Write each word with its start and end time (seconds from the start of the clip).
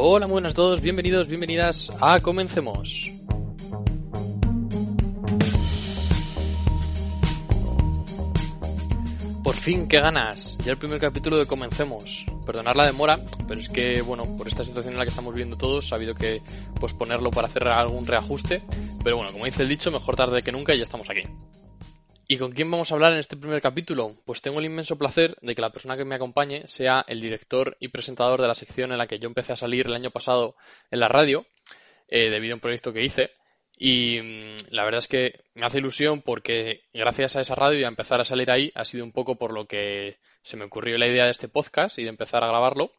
Hola, 0.00 0.28
muy 0.28 0.34
buenas 0.34 0.52
a 0.52 0.54
todos, 0.54 0.80
bienvenidos, 0.80 1.26
bienvenidas 1.26 1.90
a 2.00 2.20
Comencemos. 2.20 3.10
Por 9.42 9.56
fin, 9.56 9.88
qué 9.88 9.98
ganas. 9.98 10.58
Ya 10.58 10.70
el 10.70 10.78
primer 10.78 11.00
capítulo 11.00 11.36
de 11.36 11.46
Comencemos. 11.46 12.26
Perdonar 12.46 12.76
la 12.76 12.86
demora, 12.86 13.18
pero 13.48 13.58
es 13.58 13.68
que, 13.68 14.00
bueno, 14.00 14.22
por 14.36 14.46
esta 14.46 14.62
situación 14.62 14.92
en 14.92 15.00
la 15.00 15.04
que 15.04 15.10
estamos 15.10 15.34
viendo 15.34 15.58
todos, 15.58 15.92
ha 15.92 15.96
habido 15.96 16.14
que 16.14 16.42
posponerlo 16.78 17.32
para 17.32 17.48
hacer 17.48 17.66
algún 17.66 18.06
reajuste. 18.06 18.62
Pero 19.02 19.16
bueno, 19.16 19.32
como 19.32 19.46
dice 19.46 19.64
el 19.64 19.68
dicho, 19.68 19.90
mejor 19.90 20.14
tarde 20.14 20.44
que 20.44 20.52
nunca 20.52 20.76
y 20.76 20.78
ya 20.78 20.84
estamos 20.84 21.10
aquí. 21.10 21.22
¿Y 22.30 22.36
con 22.36 22.52
quién 22.52 22.70
vamos 22.70 22.92
a 22.92 22.94
hablar 22.94 23.14
en 23.14 23.20
este 23.20 23.38
primer 23.38 23.62
capítulo? 23.62 24.14
Pues 24.26 24.42
tengo 24.42 24.58
el 24.58 24.66
inmenso 24.66 24.98
placer 24.98 25.34
de 25.40 25.54
que 25.54 25.62
la 25.62 25.72
persona 25.72 25.96
que 25.96 26.04
me 26.04 26.14
acompañe 26.14 26.66
sea 26.66 27.02
el 27.08 27.22
director 27.22 27.74
y 27.80 27.88
presentador 27.88 28.42
de 28.42 28.46
la 28.46 28.54
sección 28.54 28.92
en 28.92 28.98
la 28.98 29.06
que 29.06 29.18
yo 29.18 29.28
empecé 29.28 29.54
a 29.54 29.56
salir 29.56 29.86
el 29.86 29.94
año 29.94 30.10
pasado 30.10 30.54
en 30.90 31.00
la 31.00 31.08
radio, 31.08 31.46
eh, 32.08 32.28
debido 32.28 32.52
a 32.52 32.56
un 32.56 32.60
proyecto 32.60 32.92
que 32.92 33.02
hice. 33.02 33.30
Y 33.78 34.20
mm, 34.20 34.74
la 34.74 34.84
verdad 34.84 34.98
es 34.98 35.08
que 35.08 35.40
me 35.54 35.64
hace 35.64 35.78
ilusión 35.78 36.20
porque 36.20 36.82
gracias 36.92 37.36
a 37.36 37.40
esa 37.40 37.54
radio 37.54 37.80
y 37.80 37.84
a 37.84 37.88
empezar 37.88 38.20
a 38.20 38.24
salir 38.24 38.50
ahí 38.50 38.72
ha 38.74 38.84
sido 38.84 39.06
un 39.06 39.12
poco 39.12 39.36
por 39.36 39.54
lo 39.54 39.66
que 39.66 40.18
se 40.42 40.58
me 40.58 40.66
ocurrió 40.66 40.98
la 40.98 41.08
idea 41.08 41.24
de 41.24 41.30
este 41.30 41.48
podcast 41.48 41.98
y 41.98 42.02
de 42.02 42.10
empezar 42.10 42.44
a 42.44 42.48
grabarlo. 42.48 42.92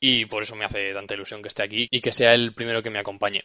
Y 0.00 0.26
por 0.26 0.42
eso 0.42 0.56
me 0.56 0.64
hace 0.64 0.92
tanta 0.92 1.14
ilusión 1.14 1.40
que 1.40 1.48
esté 1.48 1.62
aquí 1.62 1.86
y 1.88 2.00
que 2.00 2.10
sea 2.10 2.34
el 2.34 2.52
primero 2.52 2.82
que 2.82 2.90
me 2.90 2.98
acompañe. 2.98 3.44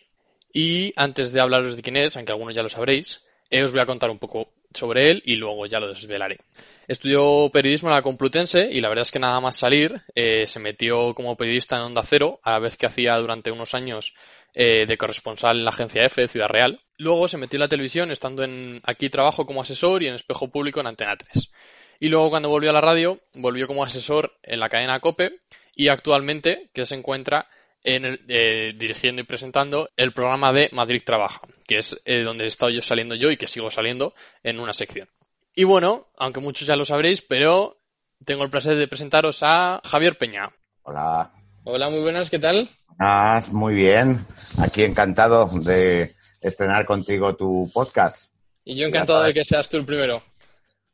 Y 0.51 0.93
antes 0.95 1.31
de 1.31 1.41
hablaros 1.41 1.75
de 1.75 1.83
quién 1.83 1.97
es, 1.97 2.17
aunque 2.17 2.31
algunos 2.31 2.55
ya 2.55 2.63
lo 2.63 2.69
sabréis, 2.69 3.23
eh, 3.51 3.63
os 3.63 3.71
voy 3.71 3.81
a 3.81 3.85
contar 3.85 4.09
un 4.09 4.17
poco 4.17 4.54
sobre 4.75 5.11
él 5.11 5.23
y 5.25 5.35
luego 5.35 5.65
ya 5.65 5.79
lo 5.79 5.87
desvelaré. 5.87 6.39
Estudió 6.87 7.49
periodismo 7.51 7.89
en 7.89 7.95
la 7.95 8.01
Complutense 8.01 8.69
y 8.71 8.79
la 8.79 8.89
verdad 8.89 9.03
es 9.03 9.11
que 9.11 9.19
nada 9.19 9.39
más 9.39 9.55
salir 9.55 10.03
eh, 10.13 10.45
se 10.45 10.59
metió 10.59 11.15
como 11.15 11.35
periodista 11.35 11.77
en 11.77 11.83
Onda 11.83 12.03
Cero, 12.03 12.39
a 12.43 12.51
la 12.51 12.59
vez 12.59 12.77
que 12.77 12.85
hacía 12.85 13.17
durante 13.17 13.51
unos 13.51 13.73
años 13.73 14.13
eh, 14.53 14.85
de 14.87 14.97
corresponsal 14.97 15.57
en 15.57 15.65
la 15.65 15.71
agencia 15.71 16.05
F, 16.05 16.27
Ciudad 16.27 16.47
Real. 16.47 16.79
Luego 16.97 17.27
se 17.27 17.37
metió 17.37 17.57
en 17.57 17.61
la 17.61 17.67
televisión, 17.67 18.11
estando 18.11 18.43
en 18.43 18.79
aquí 18.83 19.09
trabajo 19.09 19.45
como 19.45 19.61
asesor 19.61 20.03
y 20.03 20.07
en 20.07 20.13
espejo 20.13 20.49
público 20.49 20.79
en 20.79 20.87
Antena 20.87 21.17
3. 21.17 21.51
Y 21.99 22.09
luego 22.09 22.29
cuando 22.29 22.49
volvió 22.49 22.69
a 22.69 22.73
la 22.73 22.81
radio, 22.81 23.19
volvió 23.33 23.67
como 23.67 23.83
asesor 23.83 24.37
en 24.43 24.59
la 24.59 24.69
cadena 24.69 24.99
COPE 24.99 25.39
y 25.75 25.87
actualmente 25.87 26.69
que 26.73 26.85
se 26.85 26.95
encuentra 26.95 27.49
en 27.85 28.19
eh, 28.27 28.73
dirigiendo 28.75 29.21
y 29.21 29.25
presentando 29.25 29.89
el 29.95 30.11
programa 30.11 30.51
de 30.51 30.69
Madrid 30.73 31.01
Trabaja, 31.05 31.41
que 31.67 31.77
es 31.77 32.01
eh, 32.05 32.23
donde 32.23 32.43
he 32.43 32.47
estado 32.47 32.71
yo 32.71 32.81
saliendo 32.81 33.15
yo 33.15 33.31
y 33.31 33.37
que 33.37 33.47
sigo 33.47 33.69
saliendo 33.69 34.13
en 34.43 34.59
una 34.59 34.73
sección. 34.73 35.07
Y 35.55 35.63
bueno, 35.63 36.07
aunque 36.17 36.41
muchos 36.41 36.67
ya 36.67 36.75
lo 36.75 36.83
sabréis, 36.83 37.21
pero 37.21 37.77
tengo 38.25 38.43
el 38.43 38.49
placer 38.49 38.75
de 38.75 38.87
presentaros 38.87 39.41
a 39.43 39.81
Javier 39.85 40.17
Peña. 40.17 40.51
Hola. 40.83 41.31
Hola, 41.63 41.89
muy 41.89 42.01
buenas, 42.01 42.29
¿qué 42.29 42.39
tal? 42.39 42.67
Buenas, 42.87 43.51
muy 43.51 43.75
bien. 43.75 44.25
Aquí 44.59 44.83
encantado 44.83 45.49
de 45.53 46.15
estrenar 46.41 46.85
contigo 46.85 47.35
tu 47.35 47.69
podcast. 47.71 48.29
Y 48.63 48.75
yo 48.75 48.87
encantado 48.87 49.21
de 49.21 49.33
que 49.33 49.45
seas 49.45 49.69
tú 49.69 49.77
el 49.77 49.85
primero. 49.85 50.23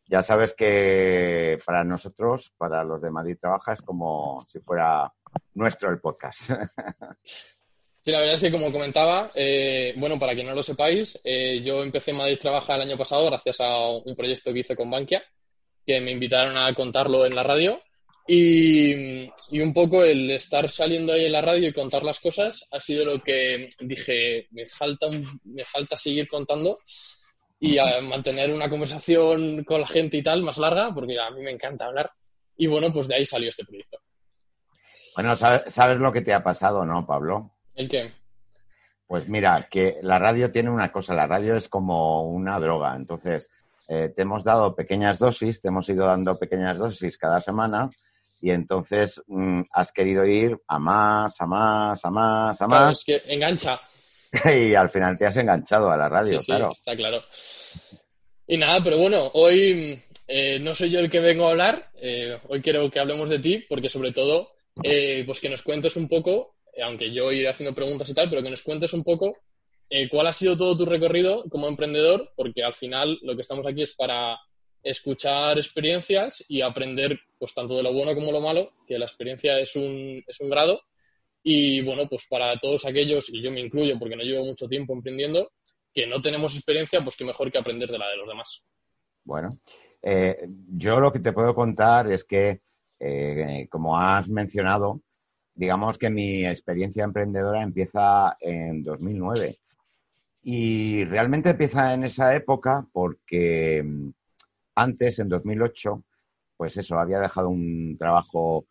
Ya 0.07 0.23
sabes 0.23 0.53
que 0.53 1.57
para 1.65 1.85
nosotros, 1.85 2.51
para 2.57 2.83
los 2.83 3.01
de 3.01 3.11
Madrid 3.11 3.37
Trabaja, 3.39 3.73
es 3.73 3.81
como 3.81 4.45
si 4.49 4.59
fuera 4.59 5.11
nuestro 5.53 5.89
el 5.89 5.99
podcast. 5.99 6.51
Sí, 8.03 8.11
la 8.11 8.17
verdad 8.17 8.33
es 8.33 8.41
que 8.41 8.51
como 8.51 8.71
comentaba, 8.71 9.31
eh, 9.35 9.93
bueno, 9.97 10.17
para 10.17 10.33
que 10.35 10.43
no 10.43 10.55
lo 10.55 10.63
sepáis, 10.63 11.19
eh, 11.23 11.61
yo 11.61 11.83
empecé 11.83 12.09
en 12.09 12.17
Madrid 12.17 12.39
Trabaja 12.39 12.73
el 12.73 12.81
año 12.81 12.97
pasado 12.97 13.27
gracias 13.27 13.61
a 13.61 13.89
un 13.89 14.15
proyecto 14.15 14.51
que 14.51 14.61
hice 14.61 14.75
con 14.75 14.89
Bankia, 14.89 15.23
que 15.85 16.01
me 16.01 16.09
invitaron 16.09 16.57
a 16.57 16.73
contarlo 16.73 17.27
en 17.27 17.35
la 17.35 17.43
radio. 17.43 17.79
Y, 18.27 19.29
un 19.51 19.73
poco 19.73 20.03
el 20.03 20.31
estar 20.31 20.67
saliendo 20.69 21.13
ahí 21.13 21.25
en 21.25 21.31
la 21.31 21.41
radio 21.41 21.67
y 21.67 21.73
contar 21.73 22.03
las 22.03 22.19
cosas 22.19 22.67
ha 22.71 22.79
sido 22.79 23.05
lo 23.05 23.19
que 23.19 23.69
dije, 23.81 24.47
me 24.49 24.65
falta, 24.65 25.07
me 25.43 25.63
falta 25.63 25.95
seguir 25.95 26.27
contando 26.27 26.79
y 27.59 27.77
mantener 28.01 28.51
una 28.51 28.69
conversación 28.69 29.63
con 29.63 29.81
la 29.81 29.87
gente 29.87 30.17
y 30.17 30.23
tal 30.23 30.41
más 30.41 30.57
larga, 30.57 30.91
porque 30.93 31.19
a 31.19 31.29
mí 31.29 31.43
me 31.43 31.51
encanta 31.51 31.85
hablar. 31.85 32.11
Y 32.57 32.65
bueno, 32.65 32.91
pues 32.91 33.07
de 33.07 33.15
ahí 33.15 33.25
salió 33.25 33.49
este 33.49 33.65
proyecto. 33.65 33.99
Bueno, 35.15 35.35
¿sabes, 35.35 35.97
lo 35.97 36.11
que 36.11 36.21
te 36.21 36.33
ha 36.33 36.43
pasado, 36.43 36.85
no, 36.85 37.05
Pablo? 37.05 37.51
¿El 37.75 37.89
qué? 37.89 38.11
Pues 39.07 39.27
mira, 39.27 39.67
que 39.69 39.97
la 40.03 40.19
radio 40.19 40.51
tiene 40.51 40.69
una 40.69 40.91
cosa, 40.91 41.13
la 41.13 41.27
radio 41.27 41.55
es 41.55 41.67
como 41.67 42.23
una 42.23 42.59
droga. 42.59 42.95
Entonces, 42.95 43.49
eh, 43.87 44.13
te 44.15 44.21
hemos 44.21 44.43
dado 44.43 44.73
pequeñas 44.73 45.19
dosis, 45.19 45.59
te 45.59 45.67
hemos 45.67 45.89
ido 45.89 46.05
dando 46.05 46.39
pequeñas 46.39 46.77
dosis 46.77 47.17
cada 47.17 47.41
semana 47.41 47.89
y 48.41 48.51
entonces 48.51 49.21
mm, 49.27 49.61
has 49.71 49.91
querido 49.91 50.25
ir 50.25 50.57
a 50.67 50.79
más, 50.79 51.39
a 51.39 51.45
más, 51.45 52.03
a 52.03 52.09
más, 52.09 52.61
a 52.61 52.65
claro, 52.65 52.85
más. 52.85 52.99
es 52.99 53.05
que 53.05 53.33
engancha. 53.33 53.79
y 54.45 54.73
al 54.73 54.89
final 54.89 55.17
te 55.17 55.25
has 55.25 55.37
enganchado 55.37 55.91
a 55.91 55.97
la 55.97 56.09
radio, 56.09 56.39
sí, 56.39 56.45
claro. 56.45 56.67
Sí, 56.67 56.71
está 56.79 56.95
claro. 56.95 57.23
Y 58.47 58.57
nada, 58.57 58.81
pero 58.83 58.97
bueno, 58.97 59.29
hoy 59.33 60.01
eh, 60.27 60.57
no 60.59 60.73
soy 60.73 60.89
yo 60.89 60.99
el 60.99 61.09
que 61.09 61.19
vengo 61.19 61.47
a 61.47 61.51
hablar, 61.51 61.91
eh, 61.95 62.39
hoy 62.47 62.61
quiero 62.61 62.89
que 62.89 62.99
hablemos 62.99 63.29
de 63.29 63.39
ti, 63.39 63.65
porque 63.69 63.89
sobre 63.89 64.11
todo 64.11 64.53
eh, 64.83 65.23
pues 65.25 65.39
que 65.39 65.49
nos 65.49 65.63
cuentes 65.63 65.95
un 65.95 66.07
poco, 66.07 66.55
eh, 66.73 66.81
aunque 66.81 67.11
yo 67.13 67.31
iré 67.31 67.47
haciendo 67.49 67.75
preguntas 67.75 68.09
y 68.09 68.13
tal, 68.13 68.29
pero 68.29 68.41
que 68.41 68.49
nos 68.49 68.63
cuentes 68.63 68.93
un 68.93 69.03
poco 69.03 69.35
eh, 69.89 70.07
cuál 70.09 70.27
ha 70.27 70.33
sido 70.33 70.57
todo 70.57 70.77
tu 70.77 70.85
recorrido 70.85 71.43
como 71.49 71.67
emprendedor, 71.67 72.31
porque 72.35 72.63
al 72.63 72.73
final 72.73 73.19
lo 73.21 73.35
que 73.35 73.41
estamos 73.41 73.67
aquí 73.67 73.81
es 73.81 73.93
para 73.93 74.39
escuchar 74.83 75.57
experiencias 75.57 76.43
y 76.47 76.61
aprender 76.61 77.19
pues 77.37 77.53
tanto 77.53 77.75
de 77.75 77.83
lo 77.83 77.93
bueno 77.93 78.15
como 78.15 78.31
lo 78.31 78.41
malo, 78.41 78.71
que 78.87 78.97
la 78.97 79.05
experiencia 79.05 79.59
es 79.59 79.75
un, 79.75 80.23
es 80.25 80.39
un 80.39 80.49
grado. 80.49 80.81
Y 81.43 81.81
bueno, 81.81 82.07
pues 82.07 82.27
para 82.29 82.57
todos 82.59 82.85
aquellos, 82.85 83.29
y 83.33 83.41
yo 83.41 83.51
me 83.51 83.59
incluyo 83.59 83.97
porque 83.97 84.15
no 84.15 84.23
llevo 84.23 84.45
mucho 84.45 84.67
tiempo 84.67 84.93
emprendiendo, 84.93 85.51
que 85.93 86.07
no 86.07 86.21
tenemos 86.21 86.55
experiencia, 86.55 87.03
pues 87.03 87.17
qué 87.17 87.25
mejor 87.25 87.51
que 87.51 87.57
aprender 87.57 87.89
de 87.89 87.97
la 87.97 88.09
de 88.09 88.17
los 88.17 88.29
demás. 88.29 88.63
Bueno, 89.23 89.49
yo 90.69 90.99
lo 90.99 91.11
que 91.11 91.19
te 91.19 91.33
puedo 91.33 91.53
contar 91.53 92.11
es 92.11 92.23
que 92.23 92.61
eh, 93.03 93.67
como 93.69 93.99
has 93.99 94.29
mencionado, 94.29 95.01
digamos 95.55 95.97
que 95.97 96.11
mi 96.11 96.45
experiencia 96.45 97.03
emprendedora 97.03 97.63
empieza 97.63 98.37
en 98.39 98.83
2009. 98.83 99.57
Y 100.43 101.03
realmente 101.05 101.49
empieza 101.49 101.93
en 101.93 102.03
esa 102.03 102.35
época 102.35 102.85
porque 102.91 103.81
mm, 103.83 104.09
antes, 104.75 105.17
en 105.17 105.29
2008, 105.29 106.03
pues 106.57 106.77
eso, 106.77 106.99
había 106.99 107.19
dejado 107.19 107.49
un 107.49 107.97
trabajo 107.97 108.65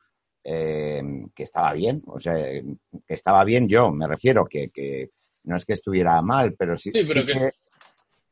eh, 0.45 1.03
que 1.35 1.43
estaba 1.43 1.73
bien, 1.73 2.03
o 2.07 2.21
sea, 2.21 2.35
que 2.35 2.65
estaba 3.09 3.43
bien 3.43 3.69
yo, 3.69 3.91
me 3.91 4.07
refiero, 4.07 4.47
que, 4.47 5.11
no 5.45 5.57
es 5.57 5.65
que 5.65 5.75
estuviera 5.75 6.23
mal, 6.23 6.55
pero 6.55 6.79
sí, 6.79 6.93
que 6.93 7.53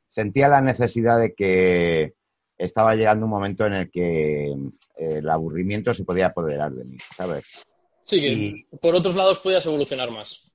sentía 0.08 0.47
la 0.47 0.60
necesidad 0.60 1.19
de 1.19 1.34
que 1.34 2.14
estaba 2.58 2.96
llegando 2.96 3.24
un 3.24 3.30
momento 3.30 3.66
en 3.66 3.72
el 3.74 3.91
que 3.91 4.50
eh, 4.50 4.56
el 4.96 5.28
aburrimiento 5.30 5.94
se 5.94 6.04
podía 6.04 6.26
apoderar 6.26 6.72
de 6.72 6.84
mí, 6.84 6.96
¿sabes? 7.16 7.44
Sí, 8.02 8.20
que 8.20 8.78
por 8.78 8.94
otros 8.94 9.14
lados 9.14 9.38
podías 9.38 9.64
evolucionar 9.66 10.10
más. 10.10 10.50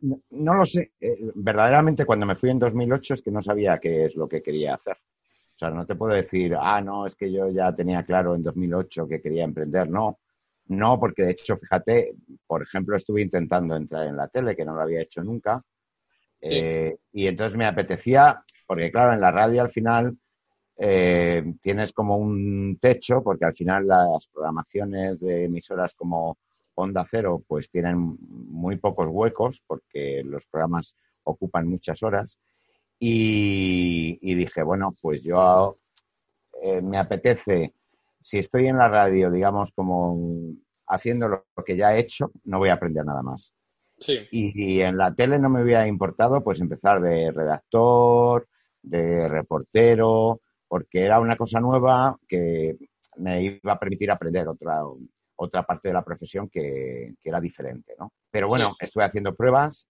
No, 0.00 0.54
lo 0.54 0.64
sé. 0.64 0.92
Eh, 1.00 1.18
verdaderamente, 1.34 2.06
cuando 2.06 2.24
me 2.24 2.36
fui 2.36 2.50
en 2.50 2.58
2008 2.58 3.14
es 3.14 3.22
que 3.22 3.30
no 3.30 3.42
sabía 3.42 3.78
qué 3.78 4.06
es 4.06 4.14
lo 4.14 4.28
que 4.28 4.42
quería 4.42 4.74
hacer. 4.74 4.96
O 4.96 5.58
sea, 5.58 5.70
no 5.70 5.84
te 5.84 5.96
puedo 5.96 6.14
decir, 6.14 6.54
ah, 6.58 6.80
no, 6.80 7.04
es 7.04 7.16
que 7.16 7.32
yo 7.32 7.50
ya 7.50 7.74
tenía 7.74 8.04
claro 8.04 8.36
en 8.36 8.44
2008 8.44 9.08
que 9.08 9.20
quería 9.20 9.42
emprender. 9.42 9.90
No, 9.90 10.20
no, 10.66 11.00
porque 11.00 11.24
de 11.24 11.32
hecho, 11.32 11.56
fíjate, 11.56 12.14
por 12.46 12.62
ejemplo, 12.62 12.96
estuve 12.96 13.22
intentando 13.22 13.74
entrar 13.74 14.06
en 14.06 14.16
la 14.16 14.28
tele, 14.28 14.54
que 14.54 14.64
no 14.64 14.74
lo 14.74 14.82
había 14.82 15.02
hecho 15.02 15.22
nunca. 15.24 15.60
Eh, 16.40 16.96
y 17.12 17.26
entonces 17.26 17.58
me 17.58 17.66
apetecía, 17.66 18.40
porque 18.66 18.92
claro, 18.92 19.12
en 19.12 19.20
la 19.20 19.32
radio 19.32 19.62
al 19.62 19.70
final 19.70 20.16
eh, 20.80 21.54
tienes 21.60 21.92
como 21.92 22.16
un 22.16 22.78
techo, 22.80 23.22
porque 23.22 23.44
al 23.44 23.54
final 23.54 23.88
las 23.88 24.28
programaciones 24.28 25.18
de 25.18 25.44
emisoras 25.44 25.92
como 25.94 26.38
Onda 26.74 27.04
Cero 27.10 27.42
pues 27.46 27.68
tienen 27.68 28.16
muy 28.20 28.76
pocos 28.76 29.08
huecos, 29.10 29.60
porque 29.66 30.22
los 30.24 30.46
programas 30.46 30.94
ocupan 31.24 31.68
muchas 31.68 32.02
horas. 32.04 32.38
Y, 33.00 34.34
dije, 34.34 34.62
bueno, 34.62 34.94
pues 35.00 35.22
yo 35.22 35.78
eh, 36.62 36.80
me 36.80 36.98
apetece, 36.98 37.74
si 38.22 38.38
estoy 38.38 38.68
en 38.68 38.78
la 38.78 38.88
radio, 38.88 39.30
digamos, 39.30 39.72
como 39.72 40.16
haciendo 40.86 41.28
lo 41.28 41.44
que 41.64 41.76
ya 41.76 41.94
he 41.94 42.00
hecho, 42.00 42.30
no 42.44 42.58
voy 42.58 42.70
a 42.70 42.74
aprender 42.74 43.04
nada 43.04 43.22
más. 43.22 43.52
Sí. 43.98 44.18
Y, 44.30 44.76
y, 44.76 44.80
en 44.80 44.96
la 44.96 45.12
tele 45.12 45.38
no 45.38 45.48
me 45.48 45.62
hubiera 45.62 45.86
importado 45.86 46.42
pues 46.42 46.60
empezar 46.60 47.00
de 47.00 47.32
redactor, 47.32 48.48
de 48.82 49.28
reportero, 49.28 50.40
porque 50.68 51.02
era 51.02 51.18
una 51.20 51.36
cosa 51.36 51.60
nueva 51.60 52.16
que 52.28 52.76
me 53.16 53.42
iba 53.42 53.72
a 53.72 53.78
permitir 53.78 54.10
aprender 54.10 54.46
otra, 54.46 54.82
otra 55.36 55.64
parte 55.64 55.88
de 55.88 55.94
la 55.94 56.04
profesión 56.04 56.48
que, 56.48 57.14
era 57.24 57.40
diferente, 57.40 57.94
¿no? 57.98 58.12
Pero 58.30 58.48
bueno, 58.48 58.76
estuve 58.78 59.04
haciendo 59.04 59.34
pruebas 59.34 59.88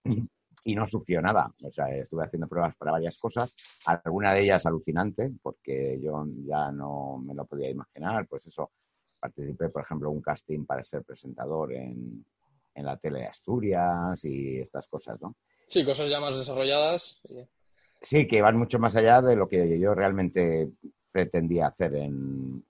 y 0.65 0.75
no 0.75 0.87
surgió 0.87 1.21
nada. 1.21 1.53
O 1.63 1.71
sea, 1.71 1.89
estuve 1.95 2.25
haciendo 2.25 2.49
pruebas 2.49 2.77
para 2.77 2.93
varias 2.93 3.19
cosas, 3.19 3.55
alguna 3.87 4.33
de 4.33 4.43
ellas 4.43 4.67
alucinante, 4.67 5.31
porque 5.43 5.99
yo 6.03 6.25
ya 6.47 6.71
no 6.71 7.19
me 7.19 7.35
lo 7.35 7.45
podía 7.45 7.71
imaginar. 7.71 8.27
Pues 8.29 8.47
eso, 8.47 8.71
participé, 9.19 9.69
por 9.69 9.83
ejemplo, 9.83 10.11
en 10.11 10.17
un 10.17 10.23
casting 10.23 10.65
para 10.65 10.85
ser 10.85 11.03
presentador 11.05 11.73
en, 11.73 12.25
en 12.75 12.85
la 12.85 12.97
tele 12.97 13.21
de 13.21 13.27
Asturias 13.27 14.25
y 14.25 14.61
estas 14.61 14.87
cosas, 14.87 15.21
¿no? 15.21 15.35
Sí, 15.67 15.85
cosas 15.85 16.09
ya 16.09 16.21
más 16.21 16.37
desarrolladas. 16.37 17.21
Sí, 18.01 18.27
que 18.29 18.43
van 18.43 18.57
mucho 18.57 18.79
más 18.79 18.95
allá 18.97 19.21
de 19.21 19.37
lo 19.37 19.49
que 19.49 19.79
yo 19.79 19.95
realmente 19.95 20.71
pretendía 21.11 21.69
hacer 21.69 21.95
en, 21.97 22.63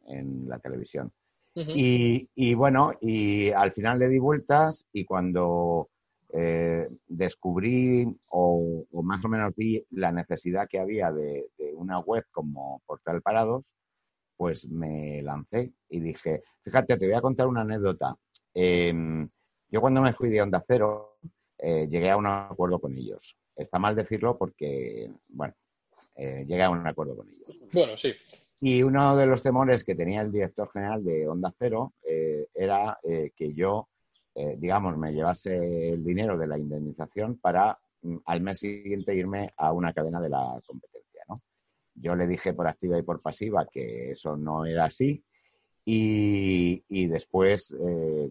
la 0.46 0.58
televisión. 0.58 1.12
y, 1.54 2.54
bueno, 2.54 2.92
y 3.00 3.50
al 3.50 3.72
final 3.72 3.98
le 3.98 4.08
di 4.08 4.18
vueltas 4.18 4.86
y 4.92 5.04
cuando 5.04 5.90
eh, 6.30 6.86
descubrí 7.06 8.06
o, 8.26 8.84
más 9.02 9.24
o 9.24 9.28
menos 9.28 9.54
vi 9.56 9.82
la 9.90 10.12
necesidad 10.12 10.68
que 10.68 10.78
había 10.78 11.10
de, 11.10 11.46
una 11.74 12.00
web 12.00 12.24
como 12.30 12.82
Portal 12.86 13.22
Parados, 13.22 13.64
pues 14.36 14.68
me 14.68 15.22
lancé 15.22 15.72
y 15.88 16.00
dije, 16.00 16.42
fíjate, 16.62 16.96
te 16.96 17.06
voy 17.06 17.14
a 17.14 17.20
contar 17.22 17.46
una 17.46 17.62
anécdota. 17.62 18.14
Em, 18.54 19.28
yo 19.70 19.80
cuando 19.80 20.02
me 20.02 20.12
fui 20.12 20.28
de 20.28 20.42
Onda 20.42 20.62
Cero, 20.66 21.18
eh, 21.58 21.88
llegué 21.88 22.10
a 22.10 22.16
un 22.16 22.26
acuerdo 22.26 22.78
con 22.78 22.96
ellos. 22.96 23.36
Está 23.58 23.80
mal 23.80 23.96
decirlo 23.96 24.38
porque, 24.38 25.10
bueno, 25.28 25.52
eh, 26.14 26.44
llegué 26.46 26.62
a 26.62 26.70
un 26.70 26.86
acuerdo 26.86 27.16
con 27.16 27.28
ellos. 27.28 27.58
Bueno, 27.72 27.96
sí. 27.96 28.14
Y 28.60 28.82
uno 28.84 29.16
de 29.16 29.26
los 29.26 29.42
temores 29.42 29.82
que 29.82 29.96
tenía 29.96 30.20
el 30.20 30.30
director 30.30 30.70
general 30.70 31.04
de 31.04 31.28
Onda 31.28 31.52
Cero 31.58 31.92
eh, 32.04 32.46
era 32.54 32.98
que 33.02 33.54
yo, 33.54 33.88
digamos, 34.56 34.96
me 34.96 35.12
llevase 35.12 35.90
el 35.90 36.04
dinero 36.04 36.38
de 36.38 36.46
la 36.46 36.58
indemnización 36.58 37.38
para 37.38 37.78
mm, 38.02 38.16
al 38.26 38.40
mes 38.40 38.60
siguiente 38.60 39.14
irme 39.14 39.52
a 39.56 39.72
una 39.72 39.92
cadena 39.92 40.20
de 40.20 40.28
la 40.28 40.60
competencia, 40.64 41.22
¿no? 41.28 41.36
Yo 41.94 42.14
le 42.14 42.26
dije 42.26 42.52
por 42.52 42.68
activa 42.68 42.98
y 42.98 43.02
por 43.02 43.20
pasiva 43.20 43.66
que 43.66 44.12
eso 44.12 44.36
no 44.36 44.64
era 44.64 44.86
así 44.86 45.22
y, 45.84 47.06
después, 47.06 47.74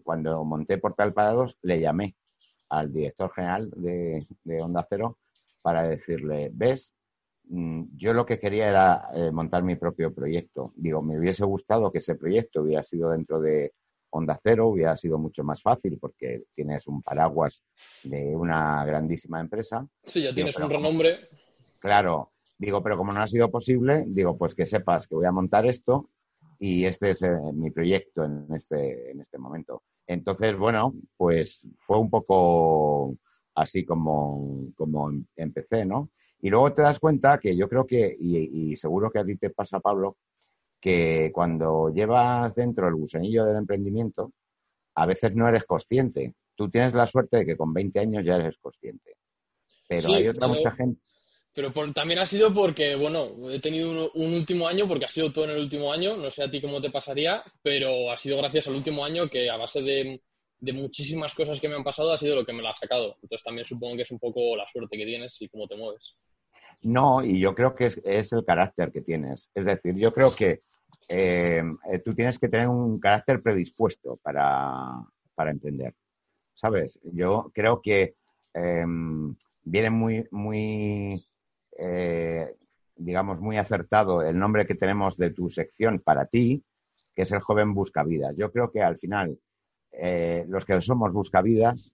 cuando 0.04 0.44
monté 0.44 0.78
Portal 0.78 1.14
Parados, 1.14 1.58
le 1.64 1.80
llamé 1.80 2.16
al 2.70 2.92
director 2.92 3.32
general 3.34 3.70
de, 3.76 4.26
Onda 4.62 4.86
Cero 4.90 5.18
para 5.62 5.88
decirle, 5.88 6.50
ves, 6.54 6.94
mm, 7.46 7.84
yo 7.96 8.14
lo 8.14 8.26
que 8.26 8.40
quería 8.40 8.70
era 8.70 9.10
eh, 9.14 9.32
montar 9.32 9.64
mi 9.64 9.76
propio 9.76 10.14
proyecto. 10.14 10.72
Digo, 10.76 11.02
me 11.02 11.20
hubiese 11.20 11.46
gustado 11.46 11.92
que 11.92 12.00
ese 12.00 12.16
proyecto 12.16 12.62
hubiera 12.62 12.84
sido 12.84 13.12
dentro 13.12 13.40
de 13.40 13.74
Onda 14.10 14.40
Cero, 14.42 14.68
hubiera 14.68 14.96
sido 14.96 15.18
mucho 15.18 15.44
más 15.44 15.62
fácil 15.62 15.98
porque 16.00 16.44
tienes 16.56 16.88
un 16.88 17.02
paraguas 17.02 17.64
de 18.04 18.36
una 18.36 18.86
grandísima 18.86 19.40
empresa. 19.42 19.86
Sí, 20.04 20.24
ya 20.24 20.34
tienes 20.34 20.58
un 20.58 20.70
renombre. 20.70 21.30
Claro, 21.80 22.32
digo, 22.58 22.82
pero 22.82 22.98
como 22.98 23.12
no 23.12 23.22
ha 23.22 23.28
sido 23.28 23.52
posible, 23.52 24.06
digo, 24.08 24.38
pues 24.38 24.56
que 24.56 24.66
sepas 24.66 25.08
que 25.08 25.16
voy 25.16 25.26
a 25.26 25.32
montar 25.32 25.66
esto 25.66 26.10
y 26.60 26.86
este 26.86 27.12
es 27.12 27.22
eh, 27.24 27.30
mi 27.54 27.72
proyecto 27.72 28.24
en 28.24 28.48
este, 28.54 29.12
en 29.12 29.22
este 29.22 29.38
momento. 29.38 29.84
Entonces, 30.08 30.58
bueno, 30.58 30.94
pues 31.18 31.68
fue 31.80 32.00
un 32.00 32.10
poco 32.10 33.18
así 33.56 33.84
como, 33.84 34.72
como 34.76 35.12
empecé, 35.36 35.86
¿no? 35.86 36.12
Y 36.40 36.50
luego 36.50 36.74
te 36.74 36.82
das 36.82 37.00
cuenta 37.00 37.40
que 37.40 37.56
yo 37.56 37.68
creo 37.68 37.86
que, 37.86 38.16
y, 38.20 38.76
seguro 38.78 39.10
que 39.12 39.20
a 39.20 39.26
ti 39.26 39.36
te 39.36 39.50
pasa, 39.50 39.80
Pablo, 39.80 40.18
que 40.80 41.32
cuando 41.34 41.92
llevas 41.94 42.54
dentro 42.56 42.88
el 42.88 42.96
gusanillo 42.96 43.46
del 43.46 43.58
emprendimiento, 43.58 44.32
a 44.96 45.06
veces 45.06 45.36
no 45.36 45.48
eres 45.48 45.66
consciente. 45.66 46.36
Tú 46.56 46.70
tienes 46.70 46.94
la 46.94 47.08
suerte 47.08 47.38
de 47.38 47.46
que 47.46 47.58
con 47.58 47.74
20 47.74 48.00
años 48.00 48.24
ya 48.24 48.36
eres 48.36 48.58
consciente. 48.60 49.16
Pero 49.88 50.14
hay 50.14 50.28
otra 50.28 50.48
mucha 50.48 50.72
gente. 50.72 51.02
Pero 51.58 51.72
también 51.92 52.20
ha 52.20 52.26
sido 52.28 52.54
porque, 52.54 52.96
bueno, 52.96 53.30
he 53.50 53.60
tenido 53.60 54.12
un, 54.14 54.34
último 54.36 54.68
año, 54.68 54.88
porque 54.88 55.06
ha 55.06 55.08
sido 55.08 55.32
todo 55.32 55.46
en 55.46 55.52
el 55.52 55.58
último 55.58 55.92
año, 55.92 56.16
no 56.16 56.30
sé 56.30 56.44
a 56.44 56.52
ti 56.52 56.62
cómo 56.62 56.80
te 56.80 56.92
pasaría, 56.92 57.42
pero 57.64 58.12
ha 58.12 58.16
sido 58.16 58.38
gracias 58.38 58.68
al 58.68 58.76
último 58.76 59.04
año 59.04 59.28
que 59.28 59.50
a 59.50 59.58
base 59.58 59.82
de, 59.82 60.22
muchísimas 60.72 61.34
cosas 61.34 61.60
que 61.60 61.68
me 61.68 61.74
han 61.74 61.84
pasado 61.84 62.12
ha 62.12 62.18
sido 62.18 62.36
lo 62.36 62.46
que 62.46 62.54
me 62.54 62.62
lo 62.62 62.70
ha 62.70 62.76
sacado. 62.76 63.16
Entonces 63.24 63.42
también 63.44 63.66
supongo 63.66 63.96
que 63.96 64.04
es 64.04 64.12
un 64.12 64.20
poco 64.20 64.56
la 64.56 64.68
suerte 64.68 64.98
que 64.98 65.06
tienes 65.06 65.42
y 65.42 65.50
cómo 65.50 65.66
te 65.68 65.76
mueves. 65.76 66.16
No, 66.84 67.24
y 67.24 67.40
yo 67.40 67.56
creo 67.56 67.74
que 67.74 67.88
es, 67.88 68.34
el 68.34 68.46
carácter 68.46 68.92
que 68.92 69.02
tienes. 69.02 69.50
Es 69.56 69.66
decir, 69.66 69.96
yo 69.96 70.14
creo 70.14 70.36
que 70.36 70.62
eh, 71.10 71.64
eh, 71.92 72.00
tú 72.06 72.14
tienes 72.14 72.38
que 72.38 72.50
tener 72.50 72.68
un 72.68 73.00
carácter 73.00 73.42
predispuesto 73.42 74.20
para, 74.22 75.04
emprender. 75.40 75.96
¿Sabes? 76.54 77.00
Yo 77.02 77.50
creo 77.52 77.82
que 77.82 78.14
eh, 78.54 78.86
viene 79.64 79.90
muy, 79.90 80.28
muy 80.30 81.27
eh, 81.78 82.56
digamos, 82.96 83.40
muy 83.40 83.58
acertado 83.58 84.24
el 84.24 84.38
nombre 84.38 84.66
que 84.66 84.74
tenemos 84.74 85.18
de 85.18 85.30
tu 85.30 85.50
sección 85.52 86.00
para 86.00 86.26
ti, 86.26 86.64
que 87.16 87.22
es 87.22 87.32
el 87.32 87.42
joven 87.42 87.74
buscavidas. 87.76 88.36
Yo 88.36 88.52
creo 88.52 88.72
que 88.72 88.82
al 88.82 88.98
final 88.98 89.38
eh, 89.92 90.46
los 90.48 90.66
que 90.66 90.82
somos 90.82 91.14
buscavidas 91.14 91.94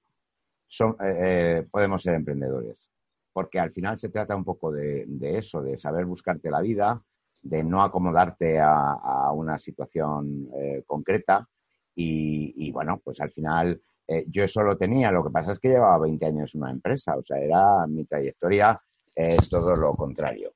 son, 0.68 0.96
eh, 1.04 1.68
podemos 1.70 2.02
ser 2.02 2.14
emprendedores, 2.16 2.90
porque 3.34 3.60
al 3.60 3.72
final 3.72 4.00
se 4.00 4.10
trata 4.10 4.36
un 4.36 4.46
poco 4.46 4.72
de, 4.72 5.06
eso, 5.22 5.62
de 5.62 5.78
saber 5.78 6.06
buscarte 6.06 6.50
la 6.50 6.62
vida, 6.62 7.02
de 7.42 7.64
no 7.64 7.84
acomodarte 7.84 8.60
a, 8.62 9.30
una 9.34 9.58
situación 9.58 10.50
concreta 10.86 11.46
y, 11.94 12.72
bueno, 12.72 13.02
pues 13.04 13.20
al 13.20 13.32
final 13.32 13.82
yo 14.28 14.44
eso 14.44 14.64
lo 14.64 14.78
tenía, 14.78 15.12
lo 15.12 15.24
que 15.24 15.32
pasa 15.32 15.52
es 15.52 15.60
que 15.60 15.70
llevaba 15.70 15.98
20 15.98 16.26
años 16.26 16.56
en 16.56 16.62
una 16.62 16.72
empresa, 16.72 17.18
o 17.18 17.24
sea, 17.24 17.38
era 17.40 17.86
mi 17.88 18.06
trayectoria 18.06 18.80
es 19.16 19.50
todo 19.50 19.76
lo 19.76 19.94
contrario. 19.96 20.54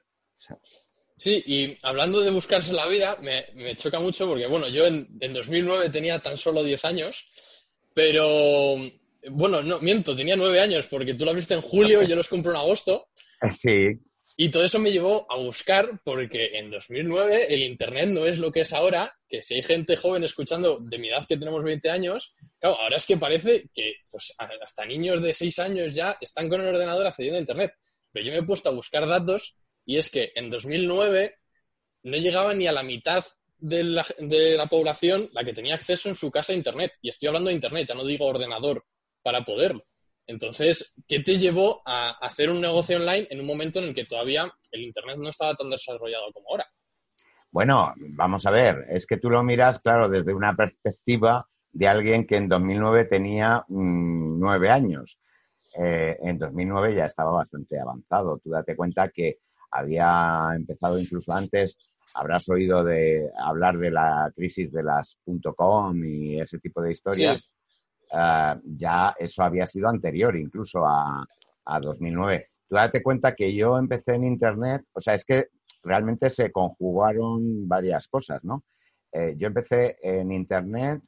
Sí, 1.16 1.44
y 1.46 1.78
hablando 1.82 2.22
de 2.22 2.30
buscarse 2.30 2.74
la 2.74 2.88
vida, 2.88 3.18
me, 3.22 3.76
choca 3.76 4.00
mucho 4.00 4.28
porque, 4.28 4.46
bueno, 4.48 4.68
yo 4.68 4.86
en, 4.86 5.08
2009 5.20 5.90
tenía 5.90 6.20
tan 6.20 6.38
solo 6.38 6.64
10 6.64 6.86
años, 6.86 7.26
pero, 7.94 8.76
bueno, 9.32 9.64
no, 9.64 9.80
miento, 9.80 10.16
tenía 10.16 10.36
9 10.36 10.60
años 10.62 10.88
porque 10.88 11.16
tú 11.16 11.26
lo 11.26 11.34
viste 11.34 11.56
en 11.56 11.62
julio 11.62 12.04
y 12.04 12.08
yo 12.08 12.16
los 12.16 12.30
compro 12.30 12.52
en 12.52 12.58
agosto. 12.58 13.08
Sí. 13.56 14.00
Y 14.40 14.50
todo 14.50 14.64
eso 14.64 14.78
me 14.78 14.92
llevó 14.92 15.26
a 15.32 15.38
buscar 15.38 16.00
porque 16.04 16.58
en 16.60 16.70
2009 16.70 17.54
el 17.54 17.64
Internet 17.64 18.10
no 18.10 18.26
es 18.26 18.38
lo 18.38 18.52
que 18.52 18.62
es 18.62 18.72
ahora, 18.72 19.12
que 19.28 19.42
si 19.42 19.56
hay 19.56 19.64
gente 19.64 19.96
joven 19.96 20.24
escuchando 20.24 20.80
de 20.80 21.00
mi 21.00 21.10
edad 21.10 21.26
que 21.28 21.38
tenemos 21.38 21.64
20 21.64 21.90
años, 21.90 22.38
claro, 22.60 22.80
ahora 22.80 22.98
es 22.98 23.08
que 23.08 23.18
parece 23.18 23.70
que 23.74 23.96
pues, 24.12 24.34
hasta 24.62 24.86
niños 24.86 25.24
de 25.24 25.34
6 25.34 25.58
años 25.58 25.96
ya 25.96 26.18
están 26.22 26.50
con 26.50 26.62
el 26.62 26.68
ordenador 26.68 27.08
accediendo 27.08 27.38
a 27.38 27.42
Internet. 27.42 27.74
Pero 28.12 28.26
yo 28.26 28.32
me 28.32 28.40
he 28.40 28.44
puesto 28.44 28.70
a 28.70 28.74
buscar 28.74 29.08
datos 29.08 29.56
y 29.86 29.98
es 29.98 30.10
que 30.10 30.32
en 30.36 30.50
2009 30.50 31.36
no 32.04 32.18
llegaba 32.18 32.54
ni 32.54 32.68
a 32.68 32.72
la 32.72 32.84
mitad 32.84 33.24
de 33.58 33.84
la, 33.84 34.06
de 34.20 34.58
la, 34.58 34.68
población 34.68 35.30
la 35.34 35.44
que 35.44 35.54
tenía 35.54 35.76
acceso 35.76 36.10
en 36.10 36.16
su 36.16 36.30
casa 36.32 36.54
a 36.54 36.56
Internet. 36.56 36.92
Y 37.02 37.10
estoy 37.10 37.28
hablando 37.28 37.50
de 37.50 37.56
Internet, 37.56 37.88
ya 37.88 37.96
no 37.96 38.06
digo 38.06 38.26
ordenador, 38.26 38.84
para 39.22 39.44
poderlo. 39.44 39.84
Entonces, 40.28 40.94
¿qué 41.08 41.22
te 41.22 41.38
llevó 41.38 41.82
a 41.86 42.12
hacer 42.22 42.50
un 42.50 42.60
negocio 42.60 42.98
online 42.98 43.28
en 43.30 43.40
un 43.40 43.48
momento 43.48 43.80
en 43.80 43.86
el 43.86 43.94
que 43.94 44.06
todavía 44.06 44.52
el 44.72 44.82
Internet 44.82 45.18
no 45.18 45.30
estaba 45.30 45.56
tan 45.56 45.70
desarrollado 45.70 46.32
como 46.34 46.50
ahora? 46.50 46.66
Bueno, 47.50 47.94
vamos 47.98 48.46
a 48.46 48.52
ver, 48.52 48.86
es 48.90 49.08
que 49.08 49.18
tú 49.18 49.30
lo 49.30 49.42
miras, 49.42 49.80
claro, 49.80 50.10
desde 50.10 50.34
una 50.34 50.54
perspectiva 50.56 51.48
de 51.72 51.88
alguien 51.88 52.28
que 52.28 52.36
en 52.36 52.50
2009 52.50 53.06
tenía 53.06 53.64
mm, 53.70 54.40
nueve 54.40 54.70
años. 54.70 55.18
Eh, 55.80 56.18
en 56.22 56.40
2009 56.40 56.96
ya 56.96 57.06
estaba 57.06 57.32
bastante 57.32 57.80
avanzado. 57.80 58.40
Tú 58.40 58.50
date 58.50 58.76
cuenta 58.76 59.10
que 59.10 59.38
había 59.70 60.50
empezado 60.56 60.98
incluso 60.98 61.34
antes, 61.34 61.78
habrás 62.16 62.50
oído 62.50 62.84
de 62.84 63.30
hablar 63.38 63.78
de 63.78 63.92
la 63.92 64.32
crisis 64.36 64.72
de 64.72 64.82
las 64.82 65.20
.com 65.56 66.04
y 66.04 66.40
ese 66.42 66.58
tipo 66.58 66.82
de 66.82 66.94
historias. 66.94 67.52
Eh, 68.12 68.56
ya 68.64 69.16
eso 69.20 69.44
había 69.44 69.68
sido 69.68 69.88
anterior 69.90 70.36
incluso 70.36 70.84
a, 70.86 71.26
2009. 71.82 72.48
Tú 72.70 72.76
date 72.76 73.04
cuenta 73.04 73.36
que 73.36 73.54
yo 73.54 73.78
empecé 73.78 74.16
en 74.16 74.24
Internet, 74.24 74.86
o 74.94 75.02
sea, 75.02 75.16
es 75.16 75.26
que 75.26 75.50
realmente 75.84 76.30
se 76.30 76.50
conjugaron 76.50 77.68
varias 77.68 78.08
cosas, 78.08 78.42
¿no? 78.44 78.64
Eh, 79.12 79.36
yo 79.38 79.48
empecé 79.48 79.98
en 80.02 80.32
Internet 80.32 81.02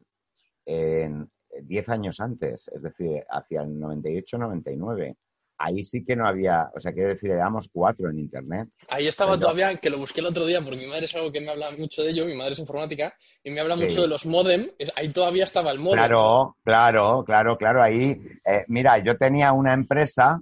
en, 0.65 1.29
10 1.63 1.89
años 1.89 2.19
antes, 2.19 2.69
es 2.73 2.81
decir, 2.81 3.23
hacia 3.29 3.61
el 3.61 3.79
98-99. 3.79 5.15
Ahí 5.61 5.83
sí 5.83 6.05
que 6.05 6.15
no 6.15 6.25
había, 6.25 6.71
o 6.73 6.79
sea, 6.79 6.93
quiero 6.93 7.09
decir, 7.09 7.31
éramos 7.31 7.69
cuatro 7.71 8.09
en 8.09 8.17
Internet. 8.17 8.69
Ahí 8.87 9.07
estaba 9.07 9.37
todavía, 9.37 9.75
que 9.75 9.89
lo 9.89 9.97
busqué 9.97 10.21
el 10.21 10.27
otro 10.27 10.45
día, 10.45 10.61
porque 10.61 10.77
mi 10.77 10.87
madre 10.87 11.03
es 11.03 11.15
algo 11.15 11.33
que 11.33 11.41
me 11.41 11.49
habla 11.49 11.67
mucho 11.77 12.01
de 12.01 12.11
ello, 12.11 12.25
mi 12.25 12.33
madre 12.33 12.53
es 12.53 12.59
informática, 12.59 13.13
y 13.43 13.51
me 13.51 13.59
habla 13.59 13.75
mucho 13.75 14.01
de 14.01 14.07
los 14.07 14.25
modem, 14.25 14.67
ahí 14.95 15.09
todavía 15.09 15.43
estaba 15.43 15.71
el 15.71 15.79
modem. 15.79 15.97
Claro, 15.97 16.55
claro, 16.63 17.23
claro, 17.25 17.57
claro, 17.57 17.83
ahí, 17.83 18.21
eh, 18.45 18.63
mira, 18.69 19.03
yo 19.03 19.17
tenía 19.17 19.51
una 19.51 19.73
empresa 19.73 20.41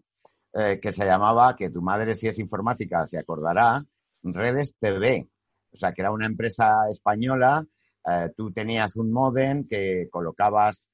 eh, 0.54 0.80
que 0.80 0.94
se 0.94 1.04
llamaba, 1.04 1.56
que 1.56 1.72
tu 1.72 1.82
madre 1.82 2.14
si 2.14 2.28
es 2.28 2.38
informática 2.38 3.08
se 3.08 3.18
acordará, 3.18 3.84
Redes 4.22 4.76
TV, 4.80 5.28
o 5.72 5.78
sea, 5.78 5.94
que 5.94 6.02
era 6.02 6.12
una 6.12 6.28
empresa 6.28 6.90
española, 6.92 7.66
eh, 8.10 8.32
tú 8.36 8.52
tenías 8.52 8.96
un 8.96 9.12
modem 9.12 9.68
que 9.68 10.08
colocabas 10.10 10.88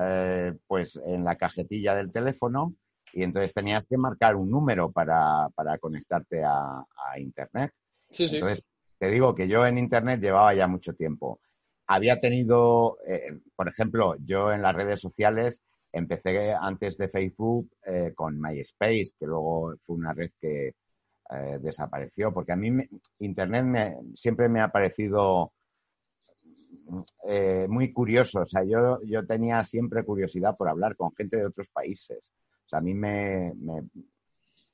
eh, 0.00 0.54
pues 0.66 1.00
en 1.06 1.24
la 1.24 1.36
cajetilla 1.36 1.94
del 1.94 2.12
teléfono 2.12 2.74
y 3.12 3.22
entonces 3.22 3.54
tenías 3.54 3.86
que 3.86 3.96
marcar 3.96 4.36
un 4.36 4.50
número 4.50 4.90
para, 4.92 5.48
conectarte 5.80 6.44
a, 6.44 6.84
Internet. 7.18 7.72
Entonces, 8.10 8.62
te 8.98 9.10
digo 9.10 9.34
que 9.34 9.48
yo 9.48 9.66
en 9.66 9.78
Internet 9.78 10.20
llevaba 10.20 10.54
ya 10.54 10.66
mucho 10.66 10.92
tiempo. 10.92 11.40
Había 11.86 12.20
tenido, 12.20 12.98
eh, 13.06 13.40
por 13.56 13.68
ejemplo, 13.68 14.16
yo 14.24 14.52
en 14.52 14.62
las 14.62 14.74
redes 14.74 15.00
sociales 15.00 15.62
empecé 15.90 16.52
antes 16.52 16.98
de 16.98 17.08
Facebook 17.08 17.70
eh, 17.84 18.12
con 18.14 18.40
MySpace, 18.40 19.12
que 19.18 19.26
luego 19.26 19.74
fue 19.86 19.96
una 19.96 20.12
red 20.12 20.30
que 20.40 20.74
desapareció, 21.60 22.32
porque 22.32 22.52
a 22.52 22.56
mí 22.56 22.70
Internet 23.18 23.64
me, 23.64 23.96
siempre 24.14 24.48
me 24.48 24.62
ha 24.62 24.68
parecido 24.68 25.52
eh, 27.26 27.66
muy 27.68 27.92
curioso. 27.92 28.40
O 28.40 28.46
sea, 28.46 28.64
yo, 28.64 29.00
yo 29.04 29.26
tenía 29.26 29.62
siempre 29.64 30.04
curiosidad 30.04 30.56
por 30.56 30.68
hablar 30.68 30.96
con 30.96 31.14
gente 31.14 31.36
de 31.36 31.46
otros 31.46 31.68
países. 31.68 32.32
O 32.66 32.68
sea, 32.68 32.80
a 32.80 32.82
mí 32.82 32.94
me, 32.94 33.52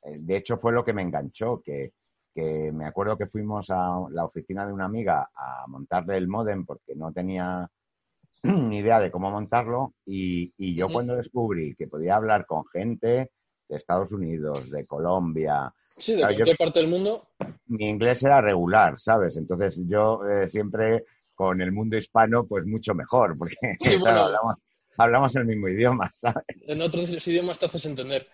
de 0.03 0.37
hecho 0.37 0.59
fue 0.59 0.73
lo 0.73 0.85
que 0.85 0.93
me 0.93 1.03
enganchó, 1.03 1.63
que, 1.63 1.93
que 2.35 2.73
me 2.73 2.87
acuerdo 2.87 3.17
que 3.17 3.29
fuimos 3.29 3.71
a 3.71 4.01
la 4.11 4.25
oficina 4.25 4.67
de 4.67 4.73
una 4.73 4.87
amiga 4.87 5.31
a 5.35 5.65
montarle 5.69 6.17
el 6.17 6.27
modem 6.27 6.67
porque 6.67 6.95
no 6.97 7.13
tenía 7.13 7.71
ni 8.43 8.79
idea 8.79 8.99
de 9.01 9.11
cómo 9.11 9.31
montarlo 9.31 9.95
y, 10.05 10.53
yo 10.75 10.89
cuando 10.89 11.17
descubrí 11.17 11.75
que 11.77 11.87
podía 11.87 12.17
hablar 12.17 12.45
con 12.47 12.67
gente 12.67 13.31
de 13.69 13.77
Estados 13.77 14.13
Unidos, 14.13 14.71
de 14.71 14.85
Colombia. 14.85 15.73
Sí, 15.97 16.17
de 16.17 16.23
cualquier 16.23 16.57
parte 16.57 16.81
del 16.81 16.91
mundo. 16.91 17.29
Mi 17.67 17.89
inglés 17.89 18.23
era 18.25 18.41
regular, 18.41 18.99
¿sabes? 18.99 19.37
Entonces 19.37 19.81
yo 19.87 20.27
eh, 20.27 20.49
siempre 20.49 21.05
con 21.35 21.61
el 21.61 21.73
mundo 21.73 21.97
hispano, 21.97 22.47
pues 22.47 22.65
mucho 22.67 22.95
mejor, 22.95 23.37
porque 23.37 23.57
hablamos, 24.97 25.37
el 25.37 25.47
mismo 25.47 25.69
idioma, 25.69 26.13
¿sabes? 26.17 26.45
En 26.63 26.81
otros 26.81 27.27
idiomas 27.27 27.59
te 27.59 27.67
haces 27.67 27.87
entender. 27.87 28.29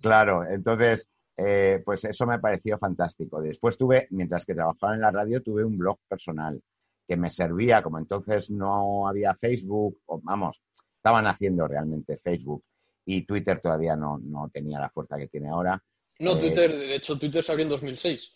Claro, 0.00 0.46
entonces, 0.48 1.06
eh, 1.36 1.82
pues 1.84 2.04
eso 2.04 2.26
me 2.26 2.38
pareció 2.38 2.78
fantástico. 2.78 3.40
Después 3.40 3.76
tuve, 3.76 4.06
mientras 4.10 4.44
que 4.44 4.54
trabajaba 4.54 4.94
en 4.94 5.00
la 5.00 5.10
radio, 5.10 5.42
tuve 5.42 5.64
un 5.64 5.76
blog 5.78 5.98
personal 6.08 6.60
que 7.06 7.16
me 7.16 7.30
servía, 7.30 7.82
como 7.82 7.98
entonces 7.98 8.50
no 8.50 9.08
había 9.08 9.34
Facebook, 9.34 9.98
o 10.06 10.20
vamos, 10.22 10.60
estaban 10.96 11.26
haciendo 11.26 11.66
realmente 11.66 12.18
Facebook 12.18 12.62
y 13.04 13.24
Twitter 13.24 13.60
todavía 13.60 13.96
no, 13.96 14.20
tenía 14.52 14.78
la 14.78 14.90
fuerza 14.90 15.16
que 15.16 15.26
tiene 15.26 15.48
ahora. 15.48 15.82
No, 16.20 16.32
eh, 16.32 16.40
Twitter, 16.40 16.70
de 16.70 16.94
hecho, 16.94 17.18
Twitter 17.18 17.42
se 17.42 17.52
abrió 17.52 17.64
en 17.64 17.70
2006. 17.70 18.32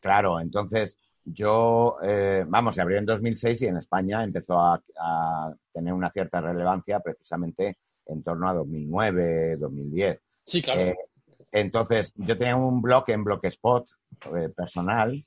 Claro, 0.00 0.40
entonces 0.40 0.96
yo, 1.26 1.96
eh, 2.02 2.44
vamos, 2.46 2.74
se 2.74 2.82
abrió 2.82 2.98
en 2.98 3.06
2006 3.06 3.62
y 3.62 3.66
en 3.66 3.76
España 3.76 4.22
empezó 4.22 4.58
a, 4.58 4.80
tener 5.72 5.92
una 5.92 6.10
cierta 6.10 6.40
relevancia 6.40 7.00
precisamente 7.00 7.76
en 8.06 8.22
torno 8.22 8.48
a 8.48 8.54
2009, 8.54 9.56
2010. 9.58 10.20
Sí, 10.44 10.62
claro. 10.62 10.82
Eh, 10.82 10.96
entonces, 11.52 12.12
yo 12.16 12.38
tenía 12.38 12.56
un 12.56 12.80
blog 12.80 13.04
en 13.08 13.24
Blogspot 13.24 13.88
personal 14.56 15.24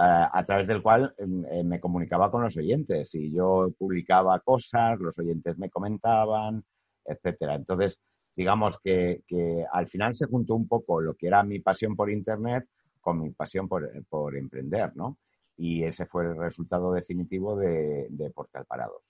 eh, 0.00 0.26
a 0.32 0.44
través 0.46 0.66
del 0.66 0.80
cual 0.80 1.14
em, 1.18 1.44
eh, 1.50 1.62
me 1.62 1.78
comunicaba 1.78 2.30
con 2.30 2.42
los 2.42 2.56
oyentes 2.56 3.14
y 3.14 3.30
yo 3.32 3.70
publicaba 3.76 4.40
cosas, 4.40 4.98
los 4.98 5.18
oyentes 5.18 5.58
me 5.58 5.68
comentaban, 5.68 6.64
etcétera. 7.04 7.56
Entonces, 7.56 8.00
digamos 8.34 8.78
que, 8.82 9.22
al 9.70 9.88
final 9.88 10.14
se 10.14 10.24
juntó 10.24 10.54
un 10.54 10.66
poco 10.66 11.02
lo 11.02 11.14
que 11.14 11.26
era 11.26 11.42
mi 11.42 11.58
pasión 11.58 11.96
por 11.96 12.10
Internet 12.10 12.66
con 13.00 13.20
mi 13.20 13.30
pasión 13.30 13.68
por, 13.68 14.36
emprender, 14.36 14.96
¿no? 14.96 15.18
Y 15.60 15.84
ese 15.84 16.06
fue 16.06 16.24
el 16.24 16.38
resultado 16.38 16.90
definitivo 16.90 17.54
de, 17.54 18.32
Portal 18.34 18.64
Parados. 18.64 19.02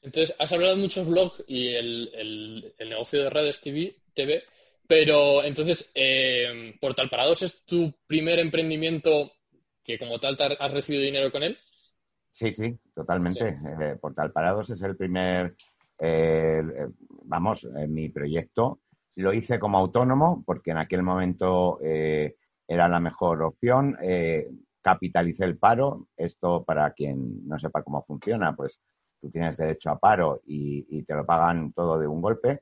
Entonces, 0.00 0.32
has 0.38 0.52
hablado 0.52 0.76
de 0.76 0.80
muchos 0.80 1.08
blogs 1.08 1.44
y 1.48 1.74
el, 1.74 2.72
negocio 2.78 3.24
de 3.24 3.30
redes 3.30 3.60
TV, 3.60 3.96
TV 4.14 4.44
pero 4.86 5.42
entonces, 5.42 5.90
eh, 5.94 6.76
Portal 6.80 7.10
Parados 7.10 7.42
es 7.42 7.64
tu 7.64 7.92
primer 8.06 8.38
emprendimiento 8.38 9.32
que 9.82 9.98
como 9.98 10.20
tal 10.20 10.36
has 10.60 10.72
recibido 10.72 11.02
dinero 11.02 11.32
con 11.32 11.42
él. 11.42 11.56
Sí, 12.30 12.52
sí, 12.52 12.78
totalmente. 12.94 13.58
Eh, 13.80 13.96
Portal 14.00 14.30
Parados 14.30 14.70
es 14.70 14.82
el 14.82 14.96
primer, 14.96 15.56
eh, 15.98 16.62
vamos, 17.24 17.64
mi 17.88 18.08
proyecto. 18.08 18.82
Lo 19.16 19.32
hice 19.32 19.58
como 19.58 19.78
autónomo 19.78 20.44
porque 20.46 20.70
en 20.70 20.78
aquel 20.78 21.02
momento 21.02 21.80
era 21.80 22.88
la 22.88 23.00
mejor 23.00 23.42
opción. 23.42 23.96
Capitalicé 24.82 25.44
el 25.44 25.58
paro. 25.58 26.08
Esto, 26.16 26.64
para 26.64 26.92
quien 26.92 27.46
no 27.48 27.58
sepa 27.58 27.82
cómo 27.82 28.04
funciona, 28.04 28.54
pues 28.54 28.80
tú 29.20 29.30
tienes 29.30 29.56
derecho 29.56 29.90
a 29.90 29.98
paro 29.98 30.42
y 30.44 31.02
te 31.04 31.14
lo 31.14 31.24
pagan 31.24 31.72
todo 31.72 31.98
de 31.98 32.06
un 32.06 32.20
golpe. 32.20 32.60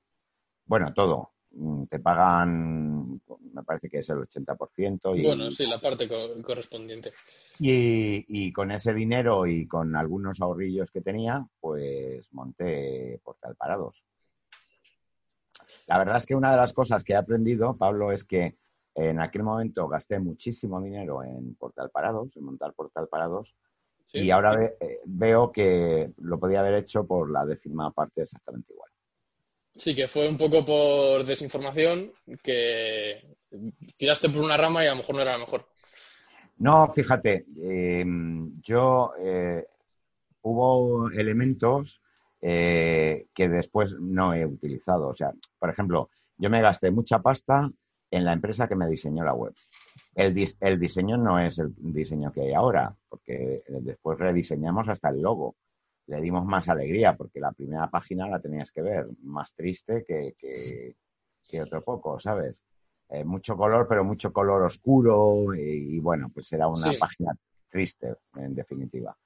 Bueno, 0.66 0.92
todo. 0.94 1.32
Mm, 1.52 1.84
te 1.86 1.98
pagan, 1.98 3.20
me 3.52 3.62
parece 3.64 3.88
que 3.88 3.98
es 3.98 4.08
el 4.08 4.18
80%. 4.18 5.16
Y, 5.16 5.22
bueno, 5.22 5.50
sí, 5.50 5.66
la 5.66 5.80
parte 5.80 6.08
correspondiente. 6.42 7.12
Y, 7.58 8.52
con 8.52 8.70
ese 8.70 8.94
dinero 8.94 9.46
y 9.46 9.66
con 9.66 9.96
algunos 9.96 10.40
ahorrillos 10.40 10.90
que 10.90 11.00
tenía, 11.00 11.44
pues 11.60 12.32
monté 12.32 13.20
Portal 13.24 13.56
Parados. 13.56 14.04
La 15.86 15.98
verdad 15.98 16.18
es 16.18 16.26
que 16.26 16.34
una 16.34 16.52
de 16.52 16.56
las 16.56 16.72
cosas 16.72 17.02
que 17.02 17.14
he 17.14 17.16
aprendido, 17.16 17.76
Pablo, 17.76 18.12
es 18.12 18.24
que 18.24 18.56
en 18.94 19.20
aquel 19.20 19.42
momento 19.42 19.88
gasté 19.88 20.18
muchísimo 20.18 20.80
dinero 20.80 21.22
en 21.22 21.54
Portal 21.54 21.90
Parados, 21.90 22.36
en 22.36 22.44
montar 22.44 22.72
Portal 22.74 23.08
Parados, 23.08 23.54
y 24.12 24.30
ahora 24.30 24.60
eh, 24.80 25.00
veo 25.04 25.52
que 25.52 26.12
lo 26.18 26.40
podía 26.40 26.60
haber 26.60 26.74
hecho 26.74 27.06
por 27.06 27.30
la 27.30 27.46
décima 27.46 27.92
parte 27.92 28.22
exactamente 28.22 28.72
igual. 28.72 28.90
Sí, 29.76 29.94
que 29.94 30.08
fue 30.08 30.28
un 30.28 30.36
poco 30.36 30.64
por 30.64 31.24
desinformación, 31.24 32.12
que 32.42 33.24
tiraste 33.96 34.28
por 34.28 34.42
una 34.42 34.56
rama 34.56 34.82
y 34.84 34.88
a 34.88 34.90
lo 34.90 34.96
mejor 34.96 35.14
no 35.14 35.22
era 35.22 35.32
la 35.32 35.38
mejor. 35.38 35.66
No, 36.58 36.92
fíjate, 36.92 37.46
eh, 37.62 38.04
yo 38.62 39.12
eh, 39.18 39.64
hubo 40.42 41.10
elementos 41.10 42.02
eh, 42.42 43.28
que 43.34 43.48
después 43.48 43.94
no 43.98 44.34
he 44.34 44.44
utilizado. 44.44 45.08
O 45.08 45.14
sea, 45.14 45.32
por 45.58 45.70
ejemplo, 45.70 46.10
yo 46.36 46.50
me 46.50 46.60
gasté 46.60 46.90
mucha 46.90 47.20
pasta 47.20 47.70
en 48.10 48.24
la 48.24 48.32
empresa 48.32 48.68
que 48.68 48.76
me 48.76 48.88
diseñó 48.88 49.24
la 49.24 49.34
web. 49.34 49.54
El, 50.14 50.36
el 50.60 50.80
diseño 50.80 51.16
no 51.16 51.38
es 51.38 51.58
el 51.58 51.72
diseño 51.76 52.32
que 52.32 52.42
hay 52.42 52.52
ahora, 52.52 52.94
porque 53.08 53.62
después 53.68 54.18
rediseñamos 54.18 54.88
hasta 54.88 55.10
el 55.10 55.22
logo 55.22 55.54
le 56.10 56.20
dimos 56.20 56.44
más 56.44 56.68
alegría, 56.68 57.16
porque 57.16 57.38
la 57.40 57.52
primera 57.52 57.88
página 57.88 58.28
la 58.28 58.40
tenías 58.40 58.72
que 58.72 58.82
ver 58.82 59.06
más 59.22 59.54
triste 59.54 60.04
que, 60.04 60.34
que, 60.36 61.62
otro 61.62 61.82
poco, 61.82 62.18
¿sabes? 62.20 62.60
Eh, 63.08 63.24
mucho 63.24 63.56
color, 63.56 63.86
pero 63.88 64.04
mucho 64.04 64.32
color 64.32 64.62
oscuro 64.62 65.54
y, 65.54 65.98
bueno, 66.00 66.28
pues 66.32 66.52
era 66.52 66.66
una 66.66 66.92
página 66.98 67.32
triste, 67.68 68.14
en 68.36 68.54
definitiva. 68.54 69.16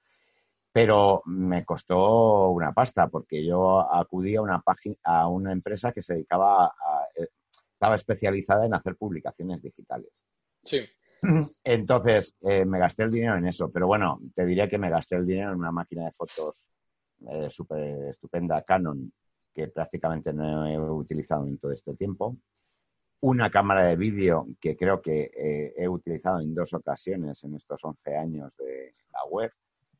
Pero 0.73 1.23
me 1.27 1.65
costó 1.65 2.51
una 2.51 2.73
pasta 2.73 3.09
porque 3.09 3.45
yo 3.45 3.81
acudí 3.81 4.37
a 4.37 4.43
una 4.43 4.61
página, 4.61 4.97
a 5.05 5.29
una 5.29 5.53
empresa 5.53 5.93
que 5.93 6.03
se 6.03 6.15
dedicaba 6.15 6.67
a, 6.67 7.07
eh, 7.17 7.29
estaba 7.75 7.97
especializada 7.97 8.67
en 8.67 8.75
hacer 8.75 8.97
publicaciones 8.97 9.63
digitales. 9.63 10.25
Sí. 10.63 10.81
Entonces, 11.65 12.35
eh, 12.43 12.65
me 12.65 12.79
gasté 12.79 13.05
el 13.05 13.11
dinero 13.11 13.37
en 13.37 13.47
eso, 13.47 13.71
pero 13.71 13.87
bueno, 13.87 14.21
te 14.35 14.47
diré 14.47 14.69
que 14.69 14.79
me 14.79 14.91
gasté 14.91 15.17
el 15.17 15.27
dinero 15.27 15.53
en 15.53 15.59
una 15.59 15.73
máquina 15.73 16.05
de 16.05 16.13
fotos 16.13 16.67
eh, 17.31 17.49
súper 17.51 18.11
estupenda 18.11 18.63
Canon 18.63 19.13
que 19.55 19.69
prácticamente 19.69 20.33
no 20.33 20.67
he 20.67 20.79
utilizado 20.79 21.47
en 21.47 21.59
todo 21.59 21.73
este 21.73 21.95
tiempo. 21.95 22.37
Una 23.21 23.51
cámara 23.51 23.89
de 23.89 23.97
vídeo 23.97 24.49
que 24.61 24.77
creo 24.77 25.01
que 25.01 25.31
eh, 25.35 25.75
he 25.77 25.89
utilizado 25.89 26.41
en 26.41 26.55
dos 26.55 26.75
ocasiones 26.75 27.43
en 27.45 27.55
estos 27.55 27.83
11 27.83 28.17
años 28.17 28.53
de 28.59 28.93
la 29.13 29.25
web 29.31 29.53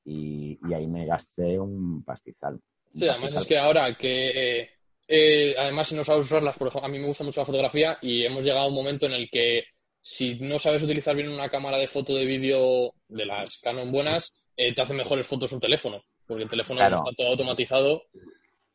y, 0.05 0.59
ahí 0.75 0.87
me 0.89 1.07
gasté 1.07 1.59
un 1.59 2.03
pastizal. 2.03 2.61
sí, 2.91 3.09
además 3.09 3.37
es 3.37 3.47
que 3.47 3.57
ahora 3.57 3.95
que 3.97 4.69
eh, 5.09 5.55
además 5.59 5.89
si 5.89 5.95
no 5.95 6.05
sabes 6.05 6.27
usarlas, 6.27 6.57
por 6.57 6.69
ejemplo, 6.69 6.87
a 6.87 6.91
mí 6.91 6.99
me 6.99 7.07
gusta 7.07 7.25
mucho 7.25 7.41
la 7.41 7.47
fotografía 7.47 7.99
y 8.01 8.25
hemos 8.25 8.45
llegado 8.45 8.67
a 8.67 8.69
un 8.69 8.75
momento 8.75 9.07
en 9.07 9.13
el 9.13 9.29
que 9.31 9.65
si 10.01 10.39
no 10.41 10.59
sabes 10.59 10.83
utilizar 10.83 11.17
bien 11.17 11.31
una 11.31 11.49
cámara 11.49 11.79
de 11.79 11.87
foto 11.87 12.15
de 12.15 12.27
vídeo 12.27 12.93
de 13.09 13.25
las 13.25 13.59
Canon 13.59 13.91
buenas, 13.91 14.33
te 14.55 14.81
hace 14.81 14.95
mejores 14.95 15.27
fotos 15.27 15.53
un 15.53 15.61
teléfono 15.61 16.03
porque 16.27 16.45
el 16.45 16.49
teléfono 16.49 16.83
está 16.83 17.03
todo 17.17 17.29
automatizado. 17.29 18.05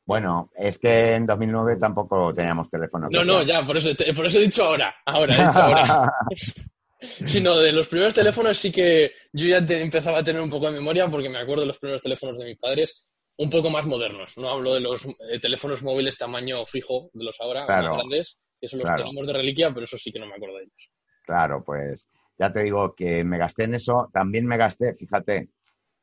Bueno, 0.06 0.50
es 0.56 0.80
que 0.80 1.16
en 1.16 1.26
2009 1.26 1.78
tampoco 1.80 2.34
teníamos 2.34 2.70
teléfono. 2.70 3.08
No, 3.12 3.24
no, 3.24 3.44
ya, 3.44 3.66
por 3.66 3.78
eso, 3.78 3.90
por 4.16 4.26
eso 4.26 4.40
he 4.40 4.44
dicho 4.44 4.64
ahora, 4.64 4.96
ahora, 5.06 5.36
he 5.36 5.46
dicho 5.46 5.62
ahora. 5.62 6.12
Sino 7.00 7.58
de 7.58 7.72
los 7.72 7.88
primeros 7.88 8.14
teléfonos 8.14 8.58
sí 8.58 8.72
que 8.72 9.14
yo 9.32 9.48
ya 9.48 9.58
empezaba 9.58 10.18
a 10.18 10.24
tener 10.24 10.42
un 10.42 10.50
poco 10.50 10.66
de 10.66 10.74
memoria 10.74 11.08
porque 11.08 11.30
me 11.30 11.38
acuerdo 11.38 11.62
de 11.62 11.68
los 11.68 11.78
primeros 11.78 12.02
teléfonos 12.02 12.38
de 12.38 12.46
mis 12.46 12.58
padres 12.58 13.09
un 13.40 13.50
poco 13.50 13.70
más 13.70 13.86
modernos. 13.86 14.38
No 14.38 14.50
hablo 14.50 14.74
de 14.74 14.82
los 14.82 15.06
eh, 15.06 15.40
teléfonos 15.42 15.82
móviles 15.82 16.18
tamaño 16.18 16.66
fijo, 16.66 17.10
de 17.14 17.24
los 17.24 17.40
ahora, 17.40 17.66
grandes, 17.66 18.38
que 18.60 18.68
son 18.68 18.82
los 18.82 18.92
tenemos 18.92 19.26
de 19.26 19.34
reliquia, 19.34 19.70
pero 19.74 19.86
eso 19.86 19.98
sí 19.98 20.12
que 20.12 20.20
no 20.20 20.28
me 20.28 20.36
acuerdo 20.36 20.58
de 20.58 20.64
ellos. 20.64 20.92
Claro, 21.24 21.64
pues 21.64 22.06
ya 22.38 22.52
te 22.52 22.64
digo 22.64 22.94
que 22.96 23.24
me 23.24 23.38
gasté 23.38 23.64
en 23.64 23.76
eso. 23.76 24.10
También 24.12 24.46
me 24.46 24.58
gasté, 24.58 24.94
fíjate, 24.96 25.52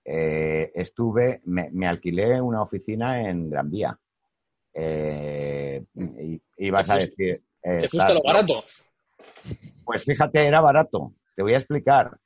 eh, 0.02 0.72
estuve, 0.74 1.42
me, 1.44 1.86
alquilé 1.86 2.40
una 2.40 2.62
oficina 2.62 3.20
en 3.20 3.50
Gran 3.50 3.70
Vía. 3.70 3.98
Eh, 4.72 5.84
y, 6.56 6.70
vas 6.70 6.88
a 6.88 6.94
decir... 6.94 7.42
Eh, 7.62 7.78
¿Te 7.78 7.88
fuiste 7.88 8.12
a 8.12 8.14
lo 8.14 8.22
barato? 8.22 8.64
Pues 9.84 10.04
fíjate, 10.04 10.46
era 10.46 10.62
barato. 10.62 11.12
Te 11.34 11.42
voy 11.42 11.52
a 11.52 11.58
explicar. 11.58 12.16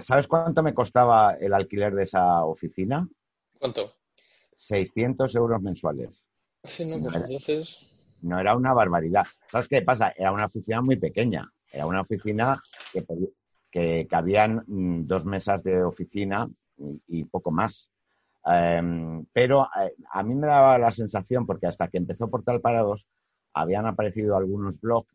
¿Sabes 0.00 0.26
cuánto 0.26 0.64
me 0.64 0.74
costaba 0.74 1.34
el 1.34 1.54
alquiler 1.54 1.94
de 1.94 2.02
esa 2.02 2.44
oficina? 2.44 3.08
¿Cuánto? 3.60 3.94
600 4.56 5.34
euros 5.36 5.62
mensuales. 5.62 6.24
Sí, 6.64 6.84
no, 6.84 6.98
pues 7.00 7.14
entonces... 7.14 7.86
no 8.22 8.40
era 8.40 8.56
una 8.56 8.72
barbaridad. 8.72 9.26
¿Sabes 9.46 9.68
qué 9.68 9.82
pasa? 9.82 10.12
Era 10.16 10.32
una 10.32 10.46
oficina 10.46 10.80
muy 10.80 10.96
pequeña. 10.96 11.48
Era 11.70 11.86
una 11.86 12.00
oficina 12.00 12.60
que, 12.92 13.04
que 13.70 14.06
cabían 14.08 14.64
mm, 14.66 15.06
dos 15.06 15.24
mesas 15.24 15.62
de 15.62 15.84
oficina 15.84 16.48
y, 17.06 17.24
poco 17.24 17.50
más. 17.50 17.88
Em, 18.44 19.24
pero 19.32 19.68
eh, 19.80 19.94
a 20.10 20.22
mí 20.22 20.34
me 20.34 20.46
daba 20.46 20.78
la 20.78 20.90
sensación, 20.90 21.46
porque 21.46 21.66
hasta 21.66 21.88
que 21.88 21.98
empezó 21.98 22.30
Portal 22.30 22.60
Parados, 22.60 23.06
habían 23.52 23.86
aparecido 23.86 24.36
algunos 24.36 24.80
blogs 24.80 25.12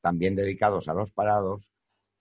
también 0.00 0.36
dedicados 0.36 0.88
a 0.88 0.94
los 0.94 1.10
parados, 1.10 1.70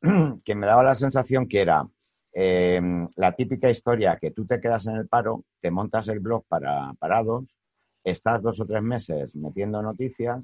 que 0.46 0.56
me 0.56 0.68
daba 0.68 0.84
la 0.84 0.96
sensación 0.96 1.48
que 1.48 1.62
era 1.62 1.88
em, 2.34 3.08
la 3.16 3.32
típica 3.34 3.70
historia 3.70 4.18
que 4.20 4.32
tú 4.32 4.46
te 4.46 4.60
quedas 4.60 4.88
en 4.88 4.96
el 4.96 5.08
paro, 5.08 5.44
te 5.62 5.72
montas 5.72 6.08
el 6.08 6.20
blog 6.20 6.46
para 6.48 6.94
parados, 7.00 7.46
estás 8.04 8.42
dos 8.42 8.60
o 8.60 8.66
tres 8.66 8.82
meses 8.82 9.36
metiendo 9.36 9.82
noticias 9.82 10.42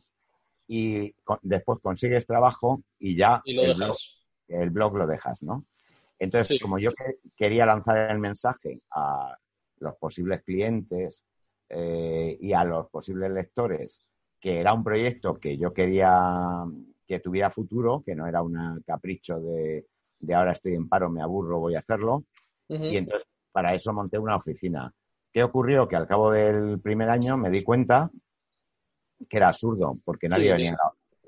y 0.67 1.13
después 1.41 1.79
consigues 1.81 2.27
trabajo 2.27 2.81
y 3.00 3.15
ya 3.15 3.41
el, 3.46 4.69
blog, 4.69 4.96
lo 4.96 5.08
dejas, 5.08 5.41
¿no? 5.41 5.65
Entonces, 6.19 6.60
como 6.62 6.79
yo 6.79 6.89
quería 7.36 7.65
lanzar 7.65 8.12
el 8.12 8.19
mensaje 8.19 8.81
a 8.91 9.36
los 9.79 9.96
posibles 9.96 10.43
clientes 10.43 11.24
eh, 11.69 12.38
y 12.39 12.53
a 12.53 12.63
los 12.63 12.89
posibles 12.89 13.31
lectores, 13.31 14.01
que 14.39 14.60
era 14.60 14.74
un 14.74 14.84
proyecto 14.84 15.39
que 15.39 15.58
yo 15.58 15.74
quería 15.74 16.65
que 17.08 17.19
tuviera 17.19 17.50
futuro, 17.50 18.03
que 18.05 18.13
no 18.13 18.27
era 18.27 18.43
un 18.43 18.84
capricho 18.86 19.39
de, 19.39 19.88
ahora 20.33 20.51
estoy 20.51 20.75
en 20.75 20.88
paro, 20.88 21.09
me 21.09 21.21
aburro, 21.21 21.59
voy 21.59 21.75
a 21.75 21.79
hacerlo. 21.79 22.23
Y 22.67 22.97
entonces, 22.97 23.27
para 23.51 23.73
eso 23.73 23.93
monté 23.93 24.19
una 24.19 24.35
oficina. 24.35 24.91
¿Qué 25.31 25.43
ocurrió? 25.43 25.88
Que 25.88 25.95
al 25.95 26.07
cabo 26.07 26.31
del 26.31 26.79
primer 26.79 27.09
año 27.09 27.38
me 27.38 27.49
di 27.49 27.63
cuenta 27.63 28.09
que 29.27 29.38
era 29.38 29.49
absurdo, 29.49 29.97
porque 30.05 30.29
nadie, 30.29 30.53
venía, 30.53 30.77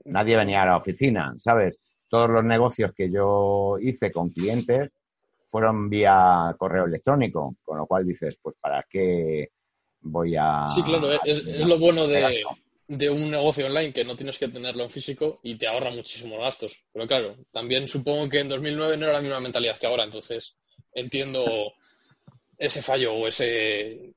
nadie 0.05 0.37
venía 0.37 0.63
a 0.63 0.67
la 0.67 0.77
oficina, 0.77 1.33
¿sabes? 1.39 1.79
Todos 2.07 2.29
los 2.29 2.43
negocios 2.43 2.93
que 2.95 3.11
yo 3.11 3.77
hice 3.79 4.11
con 4.11 4.29
clientes 4.29 4.89
fueron 5.49 5.89
vía 5.89 6.55
correo 6.57 6.85
electrónico, 6.85 7.55
con 7.63 7.77
lo 7.77 7.85
cual 7.85 8.05
dices, 8.05 8.37
pues 8.41 8.55
¿para 8.59 8.85
qué 8.89 9.49
voy 10.01 10.35
a... 10.37 10.67
Sí, 10.69 10.81
claro, 10.83 11.07
es, 11.25 11.67
lo 11.67 11.77
bueno 11.77 12.07
de, 12.07 12.43
de, 12.97 13.09
un 13.09 13.31
negocio 13.31 13.65
online, 13.65 13.93
que 13.93 14.03
no 14.03 14.15
tienes 14.15 14.37
que 14.37 14.47
tenerlo 14.47 14.83
en 14.83 14.89
físico 14.89 15.39
y 15.43 15.55
te 15.55 15.67
ahorra 15.67 15.91
muchísimos 15.91 16.39
gastos. 16.39 16.83
Pero 16.91 17.07
claro, 17.07 17.35
también 17.51 17.87
supongo 17.87 18.29
que 18.29 18.39
en 18.39 18.49
2009 18.49 18.97
no 18.97 19.05
era 19.05 19.13
la 19.13 19.21
misma 19.21 19.39
mentalidad 19.39 19.77
que 19.77 19.87
ahora, 19.87 20.03
entonces 20.03 20.57
entiendo 20.93 21.73
ese 22.57 22.81
fallo 22.81 23.13
o 23.13 23.27
ese, 23.27 24.13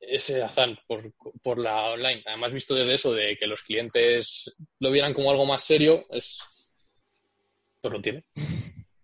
ese 0.00 0.42
azar 0.42 0.78
por, 0.86 1.12
por, 1.42 1.58
la 1.58 1.90
online. 1.90 2.22
Además, 2.26 2.52
visto 2.52 2.74
desde 2.74 2.94
eso, 2.94 3.12
de 3.12 3.36
que 3.36 3.46
los 3.46 3.62
clientes 3.62 4.54
lo 4.78 4.90
vieran 4.90 5.12
como 5.12 5.30
algo 5.30 5.44
más 5.44 5.64
serio, 5.64 6.04
es 6.10 6.40
pues 7.80 7.94
lo 7.94 8.00
tiene. 8.00 8.24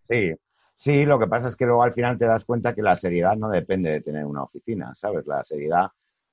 Sí, 0.09 0.33
sí, 0.77 1.05
lo 1.05 1.19
que 1.19 1.27
pasa 1.27 1.49
es 1.49 1.57
que 1.57 1.65
luego 1.65 1.83
al 1.83 1.95
final 1.95 2.19
te 2.19 2.27
das 2.27 2.45
cuenta 2.45 2.75
que 2.75 2.83
la 2.83 2.97
seriedad 2.97 3.37
no 3.37 3.49
depende 3.49 3.91
de 3.91 4.01
tener 4.03 4.25
una 4.25 4.45
oficina, 4.45 4.95
¿sabes? 4.95 5.27
La 5.27 5.43
seriedad 5.43 5.89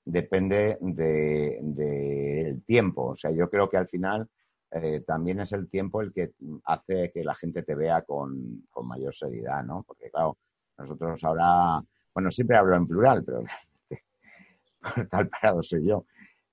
depende 0.06 0.78
del 0.82 1.76
de, 1.76 2.60
tiempo. 2.66 3.12
O 3.12 3.16
sea, 3.16 3.32
yo 3.32 3.50
creo 3.50 3.70
que 3.70 3.78
al 3.78 3.88
final 3.88 4.28
eh, 4.72 5.02
también 5.06 5.40
es 5.40 5.52
el 5.54 5.70
tiempo 5.70 6.02
el 6.02 6.14
que 6.14 6.32
hace 6.66 7.12
que 7.12 7.24
la 7.24 7.36
gente 7.36 7.64
te 7.64 7.76
vea 7.76 8.02
con, 8.02 8.66
con 8.70 8.88
mayor 8.88 9.14
seriedad, 9.16 9.64
¿no? 9.64 9.84
Porque, 9.88 10.10
claro, 10.10 10.38
nosotros 10.78 11.24
ahora 11.24 11.84
bueno, 12.14 12.32
siempre 12.32 12.58
hablo 12.58 12.76
en 12.76 12.88
plural, 12.88 13.24
pero 13.24 13.44
tal 15.10 15.30
parado 15.30 15.64
soy 15.64 15.88
yo. 15.88 16.06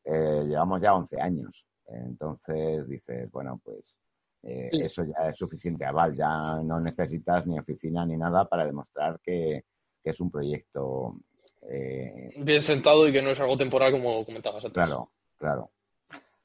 Eh, 0.04 0.44
llevamos 0.46 0.80
ya 0.80 0.94
11 0.94 1.20
años. 1.20 1.66
Entonces 1.86 2.88
dices, 2.88 3.30
bueno, 3.30 3.60
pues 3.62 3.96
eh, 4.42 4.70
eso 4.72 5.04
ya 5.04 5.28
es 5.28 5.36
suficiente 5.36 5.84
aval. 5.84 6.14
Ya 6.14 6.62
no 6.62 6.80
necesitas 6.80 7.46
ni 7.46 7.58
oficina 7.58 8.06
ni 8.06 8.16
nada 8.16 8.46
para 8.46 8.64
demostrar 8.64 9.20
que, 9.22 9.64
es 10.02 10.18
un 10.20 10.30
proyecto. 10.30 11.20
Eh, 11.68 12.30
Bien 12.36 12.62
sentado 12.62 13.06
y 13.06 13.12
que 13.12 13.22
no 13.22 13.30
es 13.30 13.40
algo 13.40 13.56
temporal 13.56 13.92
como 13.92 14.24
comentabas 14.24 14.64
antes. 14.64 14.82
Claro, 14.84 15.10
claro. 15.38 15.70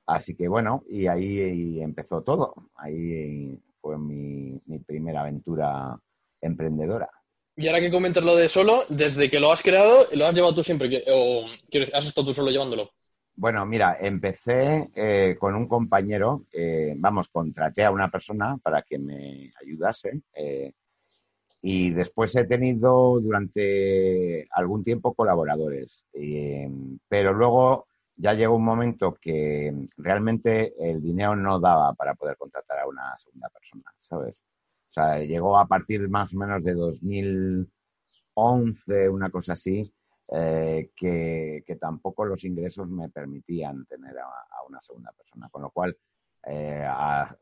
Así 0.05 0.35
que 0.35 0.47
bueno, 0.47 0.83
y 0.87 1.07
ahí 1.07 1.81
empezó 1.81 2.21
todo. 2.21 2.53
Ahí 2.75 3.59
fue 3.81 3.97
mi 3.97 4.59
primera 4.85 5.21
aventura 5.21 5.97
emprendedora. 6.41 7.09
Y 7.57 7.67
ahora 7.67 7.79
que 7.79 7.91
comentas 7.91 8.23
lo 8.23 8.35
de 8.35 8.49
solo, 8.49 8.83
desde 8.89 9.29
que 9.29 9.39
lo 9.39 9.51
has 9.51 9.63
creado, 9.63 10.07
¿lo 10.11 10.25
has 10.25 10.35
llevado 10.35 10.55
tú 10.55 10.63
siempre? 10.63 11.03
¿O 11.07 11.45
has 11.93 12.05
estado 12.05 12.27
tú 12.27 12.33
solo 12.33 12.51
llevándolo? 12.51 12.91
Bueno, 13.37 13.65
mira, 13.65 13.97
empecé 13.99 14.89
eh, 14.93 15.35
con 15.39 15.55
un 15.55 15.67
compañero, 15.67 16.45
eh, 16.51 16.93
vamos, 16.97 17.29
contraté 17.29 17.85
a 17.85 17.91
una 17.91 18.09
persona 18.09 18.57
para 18.61 18.81
que 18.81 18.97
me 18.97 19.53
ayudase 19.61 20.21
eh, 20.33 20.73
y 21.61 21.91
después 21.91 22.35
he 22.35 22.45
tenido 22.45 23.19
durante 23.19 24.47
algún 24.51 24.83
tiempo 24.83 25.13
colaboradores, 25.13 26.05
pero 27.09 27.33
luego 27.33 27.87
ya 28.17 28.33
llegó 28.33 28.55
un 28.55 28.63
momento 28.63 29.17
que 29.19 29.89
realmente 29.97 30.73
el 30.79 31.01
dinero 31.01 31.35
no 31.35 31.59
daba 31.59 31.93
para 31.93 32.15
poder 32.15 32.37
contratar 32.37 32.79
a 32.79 32.87
una 32.87 33.17
segunda 33.17 33.49
persona, 33.49 33.83
¿sabes? 34.01 34.35
O 34.35 34.91
sea, 34.95 35.19
llegó 35.19 35.57
a 35.57 35.67
partir 35.67 36.07
más 36.07 36.33
o 36.33 36.37
menos 36.37 36.63
de 36.63 36.73
2011, 36.73 39.09
una 39.09 39.29
cosa 39.29 39.53
así, 39.53 39.83
eh, 40.31 40.89
que, 40.95 41.63
tampoco 41.79 42.25
los 42.25 42.43
ingresos 42.45 42.89
me 42.89 43.09
permitían 43.09 43.85
tener 43.85 44.17
a, 44.17 44.63
una 44.67 44.81
segunda 44.81 45.11
persona. 45.11 45.49
Con 45.49 45.63
lo 45.63 45.69
cual, 45.69 45.95
eh, 46.47 46.85
a, 46.87 47.35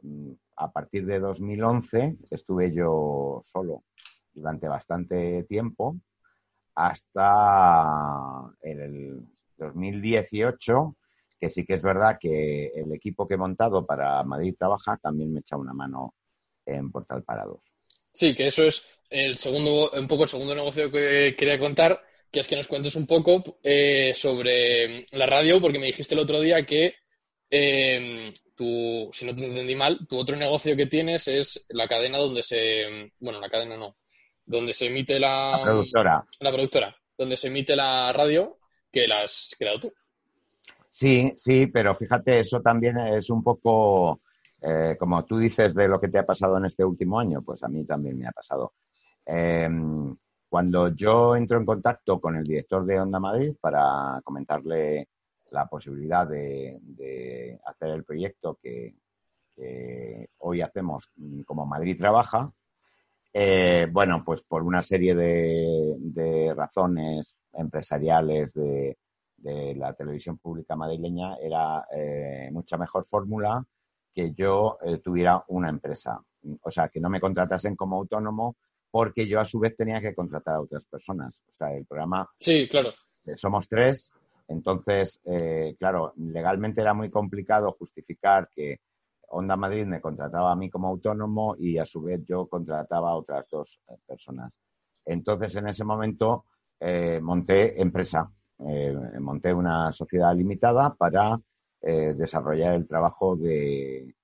partir 0.74 1.06
de 1.06 1.20
2011 1.20 2.18
estuve 2.32 2.74
yo 2.74 3.42
solo 3.44 3.84
durante 4.34 4.68
bastante 4.68 5.44
tiempo 5.44 5.98
hasta 6.76 8.52
el 8.62 9.22
2018, 9.58 10.96
que 11.40 11.50
sí 11.50 11.66
que 11.66 11.76
es 11.76 11.82
verdad 11.82 12.18
que 12.20 12.68
el 12.68 12.94
equipo 12.94 13.28
que 13.28 13.36
he 13.36 13.38
montado 13.38 13.86
para 13.86 14.24
Madrid 14.24 14.56
Trabaja 14.58 14.98
también 14.98 15.34
me 15.34 15.42
echa 15.42 15.58
una 15.58 15.74
mano 15.74 16.16
en 16.66 16.92
Portal 16.92 17.24
Parados. 17.24 17.62
Sí, 18.12 18.34
que 18.34 18.48
eso 18.48 18.64
es 18.64 19.02
el 19.10 19.38
segundo, 19.38 19.92
un 19.92 20.08
poco 20.08 20.24
el 20.24 20.30
segundo 20.30 20.56
negocio 20.56 20.92
que 20.92 21.36
quería 21.38 21.60
contar, 21.60 22.02
que 22.32 22.40
es 22.40 22.48
que 22.48 22.56
nos 22.56 22.68
cuentes 22.68 22.96
un 22.96 23.06
poco 23.06 23.60
eh, 23.64 24.14
sobre 24.14 25.06
la 25.12 25.26
radio, 25.26 25.60
porque 25.60 25.80
me 25.80 25.88
dijiste 25.88 26.16
el 26.16 26.22
otro 26.22 26.40
día 26.40 26.66
que 26.66 26.96
eh, 27.50 28.34
tú, 28.56 29.10
si 29.12 29.26
no 29.26 29.36
te 29.36 29.46
entendí 29.46 29.76
mal, 29.76 30.08
tu 30.08 30.18
otro 30.18 30.36
negocio 30.36 30.76
que 30.76 30.88
tienes 30.88 31.28
es 31.28 31.66
la 31.70 31.88
cadena 31.88 32.18
donde 32.18 32.44
se, 32.44 33.06
bueno, 33.20 33.40
la 33.40 33.50
cadena 33.50 33.78
no, 33.78 33.96
donde 34.46 34.74
se 34.74 34.88
emite 34.88 35.20
la, 35.20 35.58
la 35.58 35.64
productora. 35.64 36.26
La 36.40 36.52
productora, 36.52 36.96
donde 37.18 37.38
se 37.38 37.48
emite 37.48 37.76
la 37.76 38.12
radio, 38.14 38.58
que 38.92 39.08
la 39.08 39.24
has 39.24 39.56
creado 39.58 39.80
tú. 39.80 39.94
Sí, 40.92 41.34
sí, 41.38 41.68
pero 41.68 41.96
fíjate, 41.96 42.40
eso 42.40 42.62
también 42.62 42.98
es 43.00 43.30
un 43.30 43.44
poco 43.44 44.20
eh, 44.66 44.96
como 44.98 45.26
tú 45.26 45.38
dices 45.38 45.76
de 45.76 45.90
lo 45.90 46.00
que 46.00 46.08
te 46.08 46.20
ha 46.20 46.26
pasado 46.26 46.58
en 46.58 46.66
este 46.66 46.86
último 46.86 47.20
año, 47.20 47.42
pues 47.42 47.62
a 47.64 47.68
mí 47.68 47.84
también 47.84 48.18
me 48.18 48.28
ha 48.28 48.32
pasado. 48.32 48.74
Em, 49.26 50.16
cuando 50.48 50.88
yo 50.96 51.36
entro 51.36 51.58
en 51.58 51.66
contacto 51.66 52.22
con 52.22 52.38
el 52.38 52.46
director 52.46 52.86
de 52.86 53.00
Onda 53.00 53.20
Madrid 53.20 53.54
para 53.60 54.22
comentarle 54.24 55.10
la 55.54 55.68
posibilidad 55.68 56.28
de, 56.28 57.60
hacer 57.66 57.90
el 57.90 58.04
proyecto 58.04 58.60
que, 58.62 58.96
hoy 60.40 60.62
hacemos 60.62 61.10
como 61.46 61.66
Madrid 61.66 61.98
Trabaja, 61.98 62.52
eh, 63.32 63.88
bueno, 63.92 64.24
pues 64.26 64.42
por 64.42 64.64
una 64.64 64.82
serie 64.82 65.16
de, 65.16 66.54
razones 66.56 67.36
empresariales 67.54 68.54
de, 68.54 68.98
la 69.76 69.94
televisión 69.94 70.38
pública 70.38 70.76
madrileña 70.76 71.36
era 71.36 71.86
eh, 71.94 72.50
mucha 72.52 72.78
mejor 72.78 73.06
fórmula 73.06 73.64
que 74.14 74.32
yo 74.34 74.78
eh, 74.82 75.00
tuviera 75.00 75.44
una 75.50 75.70
empresa. 75.70 76.20
O 76.62 76.72
sea, 76.72 76.88
que 76.88 77.02
no 77.02 77.10
me 77.10 77.20
contratasen 77.20 77.76
como 77.76 77.98
autónomo 77.98 78.56
porque 78.90 79.28
yo 79.28 79.42
a 79.42 79.46
su 79.46 79.60
vez 79.60 79.76
tenía 79.76 80.00
que 80.00 80.16
contratar 80.16 80.56
a 80.56 80.62
otras 80.62 80.86
personas. 80.86 81.42
O 81.50 81.58
sea, 81.58 81.74
el 81.74 81.86
programa... 81.86 82.30
Sí, 82.40 82.68
claro. 82.70 82.92
Somos 83.36 83.68
tres, 83.68 84.12
entonces, 84.48 85.20
eh, 85.26 85.76
claro, 85.80 86.14
legalmente 86.18 86.82
era 86.82 86.94
muy 86.94 87.10
complicado 87.10 87.76
justificar 87.78 88.50
que 88.54 88.80
Onda 89.30 89.56
Madrid 89.56 89.86
me 89.86 90.02
contrataba 90.02 90.52
a 90.52 90.56
mí 90.56 90.70
como 90.70 90.88
autónomo 90.90 91.56
y 91.58 91.78
a 91.78 91.86
su 91.86 92.02
vez 92.02 92.22
yo 92.26 92.48
contrataba 92.48 93.10
a 93.10 93.16
otras 93.16 93.48
dos 93.50 93.80
personas. 94.06 94.52
Entonces, 95.06 95.56
en 95.56 95.68
ese 95.68 95.84
momento 95.84 96.46
monté 97.22 97.82
empresa, 97.82 98.30
monté 99.20 99.54
una 99.54 99.92
sociedad 99.92 100.36
limitada 100.36 100.94
para 100.94 101.40
eh, 101.86 102.14
desarrollar 102.14 102.76
el 102.76 102.88
trabajo 102.88 103.36
de, 103.36 104.16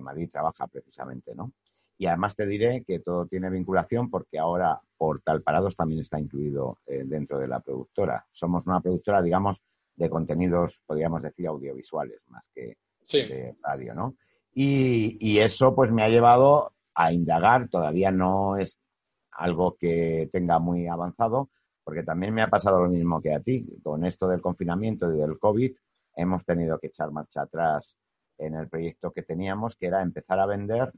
Madrid 0.00 0.30
Trabaja 0.32 0.66
precisamente, 0.66 1.34
¿no? 1.34 1.52
Y 1.96 2.06
además 2.06 2.34
te 2.34 2.46
diré 2.46 2.82
que 2.84 3.00
todo 3.00 3.26
tiene 3.26 3.50
vinculación 3.50 4.10
porque 4.10 4.38
ahora 4.38 4.80
Portal 4.96 5.42
Parados 5.42 5.76
también 5.76 6.00
está 6.00 6.18
incluido 6.18 6.78
eh, 6.86 7.02
dentro 7.04 7.38
de 7.38 7.48
la 7.48 7.60
productora. 7.60 8.26
Somos 8.32 8.66
una 8.66 8.80
productora, 8.80 9.22
digamos, 9.22 9.58
de 9.96 10.10
contenidos, 10.10 10.80
podríamos 10.86 11.22
decir, 11.22 11.46
audiovisuales 11.46 12.20
más 12.28 12.50
que 12.54 12.76
de 13.12 13.54
radio, 13.62 13.94
¿no? 13.94 14.16
Y, 14.52 15.16
y, 15.20 15.38
eso 15.38 15.74
pues 15.74 15.90
me 15.92 16.02
ha 16.02 16.08
llevado 16.08 16.72
a 16.94 17.12
indagar, 17.12 17.68
todavía 17.68 18.10
no 18.10 18.56
es 18.56 18.78
algo 19.32 19.76
que 19.76 20.28
tenga 20.32 20.58
muy 20.58 20.86
avanzado, 20.86 21.50
porque 21.82 22.02
también 22.02 22.32
me 22.32 22.42
ha 22.42 22.48
pasado 22.48 22.82
lo 22.82 22.88
mismo 22.88 23.20
que 23.20 23.34
a 23.34 23.40
ti, 23.40 23.66
con 23.82 24.04
esto 24.04 24.28
del 24.28 24.40
confinamiento 24.40 25.12
y 25.12 25.18
del 25.18 25.38
COVID, 25.38 25.74
hemos 26.16 26.44
tenido 26.44 26.78
que 26.78 26.86
echar 26.86 27.10
marcha 27.10 27.42
atrás 27.42 27.96
en 28.38 28.54
el 28.54 28.68
proyecto 28.68 29.12
que 29.12 29.22
teníamos, 29.22 29.76
que 29.76 29.86
era 29.86 30.02
empezar 30.02 30.38
a 30.40 30.46
vender 30.46 30.92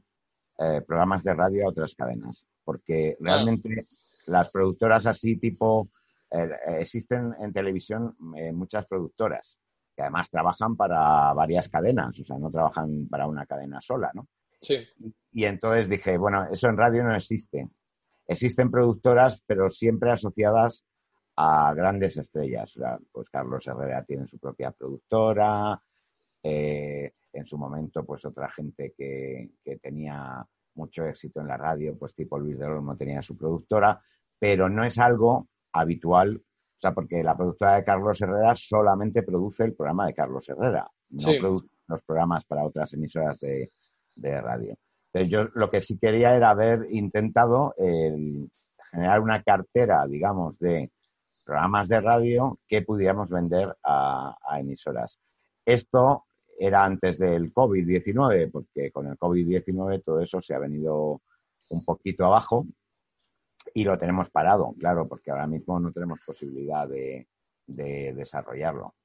eh, 0.57 0.81
programas 0.85 1.23
de 1.23 1.33
radio 1.33 1.65
a 1.65 1.69
otras 1.69 1.95
cadenas, 1.95 2.45
porque 2.63 3.17
realmente 3.19 3.87
las 4.25 4.49
productoras 4.49 5.05
así 5.05 5.37
tipo, 5.37 5.89
eh, 6.31 6.49
existen 6.79 7.33
en 7.39 7.53
televisión 7.53 8.15
eh, 8.35 8.51
muchas 8.51 8.85
productoras 8.85 9.59
que 9.95 10.03
además 10.03 10.29
trabajan 10.29 10.75
para 10.75 11.33
varias 11.33 11.69
cadenas, 11.69 12.19
o 12.19 12.23
sea, 12.23 12.37
no 12.37 12.51
trabajan 12.51 13.07
para 13.09 13.25
una 13.25 13.47
cadena 13.47 13.81
sola, 13.81 14.11
¿no? 14.13 14.27
Sí. 14.61 14.87
Y 15.31 15.45
entonces 15.45 15.89
dije, 15.89 16.17
bueno, 16.17 16.47
eso 16.51 16.67
en 16.67 16.77
radio 16.77 17.03
no 17.03 17.15
existe. 17.15 17.67
Existen 18.27 18.69
productoras, 18.69 19.41
pero 19.47 19.71
siempre 19.71 20.11
asociadas 20.11 20.83
a 21.35 21.73
grandes 21.73 22.17
estrellas. 22.17 22.75
O 22.77 22.79
sea, 22.79 22.99
pues 23.11 23.29
Carlos 23.29 23.65
Herrera 23.65 24.03
tiene 24.03 24.27
su 24.27 24.37
propia 24.37 24.71
productora, 24.71 25.81
eh, 26.43 27.13
en 27.37 27.45
su 27.45 27.57
momento, 27.57 28.05
pues 28.05 28.25
otra 28.25 28.49
gente 28.49 28.93
que, 28.97 29.51
que, 29.63 29.77
tenía 29.77 30.45
mucho 30.75 31.05
éxito 31.05 31.41
en 31.41 31.47
la 31.47 31.57
radio, 31.57 31.97
pues 31.97 32.15
tipo 32.15 32.37
Luis 32.37 32.57
de 32.59 32.65
Olmo 32.65 32.95
tenía 32.95 33.21
su 33.21 33.37
productora, 33.37 34.01
pero 34.39 34.69
no 34.69 34.83
es 34.83 34.99
algo 34.99 35.47
habitual, 35.73 36.37
o 36.37 36.79
sea, 36.79 36.93
porque 36.93 37.23
la 37.23 37.35
productora 37.35 37.75
de 37.75 37.83
Carlos 37.83 38.21
Herrera 38.21 38.55
solamente 38.55 39.23
produce 39.23 39.63
el 39.63 39.73
programa 39.73 40.07
de 40.07 40.13
Carlos 40.13 40.47
Herrera, 40.47 40.89
no 41.09 41.31
produce 41.39 41.67
los 41.87 42.01
programas 42.03 42.45
para 42.45 42.63
otras 42.63 42.93
emisoras 42.93 43.39
de, 43.39 43.69
de 44.15 44.41
radio. 44.41 44.77
Entonces, 45.13 45.31
yo 45.31 45.49
lo 45.55 45.69
que 45.69 45.81
sí 45.81 45.97
quería 45.97 46.35
era 46.35 46.49
haber 46.49 46.87
intentado 46.91 47.73
generar 48.91 49.19
una 49.19 49.41
cartera, 49.41 50.05
digamos, 50.07 50.59
de 50.59 50.91
programas 51.43 51.87
de 51.87 52.01
radio 52.01 52.59
que 52.67 52.81
pudiéramos 52.81 53.29
vender 53.29 53.75
a, 53.83 54.35
emisoras. 54.59 55.17
Esto 55.65 56.25
era 56.57 56.83
antes 56.83 57.19
del 57.19 57.53
COVID-19, 57.53 58.51
porque 58.51 58.91
con 58.91 59.07
el 59.07 59.17
COVID-19 59.17 60.03
todo 60.03 60.21
eso 60.21 60.41
se 60.41 60.53
ha 60.53 60.59
venido 60.59 61.21
un 61.69 61.85
poquito 61.85 62.25
abajo 62.25 62.65
y 63.73 63.83
lo 63.83 63.97
tenemos 63.97 64.29
parado, 64.29 64.73
claro, 64.79 65.07
porque 65.07 65.31
ahora 65.31 65.47
mismo 65.47 65.79
no 65.79 65.91
tenemos 65.91 66.19
posibilidad 66.25 66.87
de, 66.87 67.27
desarrollarlo. 67.67 68.95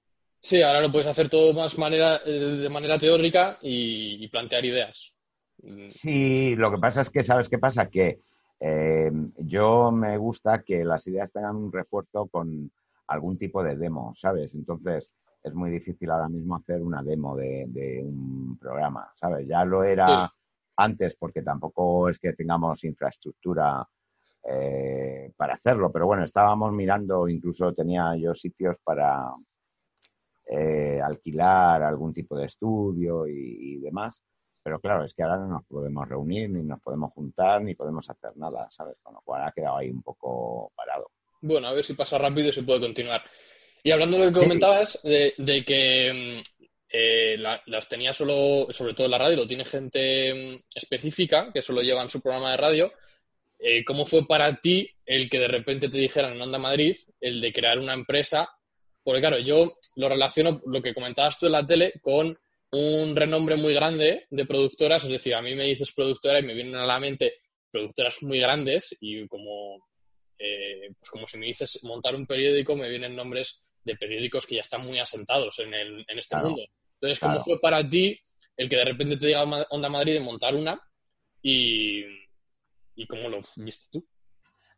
Sí, 0.41 0.63
ahora 0.63 0.81
lo 0.81 0.91
puedes 0.91 1.09
hacer 1.09 1.29
todo 1.29 1.53
más 1.53 1.77
manera, 1.79 2.17
eh, 2.25 2.31
de 2.31 2.69
manera 2.69 2.99
teórica 2.99 3.59
y, 3.61 4.27
plantear 4.29 4.65
ideas. 4.65 5.13
Sí, 5.89 6.57
lo 6.57 6.71
que 6.71 6.79
pasa 6.79 7.03
es 7.03 7.11
que, 7.11 7.23
¿sabes 7.23 7.49
qué 7.49 7.59
pasa? 7.59 7.89
Que 7.89 8.21
eh, 8.61 9.11
yo 9.39 9.91
me 9.93 10.17
gusta 10.17 10.63
que 10.63 10.85
las 10.85 11.07
ideas 11.07 11.31
tengan 11.33 11.57
un 11.57 11.73
refuerzo 11.73 12.27
con 12.27 12.71
algún 13.09 13.37
tipo 13.37 13.63
de 13.63 13.77
demo, 13.77 14.15
¿sabes? 14.17 14.55
Entonces, 14.55 15.11
es 15.43 15.55
muy 15.55 15.71
difícil 15.71 16.11
ahora 16.11 16.29
mismo 16.29 16.57
hacer 16.57 16.83
una 16.83 17.03
demo 17.03 17.37
de, 17.37 18.03
un 18.05 18.57
programa, 18.59 19.13
¿sabes? 19.17 19.47
Ya 19.47 19.65
lo 19.65 19.83
era 19.83 20.33
antes 20.77 21.17
porque 21.17 21.43
tampoco 21.43 22.09
es 22.09 22.19
que 22.19 22.33
tengamos 22.33 22.85
infraestructura 22.85 23.87
eh, 24.45 25.33
para 25.37 25.55
hacerlo, 25.55 25.91
pero 25.91 26.07
bueno, 26.07 26.25
estábamos 26.25 26.73
mirando, 26.73 27.29
incluso 27.29 27.73
tenía 27.75 28.17
yo 28.17 28.35
sitios 28.35 28.77
para 28.83 29.33
eh, 30.47 31.01
alquilar 31.03 31.83
algún 31.83 32.13
tipo 32.13 32.37
de 32.37 32.47
estudio 32.47 33.27
y, 33.27 33.79
demás, 33.79 34.23
pero 34.63 34.81
claro, 34.81 35.05
es 35.05 35.15
que 35.15 35.23
ahora 35.23 35.39
no 35.39 35.49
nos 35.49 35.65
podemos 35.65 36.09
reunir, 36.09 36.51
ni 36.51 36.63
nos 36.63 36.81
podemos 36.81 37.13
juntar, 37.13 37.63
ni 37.63 37.75
podemos 37.75 38.09
hacer 38.09 38.37
nada, 38.37 38.69
¿sabes? 38.71 38.97
Con 39.03 39.15
lo 39.15 39.21
cual 39.23 39.45
ha 39.45 39.53
quedado 39.53 39.77
ahí 39.77 39.91
un 39.91 40.03
poco 40.03 40.73
parado. 40.77 41.11
Bueno, 41.41 41.67
a 41.67 41.73
ver 41.73 41.83
si 41.83 41.95
pasa 41.95 42.19
rápido 42.19 42.49
y 42.49 42.53
se 42.53 42.63
puede 42.63 42.81
continuar. 42.81 43.23
Y 43.85 43.91
hablando 43.91 44.17
de 44.17 44.27
lo 44.27 44.33
que 44.33 44.39
comentabas, 44.39 45.01
de, 45.03 45.65
que 45.67 46.13
mm, 46.13 46.43
eh, 46.89 47.37
las 47.67 47.89
tenía 47.89 48.13
solo, 48.13 48.69
sobre 48.71 48.95
todo 48.95 49.07
en 49.07 49.11
la 49.11 49.19
radio, 49.19 49.39
lo 49.39 49.47
tiene 49.47 49.65
gente 49.65 50.33
mm, 50.33 50.63
específica 50.75 51.51
que 51.53 51.63
solo 51.63 51.83
llevan 51.83 52.09
su 52.09 52.21
programa 52.21 52.53
de 52.53 52.57
radio. 52.59 52.93
Eh, 53.59 53.85
¿Cómo 53.85 54.07
fue 54.07 54.27
para 54.27 54.61
ti 54.61 54.89
el 55.05 55.29
que 55.29 55.41
de 55.41 55.49
repente 55.49 55.89
te 55.89 55.99
dijeran 55.99 56.35
en 56.35 56.43
Onda 56.43 56.59
Madrid 56.59 56.97
el 57.21 57.41
de 57.41 57.53
crear 57.53 57.79
una 57.79 57.95
empresa? 57.95 58.49
Porque 59.03 59.21
claro, 59.21 59.39
yo 59.41 59.79
lo 59.97 60.09
relaciono, 60.09 60.63
lo 60.67 60.81
que 60.81 60.95
comentabas 60.95 61.39
tú 61.39 61.47
en 61.47 61.53
la 61.53 61.67
tele, 61.67 61.95
con 62.01 62.39
un 62.71 63.17
renombre 63.17 63.57
muy 63.57 63.75
grande 63.75 64.27
de 64.31 64.47
productoras. 64.47 65.05
Es 65.05 65.11
decir, 65.11 65.35
a 65.35 65.43
mí 65.43 65.57
me 65.57 65.65
dices 65.65 65.93
productora 65.93 66.39
y 66.39 66.45
me 66.45 66.55
vienen 66.55 66.77
a 66.77 66.87
la 66.87 67.01
mente 67.01 67.35
productoras 67.71 68.23
muy 68.23 68.39
grandes 68.39 68.97
y 69.01 69.27
como, 69.27 69.89
eh, 70.39 70.89
pues 70.99 71.11
como 71.11 71.27
si 71.27 71.37
me 71.39 71.47
dices 71.47 71.83
montar 71.83 72.15
un 72.15 72.27
periódico, 72.27 72.77
me 72.77 72.89
vienen 72.89 73.17
nombres 73.17 73.61
de 73.85 73.97
periódicos 73.97 74.47
que 74.47 74.57
ya 74.57 74.61
están 74.61 74.87
muy 74.87 74.99
asentados 74.99 75.59
en, 75.59 75.75
el, 75.75 76.05
en 76.09 76.19
este 76.19 76.37
mundo. 76.37 76.63
Entonces, 76.95 77.19
¿cómo 77.19 77.41
fue 77.41 77.59
para 77.61 77.89
ti 77.89 78.19
el 78.57 78.69
que 78.69 78.77
de 78.77 78.85
repente 78.85 79.17
te 79.17 79.27
diga 79.27 79.43
Onda 79.71 79.89
Madrid 79.89 80.15
de 80.15 80.21
montar 80.21 80.55
una 80.55 80.81
y, 81.41 82.05
y 82.95 83.07
cómo 83.07 83.29
lo 83.29 83.41
viste 83.57 83.87
tú? 83.91 84.07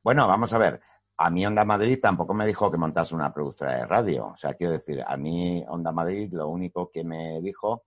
Bueno, 0.02 0.26
vamos 0.26 0.52
a 0.52 0.58
ver. 0.58 0.80
A 1.16 1.30
mí 1.30 1.46
Onda 1.46 1.64
Madrid 1.64 1.98
tampoco 2.00 2.34
me 2.34 2.46
dijo 2.46 2.70
que 2.70 2.76
montase 2.76 3.14
una 3.14 3.32
productora 3.32 3.78
de 3.78 3.86
radio. 3.86 4.28
O 4.28 4.36
sea, 4.36 4.54
quiero 4.54 4.72
decir, 4.72 5.02
a 5.06 5.16
mí 5.16 5.64
Onda 5.68 5.92
Madrid 5.92 6.30
lo 6.32 6.48
único 6.48 6.90
que 6.90 7.04
me 7.04 7.40
dijo, 7.40 7.84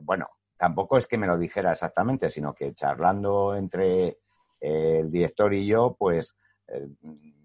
bueno, 0.00 0.28
tampoco 0.56 0.98
es 0.98 1.06
que 1.06 1.18
me 1.18 1.26
lo 1.26 1.38
dijera 1.38 1.72
exactamente, 1.72 2.30
sino 2.30 2.54
que 2.54 2.74
charlando 2.74 3.54
entre 3.54 4.18
el 4.60 5.10
director 5.10 5.52
y 5.54 5.66
yo, 5.66 5.96
pues 5.98 6.34
eh, 6.68 6.88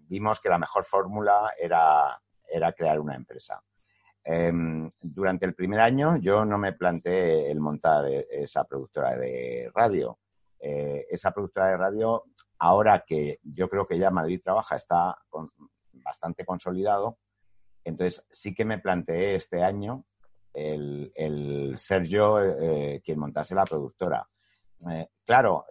vimos 0.08 0.40
que 0.40 0.48
la 0.48 0.58
mejor 0.58 0.84
fórmula 0.84 1.52
era 1.58 2.20
era 2.52 2.72
crear 2.72 3.00
una 3.00 3.14
empresa. 3.14 3.62
Em, 4.24 4.90
durante 5.00 5.46
el 5.46 5.54
primer 5.54 5.80
año 5.80 6.16
yo 6.16 6.44
no 6.44 6.56
me 6.56 6.72
planteé 6.74 7.50
el 7.50 7.58
montar 7.58 8.06
e, 8.06 8.26
esa 8.30 8.64
productora 8.64 9.16
de 9.16 9.70
radio. 9.74 10.18
Eh, 10.60 11.06
esa 11.10 11.32
productora 11.32 11.68
de 11.68 11.76
radio, 11.76 12.24
ahora 12.58 13.04
que 13.04 13.40
yo 13.42 13.68
creo 13.68 13.84
que 13.84 13.98
ya 13.98 14.12
Madrid 14.12 14.40
Trabaja 14.44 14.76
está 14.76 15.18
bastante 16.04 16.44
consolidado, 16.44 17.18
entonces 17.82 18.24
sí 18.30 18.54
que 18.54 18.64
me 18.64 18.78
planteé 18.78 19.34
este 19.34 19.64
año 19.64 20.04
el, 20.54 21.74
ser 21.78 22.04
yo 22.04 22.40
eh, 22.40 23.02
quien 23.04 23.18
montase 23.18 23.56
la 23.56 23.64
productora. 23.64 24.28
Eh, 24.88 25.08
claro, 25.24 25.66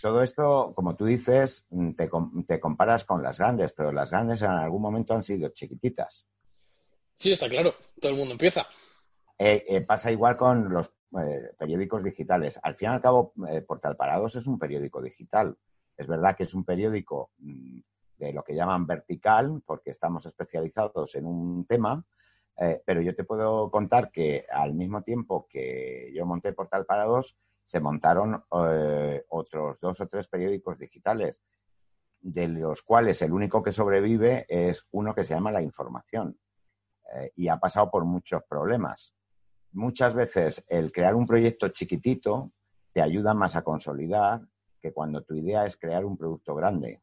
todo 0.00 0.22
esto, 0.22 0.72
como 0.74 0.96
tú 0.96 1.06
dices, 1.06 1.66
mm, 1.70 1.92
te, 1.92 2.60
comparas 2.60 3.04
con 3.04 3.22
las 3.22 3.38
grandes, 3.38 3.72
pero 3.72 3.92
las 3.92 4.10
grandes 4.10 4.42
en 4.42 4.50
algún 4.50 4.82
momento 4.82 5.14
han 5.14 5.22
sido 5.22 5.48
chiquititas. 5.50 6.26
Sí, 7.14 7.32
está 7.32 7.48
claro. 7.48 7.74
Todo 8.00 8.12
el 8.12 8.18
mundo 8.18 8.32
empieza. 8.32 8.66
Eh, 9.38 9.64
eh, 9.68 9.80
pasa 9.82 10.10
igual 10.10 10.36
con 10.36 10.72
los 10.72 10.90
eh, 11.20 11.52
periódicos 11.58 12.02
digitales. 12.02 12.58
Al 12.62 12.74
fin 12.76 12.90
y 12.90 12.92
al 12.92 13.00
cabo, 13.00 13.32
Portal 13.66 13.96
Parados 13.96 14.36
es 14.36 14.46
un 14.46 14.58
periódico 14.58 15.02
digital. 15.02 15.56
Es 15.96 16.06
verdad 16.06 16.36
que 16.36 16.44
es 16.44 16.54
un 16.54 16.64
periódico 16.64 17.30
mm, 17.38 17.80
de 18.18 18.32
lo 18.32 18.42
que 18.42 18.54
llaman 18.54 18.86
vertical, 18.86 19.62
porque 19.64 19.90
estamos 19.90 20.26
especializados 20.26 21.14
en 21.14 21.26
un 21.26 21.64
tema, 21.66 22.04
pero 22.84 23.00
yo 23.00 23.14
te 23.14 23.22
puedo 23.22 23.70
contar 23.70 24.10
que 24.10 24.44
al 24.52 24.74
mismo 24.74 25.02
tiempo 25.02 25.46
que 25.48 26.10
yo 26.12 26.26
monté 26.26 26.52
Portal 26.52 26.84
Parados, 26.84 27.36
se 27.68 27.80
montaron 27.80 28.42
eh, 28.64 29.26
otros 29.28 29.78
dos 29.78 30.00
o 30.00 30.06
tres 30.06 30.26
periódicos 30.26 30.78
digitales, 30.78 31.42
de 32.18 32.48
los 32.48 32.80
cuales 32.82 33.20
el 33.20 33.30
único 33.30 33.62
que 33.62 33.72
sobrevive 33.72 34.46
es 34.48 34.86
uno 34.92 35.14
que 35.14 35.22
se 35.22 35.34
llama 35.34 35.52
La 35.52 35.60
Información 35.60 36.38
eh, 37.14 37.30
y 37.36 37.48
ha 37.48 37.58
pasado 37.58 37.90
por 37.90 38.06
muchos 38.06 38.42
problemas. 38.48 39.14
Muchas 39.72 40.14
veces 40.14 40.64
el 40.66 40.90
crear 40.92 41.14
un 41.14 41.26
proyecto 41.26 41.68
chiquitito 41.68 42.52
te 42.94 43.02
ayuda 43.02 43.34
más 43.34 43.54
a 43.54 43.62
consolidar 43.62 44.40
que 44.80 44.94
cuando 44.94 45.22
tu 45.22 45.34
idea 45.34 45.66
es 45.66 45.76
crear 45.76 46.06
un 46.06 46.16
producto 46.16 46.54
grande. 46.54 47.02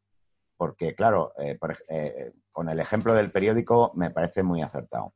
Porque, 0.57 0.95
claro, 0.95 1.33
eh, 1.37 2.33
con 2.51 2.69
el 2.69 2.79
ejemplo 2.79 3.13
del 3.13 3.31
periódico 3.31 3.91
me 3.93 4.09
parece 4.09 4.41
muy 4.41 4.63
acertado. 4.63 5.13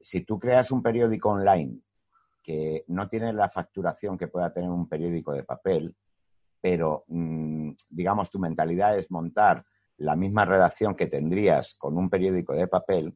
si 0.00 0.22
tú 0.22 0.38
creas 0.38 0.70
un 0.70 0.82
periódico 0.82 1.28
online 1.28 1.82
que 2.48 2.84
no 2.86 3.06
tiene 3.08 3.34
la 3.34 3.50
facturación 3.50 4.16
que 4.16 4.26
pueda 4.26 4.50
tener 4.54 4.70
un 4.70 4.88
periódico 4.88 5.34
de 5.34 5.44
papel, 5.44 5.94
pero 6.62 7.04
mm, 7.08 7.72
digamos 7.90 8.30
tu 8.30 8.38
mentalidad 8.38 8.98
es 8.98 9.10
montar 9.10 9.66
la 9.98 10.16
misma 10.16 10.46
redacción 10.46 10.94
que 10.94 11.08
tendrías 11.08 11.74
con 11.74 11.98
un 11.98 12.08
periódico 12.08 12.54
de 12.54 12.66
papel, 12.66 13.14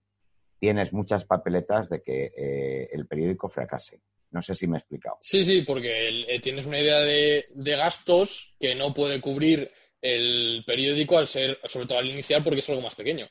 tienes 0.58 0.92
muchas 0.92 1.24
papeletas 1.24 1.88
de 1.88 2.02
que 2.02 2.30
eh, 2.36 2.90
el 2.92 3.06
periódico 3.06 3.48
fracase. 3.48 4.02
No 4.32 4.42
sé 4.42 4.54
si 4.54 4.66
me 4.66 4.76
he 4.76 4.80
explicado. 4.80 5.16
Sí, 5.22 5.44
sí, 5.44 5.62
porque 5.62 6.26
eh, 6.28 6.38
tienes 6.40 6.66
una 6.66 6.80
idea 6.80 7.00
de, 7.00 7.46
de, 7.54 7.76
gastos 7.76 8.54
que 8.60 8.74
no 8.74 8.92
puede 8.92 9.22
cubrir 9.22 9.70
el 10.02 10.62
periódico 10.66 11.16
al 11.16 11.26
ser, 11.26 11.58
sobre 11.64 11.86
todo 11.86 11.98
al 12.00 12.10
inicial, 12.10 12.44
porque 12.44 12.58
es 12.58 12.68
algo 12.68 12.82
más 12.82 12.96
pequeño. 12.96 13.26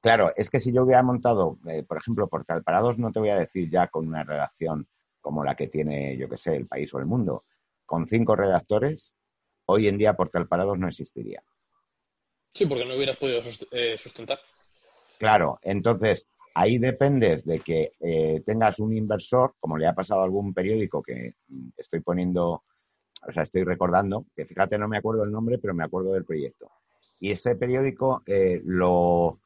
Claro, 0.00 0.32
es 0.34 0.50
que 0.50 0.58
si 0.58 0.72
yo 0.72 0.82
hubiera 0.82 1.04
montado, 1.04 1.60
eh, 1.68 1.84
por 1.84 1.98
ejemplo, 1.98 2.28
Portal 2.28 2.64
Parados, 2.64 2.98
no 2.98 3.12
te 3.12 3.20
voy 3.20 3.30
a 3.30 3.38
decir 3.38 3.70
ya 3.70 3.86
con 3.86 4.08
una 4.08 4.24
redacción 4.24 4.88
como 5.24 5.42
la 5.42 5.56
que 5.56 5.68
tiene, 5.68 6.18
yo 6.18 6.28
que 6.28 6.36
sé, 6.36 6.54
el 6.54 6.66
país 6.66 6.92
o 6.92 6.98
el 6.98 7.06
mundo. 7.06 7.46
Con 7.86 8.06
cinco 8.06 8.36
redactores, 8.36 9.14
hoy 9.64 9.88
en 9.88 9.96
día 9.96 10.12
Portal 10.12 10.46
Parados 10.46 10.78
no 10.78 10.86
existiría. 10.86 11.42
Sí, 12.52 12.66
porque 12.66 12.84
no 12.84 12.94
hubieras 12.94 13.16
podido 13.16 13.40
eh, 13.72 13.96
sustentar. 13.96 14.38
Claro, 15.18 15.58
entonces 15.62 16.26
ahí 16.54 16.76
dependes 16.76 17.42
de 17.46 17.60
que 17.60 17.92
eh, 18.00 18.42
tengas 18.44 18.78
un 18.80 18.94
inversor, 18.94 19.54
como 19.58 19.78
le 19.78 19.86
ha 19.86 19.94
pasado 19.94 20.20
a 20.20 20.24
algún 20.24 20.52
periódico 20.52 21.02
que 21.02 21.36
mm, 21.48 21.68
estoy 21.78 22.00
poniendo, 22.00 22.64
o 23.26 23.32
sea, 23.32 23.44
estoy 23.44 23.64
recordando, 23.64 24.26
que 24.36 24.44
fíjate, 24.44 24.76
no 24.76 24.88
me 24.88 24.98
acuerdo 24.98 25.24
el 25.24 25.32
nombre, 25.32 25.56
pero 25.56 25.72
me 25.72 25.84
acuerdo 25.84 26.12
del 26.12 26.26
proyecto. 26.26 26.70
Y 27.18 27.30
ese 27.30 27.56
periódico 27.56 28.22
eh, 28.26 28.60
lo 28.62 29.40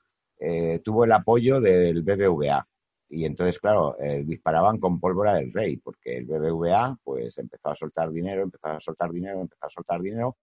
tuvo 0.85 1.05
el 1.05 1.13
apoyo 1.13 1.61
del 1.61 2.03
BBVA. 2.03 2.67
Y 3.11 3.25
entonces, 3.25 3.59
claro, 3.59 3.97
disparaban 4.25 4.79
con 4.79 5.01
pólvora 5.01 5.37
del 5.37 5.53
rey, 5.53 5.79
porque 5.79 6.19
el 6.19 6.27
BBVA 6.27 6.99
pues 7.03 7.39
empezó 7.39 7.71
a 7.71 7.77
soltar 7.77 8.11
dinero, 8.11 8.43
empezó 8.43 8.69
a 8.69 8.81
soltar 8.81 9.11
dinero, 9.11 9.41
empezó 9.41 9.67
a 9.67 9.71
soltar 9.71 10.03
dinero. 10.03 10.37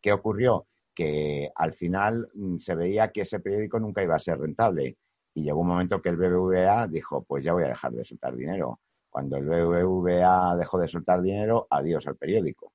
¿Qué 0.00 0.12
ocurrió? 0.12 0.66
que 0.94 1.50
al 1.54 1.72
final 1.74 2.28
mm, 2.32 2.58
se 2.58 2.74
veía 2.74 3.10
que 3.10 3.22
ese 3.22 3.40
periódico 3.40 3.78
nunca 3.78 4.02
iba 4.02 4.14
a 4.14 4.20
ser 4.20 4.38
rentable. 4.38 4.96
Y 5.34 5.42
llegó 5.42 5.60
un 5.60 5.66
momento 5.66 6.00
que 6.00 6.10
el 6.10 6.16
BBVA 6.16 6.86
dijo, 6.86 7.24
pues 7.24 7.44
ya 7.44 7.52
voy 7.52 7.64
a 7.64 7.68
dejar 7.68 7.92
de 7.92 8.04
soltar 8.04 8.36
dinero. 8.36 8.78
Cuando 9.10 9.36
el 9.36 9.44
BBVA 9.44 10.56
dejó 10.56 10.78
de 10.78 10.88
soltar 10.88 11.20
dinero, 11.20 11.66
adiós 11.68 12.06
al 12.06 12.16
periódico. 12.16 12.72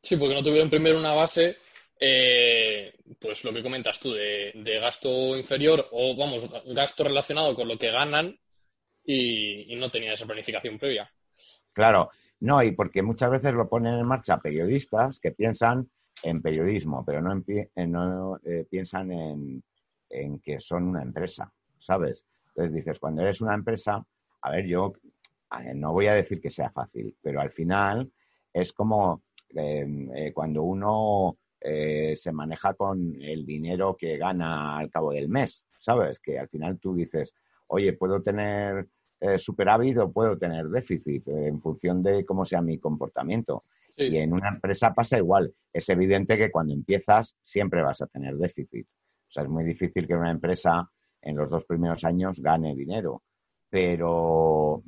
Sí, 0.00 0.16
porque 0.16 0.34
no 0.34 0.42
tuvieron 0.42 0.70
primero 0.70 0.98
una 0.98 1.14
base, 1.14 1.56
eh, 2.00 2.94
pues 3.20 3.44
lo 3.44 3.52
que 3.52 3.62
comentas 3.62 3.98
tú, 3.98 4.12
de, 4.12 4.52
gasto 4.80 5.36
inferior 5.36 5.88
o, 5.90 6.16
vamos, 6.16 6.48
gasto 6.74 7.04
relacionado 7.04 7.54
con 7.54 7.68
lo 7.68 7.76
que 7.78 7.90
ganan 7.90 8.38
y, 9.04 9.74
no 9.76 9.90
tenían 9.90 10.12
esa 10.12 10.26
planificación 10.26 10.78
previa. 10.78 11.10
Claro, 11.72 12.10
no, 12.40 12.62
y 12.62 12.72
porque 12.72 13.02
muchas 13.02 13.30
veces 13.30 13.52
lo 13.52 13.68
ponen 13.68 13.94
en 13.94 14.06
marcha 14.06 14.38
periodistas 14.38 15.18
que 15.20 15.32
piensan 15.32 15.88
en 16.22 16.42
periodismo, 16.42 17.04
pero 17.04 17.20
no, 17.22 17.42
no 17.86 18.40
eh, 18.44 18.66
piensan 18.70 19.12
en, 19.12 19.62
que 20.42 20.60
son 20.60 20.84
una 20.84 21.02
empresa, 21.02 21.52
¿sabes? 21.78 22.24
Entonces 22.48 22.74
dices, 22.74 22.98
cuando 22.98 23.22
eres 23.22 23.40
una 23.40 23.54
empresa, 23.54 24.04
a 24.42 24.50
ver, 24.50 24.66
yo 24.66 24.92
no 25.74 25.92
voy 25.92 26.06
a 26.06 26.14
decir 26.14 26.40
que 26.40 26.50
sea 26.50 26.70
fácil, 26.70 27.16
pero 27.22 27.40
al 27.40 27.50
final 27.50 28.10
es 28.52 28.72
como 28.72 29.22
eh, 29.54 30.32
cuando 30.34 30.62
uno 30.62 31.38
eh, 31.60 32.14
se 32.16 32.32
maneja 32.32 32.74
con 32.74 33.20
el 33.20 33.44
dinero 33.44 33.96
que 33.96 34.16
gana 34.16 34.78
al 34.78 34.90
cabo 34.90 35.12
del 35.12 35.28
mes, 35.28 35.64
¿sabes? 35.80 36.18
Que 36.20 36.38
al 36.38 36.48
final 36.48 36.78
tú 36.78 36.94
dices, 36.94 37.34
oye, 37.68 37.92
puedo 37.92 38.22
tener 38.22 38.88
superávit 39.36 39.98
o 39.98 40.12
puedo 40.12 40.38
tener 40.38 40.68
déficit 40.68 41.26
en 41.26 41.60
función 41.60 42.04
de 42.04 42.24
cómo 42.24 42.46
sea 42.46 42.62
mi 42.62 42.78
comportamiento. 42.78 43.64
Y 43.96 44.16
en 44.18 44.32
una 44.32 44.50
empresa 44.50 44.94
pasa 44.94 45.18
igual. 45.18 45.52
Es 45.72 45.88
evidente 45.88 46.38
que 46.38 46.52
cuando 46.52 46.72
empiezas 46.72 47.34
siempre 47.42 47.82
vas 47.82 48.00
a 48.00 48.06
tener 48.06 48.36
déficit. 48.36 48.86
O 48.86 49.32
sea, 49.32 49.42
es 49.42 49.48
muy 49.48 49.64
difícil 49.64 50.06
que 50.06 50.14
una 50.14 50.30
empresa 50.30 50.88
en 51.20 51.36
los 51.36 51.50
dos 51.50 51.64
primeros 51.64 52.04
años 52.04 52.40
gane 52.40 52.76
dinero. 52.76 53.22
Pero, 53.68 54.82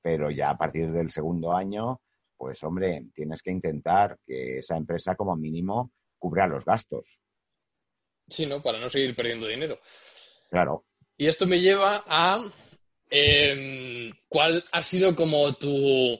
pero 0.00 0.30
ya 0.30 0.50
a 0.50 0.56
partir 0.56 0.92
del 0.92 1.10
segundo 1.10 1.52
año, 1.52 2.00
pues 2.40 2.62
hombre, 2.62 3.04
tienes 3.14 3.42
que 3.42 3.50
intentar 3.50 4.18
que 4.26 4.60
esa 4.60 4.74
empresa 4.74 5.14
como 5.14 5.36
mínimo 5.36 5.92
cubra 6.18 6.46
los 6.46 6.64
gastos. 6.64 7.20
Sí, 8.26 8.46
¿no? 8.46 8.62
Para 8.62 8.80
no 8.80 8.88
seguir 8.88 9.14
perdiendo 9.14 9.46
dinero. 9.46 9.78
Claro. 10.48 10.86
Y 11.18 11.26
esto 11.26 11.46
me 11.46 11.60
lleva 11.60 12.02
a 12.06 12.42
em, 13.10 14.10
cuál 14.26 14.64
ha 14.72 14.80
sido 14.80 15.14
como 15.14 15.52
tu 15.52 16.18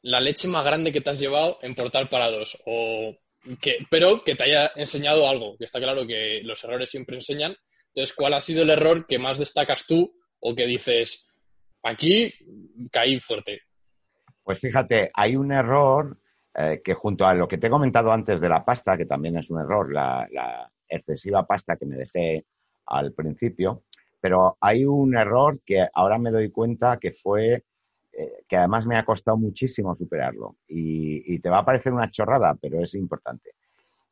la 0.00 0.20
leche 0.20 0.48
más 0.48 0.64
grande 0.64 0.90
que 0.90 1.02
te 1.02 1.10
has 1.10 1.20
llevado 1.20 1.58
en 1.60 1.74
Portal 1.74 2.08
para 2.08 2.30
dos, 2.30 2.56
o 2.64 3.14
que, 3.60 3.86
pero 3.90 4.24
que 4.24 4.36
te 4.36 4.44
haya 4.44 4.72
enseñado 4.74 5.28
algo, 5.28 5.58
que 5.58 5.66
está 5.66 5.80
claro 5.80 6.06
que 6.06 6.40
los 6.44 6.64
errores 6.64 6.88
siempre 6.88 7.16
enseñan. 7.16 7.54
Entonces, 7.88 8.14
¿cuál 8.16 8.32
ha 8.32 8.40
sido 8.40 8.62
el 8.62 8.70
error 8.70 9.06
que 9.06 9.18
más 9.18 9.38
destacas 9.38 9.84
tú 9.86 10.18
o 10.40 10.54
que 10.54 10.66
dices, 10.66 11.42
aquí 11.82 12.32
caí 12.90 13.18
fuerte? 13.18 13.60
Pues 14.46 14.60
fíjate, 14.60 15.10
hay 15.12 15.34
un 15.34 15.50
error 15.50 16.18
eh, 16.54 16.80
que 16.84 16.94
junto 16.94 17.26
a 17.26 17.34
lo 17.34 17.48
que 17.48 17.58
te 17.58 17.66
he 17.66 17.70
comentado 17.70 18.12
antes 18.12 18.40
de 18.40 18.48
la 18.48 18.64
pasta, 18.64 18.96
que 18.96 19.04
también 19.04 19.36
es 19.36 19.50
un 19.50 19.58
error, 19.60 19.92
la, 19.92 20.70
excesiva 20.88 21.44
pasta 21.44 21.76
que 21.76 21.84
me 21.84 21.96
dejé 21.96 22.46
al 22.86 23.12
principio, 23.12 23.82
pero 24.20 24.56
hay 24.60 24.84
un 24.84 25.16
error 25.16 25.58
que 25.66 25.88
ahora 25.92 26.16
me 26.18 26.30
doy 26.30 26.52
cuenta 26.52 26.96
que 27.00 27.10
fue 27.10 27.64
eh, 28.12 28.44
que 28.46 28.56
además 28.56 28.86
me 28.86 28.96
ha 28.96 29.04
costado 29.04 29.36
muchísimo 29.36 29.96
superarlo. 29.96 30.54
Y, 30.68 31.40
te 31.40 31.48
va 31.48 31.58
a 31.58 31.64
parecer 31.64 31.92
una 31.92 32.12
chorrada, 32.12 32.54
pero 32.54 32.80
es 32.80 32.94
importante. 32.94 33.50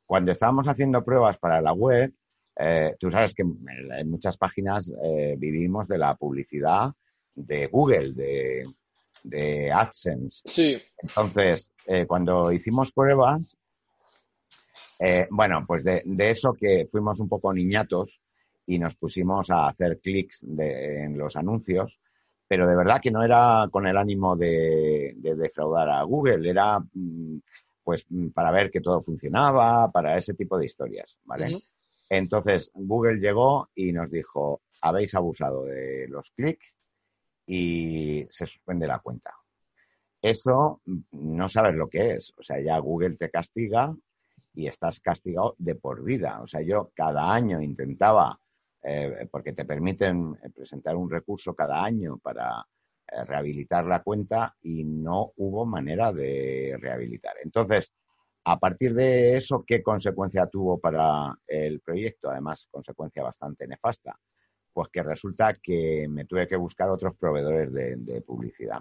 Cuando 0.05 0.33
estábamos 0.33 0.67
haciendo 0.67 1.05
pruebas 1.05 1.39
para 1.39 1.61
la 1.61 1.73
web, 1.73 2.13
eh, 2.57 2.97
tú 2.99 3.09
sabes 3.09 3.35
que 3.35 3.43
en 3.43 4.11
muchas 4.11 4.37
páginas 4.37 4.93
vivimos 5.39 5.87
de 5.87 5.99
la 5.99 6.17
publicidad 6.17 6.93
de 7.37 7.69
Google, 7.69 8.15
de, 8.15 8.67
AdSense. 9.73 10.43
Sí. 10.45 10.81
Entonces, 10.99 11.73
cuando 12.07 12.53
hicimos 12.53 12.93
pruebas, 12.93 13.57
bueno, 15.31 15.65
pues 15.67 15.85
de, 15.85 16.03
eso 16.31 16.53
que 16.55 16.89
fuimos 16.91 17.21
un 17.21 17.29
poco 17.29 17.53
niñatos 17.53 18.21
y 18.67 18.79
nos 18.79 18.95
pusimos 18.95 19.51
a 19.51 19.69
hacer 19.69 20.01
clics 20.01 20.43
en 20.43 21.19
los 21.19 21.37
anuncios, 21.37 21.99
pero 22.47 22.67
de 22.69 22.77
verdad 22.77 23.01
que 23.03 23.11
no 23.11 23.23
era 23.23 23.69
con 23.71 23.87
el 23.87 23.97
ánimo 23.97 24.37
de, 24.37 25.15
defraudar 25.17 25.89
a 25.89 26.03
Google, 26.03 26.49
era 26.49 26.79
mm, 26.79 27.39
pues 27.83 28.07
mm, 28.09 28.29
para 28.29 28.51
ver 28.51 28.71
que 28.71 28.81
todo 28.81 29.03
funcionaba, 29.03 29.91
para 29.91 30.17
ese 30.17 30.35
tipo 30.35 30.59
de 30.59 30.67
historias, 30.67 31.19
¿vale? 31.25 31.63
Entonces 32.09 32.71
Google 32.75 33.19
llegó 33.19 33.71
y 33.75 33.93
nos 33.93 34.11
dijo, 34.11 34.63
habéis 34.81 35.15
abusado 35.15 35.65
de 35.65 36.07
los 36.09 36.31
clics 36.33 36.74
y 37.47 38.27
se 38.31 38.47
suspende 38.47 38.87
la 38.87 38.99
cuenta. 39.01 39.35
Eso 40.21 40.81
mm, 40.87 41.01
no 41.13 41.49
sabes 41.49 41.75
lo 41.75 41.89
que 41.89 42.13
es, 42.13 42.33
o 42.39 42.43
sea, 42.43 42.61
ya 42.61 42.79
Google 42.79 43.17
te 43.17 43.31
castiga 43.31 43.95
y 44.55 44.67
estás 44.67 45.01
castigado 45.01 45.55
de 45.59 45.75
por 45.75 46.03
vida. 46.03 46.41
O 46.41 46.47
sea, 46.47 46.63
yo 46.63 46.91
cada 46.95 47.33
año 47.33 47.61
intentaba 47.61 48.39
eh, 48.83 49.27
porque 49.31 49.55
te 49.55 49.65
permiten 49.65 50.37
eh, 50.43 50.51
presentar 50.51 50.95
un 50.95 51.11
recurso 51.11 51.55
cada 51.55 51.83
año 51.83 52.19
para 52.19 52.67
eh, 53.09 53.25
rehabilitar 53.25 53.87
la 53.87 54.03
cuenta 54.03 54.55
y 54.63 54.85
no 54.85 55.33
hubo 55.37 55.65
manera 55.65 56.13
de 56.13 56.77
rehabilitar. 56.79 57.37
Entonces, 57.43 57.91
a 58.45 58.59
partir 58.59 58.95
de 58.95 59.39
eso, 59.39 59.65
¿qué 59.67 59.83
consecuencia 59.83 60.47
tuvo 60.47 60.79
para 60.79 61.35
el 61.47 61.81
proyecto? 61.81 62.31
Además, 62.31 62.69
consecuencia 62.71 63.23
bastante 63.23 63.67
nefasta. 63.67 64.19
Pues 64.75 64.89
que 64.89 65.05
resulta 65.05 65.55
que 65.55 66.09
me 66.11 66.25
tuve 66.25 66.49
que 66.49 66.57
buscar 66.57 66.91
otros 66.91 67.17
proveedores 67.17 67.73
de, 67.73 68.21
publicidad. 68.23 68.81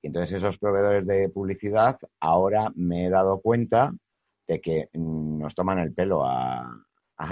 Y 0.00 0.06
entonces 0.06 0.38
esos 0.38 0.58
proveedores 0.58 1.06
de 1.06 1.28
publicidad, 1.28 1.98
ahora 2.18 2.72
me 2.74 3.06
he 3.06 3.10
dado 3.10 3.40
cuenta 3.40 3.92
de 4.46 4.60
que 4.60 4.88
mm, 4.94 5.38
nos 5.38 5.54
toman 5.54 5.80
el 5.80 5.92
pelo 5.92 6.24
a, 6.24 6.84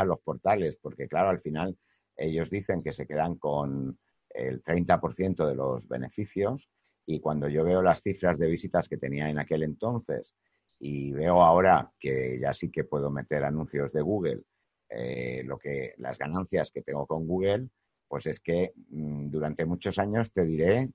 los 0.05 0.21
portales, 0.21 0.77
porque 0.83 1.09
claro, 1.09 1.31
al 1.31 1.41
final 1.41 1.77
ellos 2.17 2.51
dicen 2.51 2.83
que 2.83 2.93
se 2.93 3.07
quedan 3.07 3.37
con 3.37 3.99
el 4.31 4.63
30% 4.63 5.47
de 5.47 5.55
los 5.55 5.89
beneficios 5.89 6.69
y 7.07 7.21
cuando 7.21 7.49
yo 7.49 7.65
veo 7.65 7.81
las 7.81 8.03
cifras 8.03 8.39
de 8.39 8.49
visitas 8.49 8.89
que 8.89 8.99
tenía 8.99 9.31
en 9.31 9.39
aquel 9.39 9.63
entonces 9.63 10.35
y 10.79 11.13
veo 11.13 11.41
ahora 11.41 11.91
que 11.99 12.39
ya 12.39 12.53
sí 12.53 12.71
que 12.71 12.85
puedo 12.85 13.11
meter 13.11 13.45
anuncios 13.45 13.93
de 13.93 14.03
Google, 14.03 14.43
eh, 14.89 15.43
lo 15.45 15.59
que 15.59 15.95
las 15.99 16.19
ganancias 16.19 16.71
que 16.71 16.83
tengo 16.83 17.07
con 17.07 17.27
Google, 17.27 17.69
pues 18.09 18.27
es 18.27 18.41
que 18.41 18.73
mm, 18.91 19.31
durante 19.31 19.65
muchos 19.65 19.99
años 19.99 20.31
te 20.33 20.45
diré 20.45 20.91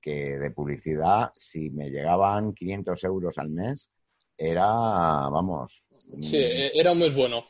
que 0.00 0.38
de 0.38 0.50
publicidad, 0.50 1.30
si 1.32 1.70
me 1.70 1.90
llegaban 1.90 2.52
500 2.52 3.04
euros 3.04 3.38
al 3.38 3.50
mes, 3.50 3.88
era, 4.36 4.66
vamos. 4.66 5.82
Sí, 6.20 6.38
mm, 6.38 6.78
era 6.78 6.92
un 6.92 6.98
mes 6.98 7.14
bueno 7.14 7.44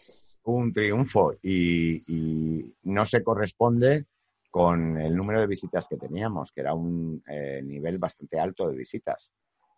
un 0.44 0.72
triunfo 0.72 1.34
y, 1.42 2.72
no 2.82 3.06
se 3.06 3.22
corresponde 3.22 4.04
con 4.50 5.00
el 5.00 5.16
número 5.16 5.40
de 5.40 5.46
visitas 5.46 5.86
que 5.88 5.96
teníamos, 5.96 6.52
que 6.52 6.60
era 6.60 6.74
un 6.74 7.22
eh, 7.26 7.60
nivel 7.64 7.98
bastante 7.98 8.38
alto 8.38 8.68
de 8.68 8.76
visitas, 8.76 9.30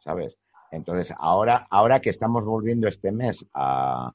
¿sabes? 0.02 0.36
Entonces, 0.70 1.14
ahora, 1.18 1.60
ahora 1.70 2.00
que 2.00 2.10
estamos 2.10 2.44
volviendo 2.44 2.88
este 2.88 3.12
mes 3.12 3.46
a, 3.54 4.12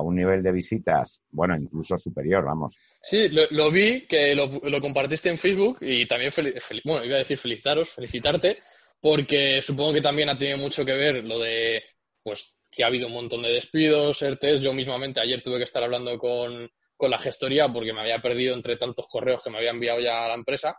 un 0.00 0.16
nivel 0.16 0.42
de 0.42 0.52
visitas, 0.52 1.20
bueno, 1.30 1.56
incluso 1.56 1.96
superior, 1.96 2.44
vamos. 2.44 2.76
Sí, 3.02 3.28
lo, 3.28 3.70
vi, 3.70 4.02
que 4.02 4.34
lo, 4.34 4.80
compartiste 4.80 5.28
en 5.28 5.38
Facebook 5.38 5.78
y 5.80 6.06
también, 6.06 6.32
bueno, 6.84 7.04
iba 7.04 7.16
a 7.16 7.18
decir 7.18 7.38
felicitaros, 7.38 7.88
felicitarte, 7.90 8.58
porque 9.00 9.62
supongo 9.62 9.94
que 9.94 10.00
también 10.00 10.28
ha 10.28 10.36
tenido 10.36 10.58
mucho 10.58 10.84
que 10.84 10.94
ver 10.94 11.26
lo 11.26 11.38
de, 11.38 11.82
pues, 12.22 12.58
que 12.70 12.84
ha 12.84 12.88
habido 12.88 13.06
un 13.06 13.14
montón 13.14 13.42
de 13.42 13.50
despidos, 13.50 14.20
ERTES. 14.22 14.60
Yo 14.60 14.72
mismamente 14.72 15.20
ayer 15.20 15.40
tuve 15.40 15.58
que 15.58 15.64
estar 15.64 15.82
hablando 15.82 16.18
con, 16.18 16.68
con 16.96 17.10
la 17.10 17.18
gestoría 17.18 17.72
porque 17.72 17.92
me 17.92 18.00
había 18.00 18.20
perdido 18.20 18.54
entre 18.54 18.76
tantos 18.76 19.06
correos 19.06 19.42
que 19.42 19.50
me 19.50 19.58
había 19.58 19.70
enviado 19.70 20.00
ya 20.00 20.24
a 20.24 20.28
la 20.28 20.34
empresa. 20.34 20.76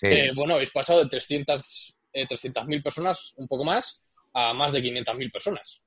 Eh, 0.00 0.30
bueno, 0.34 0.54
habéis 0.54 0.70
pasado 0.70 1.02
de 1.02 1.08
300 1.08 1.96
eh, 2.12 2.26
mil 2.66 2.82
personas, 2.82 3.34
un 3.36 3.48
poco 3.48 3.64
más, 3.64 4.06
a 4.32 4.52
más 4.52 4.72
de 4.72 4.82
500.000 4.82 5.32
personas. 5.32 5.82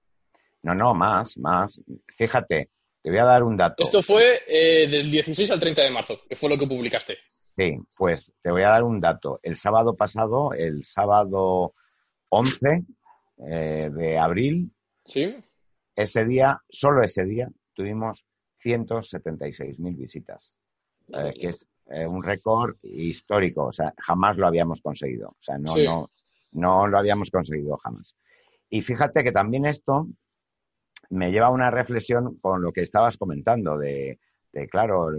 No, 0.63 0.75
no, 0.75 0.93
más, 0.93 1.37
más. 1.37 1.81
Fíjate, 2.17 2.69
te 3.01 3.09
voy 3.09 3.19
a 3.19 3.25
dar 3.25 3.43
un 3.43 3.55
dato. 3.55 3.81
Esto 3.83 4.01
fue 4.01 4.39
eh, 4.47 4.87
del 4.87 5.09
16 5.09 5.51
al 5.51 5.59
30 5.59 5.83
de 5.83 5.89
marzo, 5.89 6.19
que 6.27 6.35
fue 6.35 6.49
lo 6.49 6.57
que 6.57 6.67
publicaste. 6.67 7.17
Sí, 7.55 7.77
pues 7.95 8.33
te 8.41 8.51
voy 8.51 8.63
a 8.63 8.69
dar 8.69 8.83
un 8.83 8.99
dato. 8.99 9.39
El 9.41 9.55
sábado 9.55 9.95
pasado, 9.95 10.53
el 10.53 10.83
sábado 10.83 11.73
11 12.29 12.85
eh, 13.47 13.89
de 13.91 14.17
abril, 14.17 14.71
¿Sí? 15.05 15.35
ese 15.95 16.25
día, 16.25 16.61
solo 16.69 17.03
ese 17.03 17.23
día, 17.23 17.49
tuvimos 17.73 18.25
176.000 18.63 19.97
visitas, 19.97 20.53
eh, 21.13 21.33
que 21.39 21.49
es 21.49 21.65
un 22.07 22.21
récord 22.21 22.75
histórico. 22.83 23.65
O 23.65 23.73
sea, 23.73 23.93
jamás 23.97 24.37
lo 24.37 24.47
habíamos 24.47 24.81
conseguido. 24.81 25.29
O 25.29 25.41
sea, 25.41 25.57
no, 25.57 25.75
no, 25.77 26.11
no 26.51 26.87
lo 26.87 26.97
habíamos 26.97 27.31
conseguido 27.31 27.77
jamás. 27.77 28.13
Y 28.69 28.81
fíjate 28.81 29.23
que 29.23 29.31
también 29.31 29.65
esto 29.65 30.07
me 31.09 31.31
lleva 31.31 31.47
a 31.47 31.51
una 31.51 31.71
reflexión 31.71 32.37
con 32.39 32.61
lo 32.61 32.71
que 32.71 32.81
estabas 32.81 33.17
comentando 33.17 33.77
de, 33.77 34.19
claro, 34.69 35.09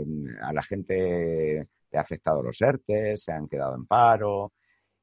a 0.43 0.53
la 0.53 0.63
gente 0.63 1.67
le 1.91 1.99
ha 1.99 2.03
afectado 2.03 2.43
los 2.43 2.61
ERTES, 2.61 3.25
se 3.25 3.33
han 3.33 3.49
quedado 3.49 3.75
en 3.75 3.87
paro 3.87 4.53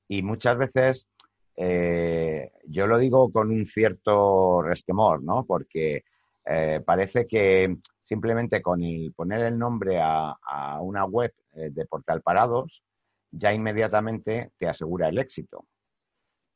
y 0.07 0.21
muchas 0.23 0.57
veces 0.57 1.07
eh, 1.55 2.51
yo 2.65 2.87
lo 2.87 2.97
digo 2.97 3.31
con 3.31 3.51
un 3.51 3.65
cierto 3.65 4.61
resquemor, 4.61 5.23
¿no? 5.23 5.45
Porque 5.45 6.03
eh, 6.45 6.81
parece 6.85 7.27
que 7.27 7.77
simplemente 8.03 8.61
con 8.61 8.81
el 8.83 9.11
poner 9.13 9.41
el 9.41 9.57
nombre 9.57 9.99
a, 9.99 10.37
a 10.41 10.81
una 10.81 11.03
web 11.05 11.33
eh, 11.53 11.69
de 11.71 11.85
Portal 11.85 12.21
Parados 12.21 12.83
ya 13.31 13.53
inmediatamente 13.53 14.51
te 14.57 14.67
asegura 14.67 15.09
el 15.09 15.17
éxito. 15.17 15.65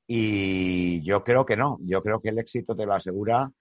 Y 0.07 1.01
yo 1.03 1.23
creo 1.23 1.45
que 1.45 1.57
no, 1.57 1.77
yo 1.81 2.01
creo 2.01 2.21
que 2.21 2.29
el 2.29 2.39
éxito 2.39 2.75
te 2.75 2.85
lo 2.85 2.93
asegura 2.93 3.51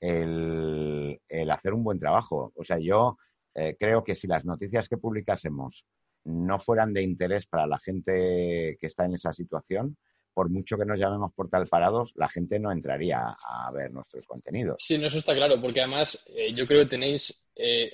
el, 0.00 1.18
hacer 1.50 1.74
un 1.74 1.84
buen 1.84 1.98
trabajo. 1.98 2.52
O 2.54 2.64
sea, 2.64 2.78
yo 2.78 3.18
eh, 3.54 3.76
creo 3.78 4.04
que 4.04 4.14
si 4.14 4.26
las 4.26 4.44
noticias 4.44 4.88
que 4.88 4.96
publicásemos 4.96 5.84
no 6.24 6.58
fueran 6.58 6.92
de 6.92 7.02
interés 7.02 7.46
para 7.46 7.66
la 7.66 7.78
gente 7.78 8.76
que 8.80 8.86
está 8.86 9.04
en 9.04 9.14
esa 9.14 9.32
situación, 9.32 9.96
por 10.34 10.50
mucho 10.50 10.76
que 10.76 10.84
nos 10.84 10.98
llamemos 10.98 11.32
portal 11.34 11.66
parados, 11.66 12.12
la 12.16 12.28
gente 12.28 12.58
no 12.58 12.70
entraría 12.70 13.36
a 13.42 13.70
ver 13.72 13.90
nuestros 13.92 14.26
contenidos. 14.26 14.76
Sí, 14.80 14.98
no, 14.98 15.06
eso 15.06 15.18
está 15.18 15.34
claro, 15.34 15.60
porque 15.60 15.80
además 15.80 16.28
eh, 16.36 16.52
yo 16.52 16.66
creo 16.66 16.80
que 16.80 16.90
tenéis, 16.90 17.48
eh, 17.54 17.90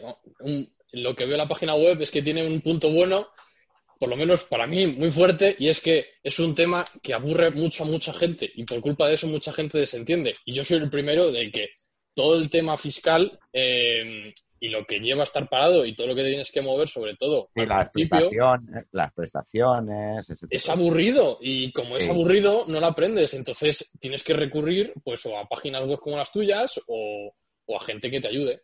lo 0.93 1.15
que 1.15 1.25
veo 1.25 1.35
en 1.35 1.39
la 1.39 1.49
página 1.49 1.75
web 1.75 2.01
es 2.01 2.11
que 2.11 2.23
tiene 2.23 2.45
un 2.47 2.61
punto 2.61 2.91
bueno 2.91 3.29
por 4.03 4.09
lo 4.09 4.17
menos 4.17 4.43
para 4.43 4.67
mí, 4.67 4.89
muy 4.89 5.11
fuerte, 5.11 5.55
y 5.61 5.69
es 5.69 5.81
que 5.81 6.07
es 6.25 6.41
un 6.41 6.57
tema 6.57 6.85
que 7.05 7.15
aburre 7.15 7.53
mucho 7.53 7.85
a 7.85 7.87
mucha 7.87 8.13
gente, 8.13 8.51
y 8.53 8.65
por 8.65 8.81
culpa 8.81 9.07
de 9.07 9.15
eso 9.15 9.29
mucha 9.29 9.53
gente 9.53 9.79
desentiende. 9.79 10.35
Y 10.45 10.55
yo 10.55 10.65
soy 10.65 10.79
el 10.79 10.91
primero 10.91 11.31
de 11.31 11.53
que 11.53 11.71
todo 12.15 12.37
el 12.37 12.51
tema 12.51 12.77
fiscal 12.77 13.39
eh, 13.53 14.35
y 14.61 14.69
lo 14.69 14.85
que 14.85 15.01
lleva 15.01 15.21
a 15.21 15.25
estar 15.25 15.49
parado 15.49 15.85
y 15.85 15.95
todo 15.95 16.09
lo 16.09 16.15
que 16.15 16.23
tienes 16.23 16.53
que 16.53 16.63
mover, 16.63 16.89
sobre 16.89 17.17
todo. 17.17 17.49
las, 17.55 17.91
prestaciones, 17.91 18.87
las 18.93 19.13
prestaciones. 19.13 20.33
Es 20.51 20.69
aburrido 20.69 21.39
y 21.41 21.73
como 21.73 21.97
es 21.97 22.09
aburrido 22.09 22.65
no 22.69 22.81
lo 22.81 22.87
aprendes. 22.87 23.35
Entonces 23.35 23.91
tienes 23.99 24.23
que 24.23 24.35
recurrir 24.35 24.93
pues 25.03 25.27
o 25.27 25.37
a 25.37 25.49
páginas 25.49 25.85
web 25.85 25.99
como 25.99 26.17
las 26.17 26.31
tuyas 26.31 26.81
o 26.87 27.35
a 27.75 27.85
gente 27.85 28.11
que 28.11 28.21
te 28.21 28.29
ayude. 28.29 28.63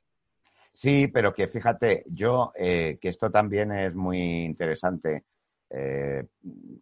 Sí, 0.79 1.09
pero 1.09 1.35
que 1.35 1.49
fíjate, 1.49 2.05
yo, 2.07 2.53
eh, 2.55 2.99
que 3.01 3.09
esto 3.09 3.33
también 3.33 3.73
es 3.73 3.93
muy 3.97 4.45
interesante, 4.45 5.25
eh, 5.71 6.23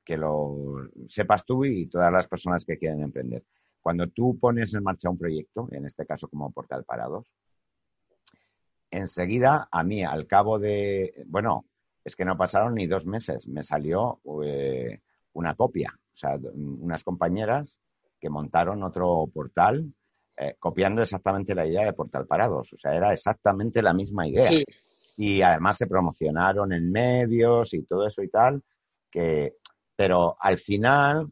que 0.05 0.17
lo 0.19 0.91
sepas 1.09 1.47
tú 1.47 1.65
y 1.65 1.87
todas 1.87 2.13
las 2.13 2.29
personas 2.29 2.67
que 2.67 2.77
quieren 2.77 3.03
emprender. 3.03 3.43
Cuando 3.87 4.09
tú 4.09 4.37
pones 4.37 4.75
en 4.75 4.83
marcha 4.83 5.09
un 5.09 5.17
proyecto, 5.17 5.69
en 5.71 5.87
este 5.87 6.05
caso 6.05 6.27
como 6.27 6.51
Portal 6.51 6.83
Parados, 6.83 7.25
enseguida 8.91 9.69
a 9.71 9.85
mí, 9.85 10.03
al 10.03 10.27
cabo 10.27 10.59
de, 10.59 11.23
bueno, 11.27 11.67
es 12.03 12.17
que 12.17 12.25
no 12.25 12.37
pasaron 12.37 12.75
ni 12.75 12.89
dos 12.89 13.07
meses, 13.07 13.47
me 13.47 13.63
salió 13.63 14.19
eh, 14.43 15.03
una 15.35 15.55
copia, 15.55 15.95
o 15.97 16.17
sea, 16.17 16.37
unas 16.53 17.05
compañeras 17.05 17.81
que 18.19 18.29
montaron 18.29 18.83
otro 18.83 19.31
portal 19.33 19.95
eh, 20.37 20.57
copiando 20.59 21.03
exactamente 21.03 21.55
la 21.55 21.65
idea 21.65 21.85
de 21.85 21.93
Portal 21.93 22.27
Parados. 22.27 22.73
O 22.73 22.79
sea, 22.79 22.93
era 22.93 23.13
exactamente 23.13 23.83
la 23.83 23.95
misma 23.95 24.27
idea. 24.27 24.51
Y 25.17 25.43
además 25.43 25.79
se 25.79 25.87
promocionaron 25.87 26.73
en 26.73 26.91
medios 26.91 27.73
y 27.73 27.85
todo 27.85 28.09
eso 28.09 28.21
y 28.21 28.31
tal. 28.31 28.61
Que, 29.09 29.55
pero 29.95 30.37
al 30.41 30.59
final 30.59 31.31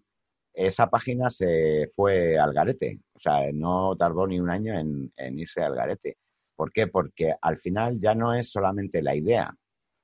esa 0.54 0.88
página 0.88 1.30
se 1.30 1.90
fue 1.94 2.38
al 2.38 2.52
garete. 2.54 3.00
O 3.14 3.18
sea, 3.18 3.50
no 3.52 3.96
tardó 3.96 4.26
ni 4.26 4.38
un 4.40 4.50
año 4.50 4.74
en, 4.78 5.12
irse 5.38 5.62
al 5.62 5.74
garete. 5.74 6.18
¿Por 6.56 6.72
qué? 6.72 6.86
Porque 6.86 7.34
al 7.40 7.58
final 7.58 8.00
ya 8.00 8.14
no 8.14 8.32
es 8.32 8.50
solamente 8.50 9.02
la 9.02 9.16
idea, 9.16 9.52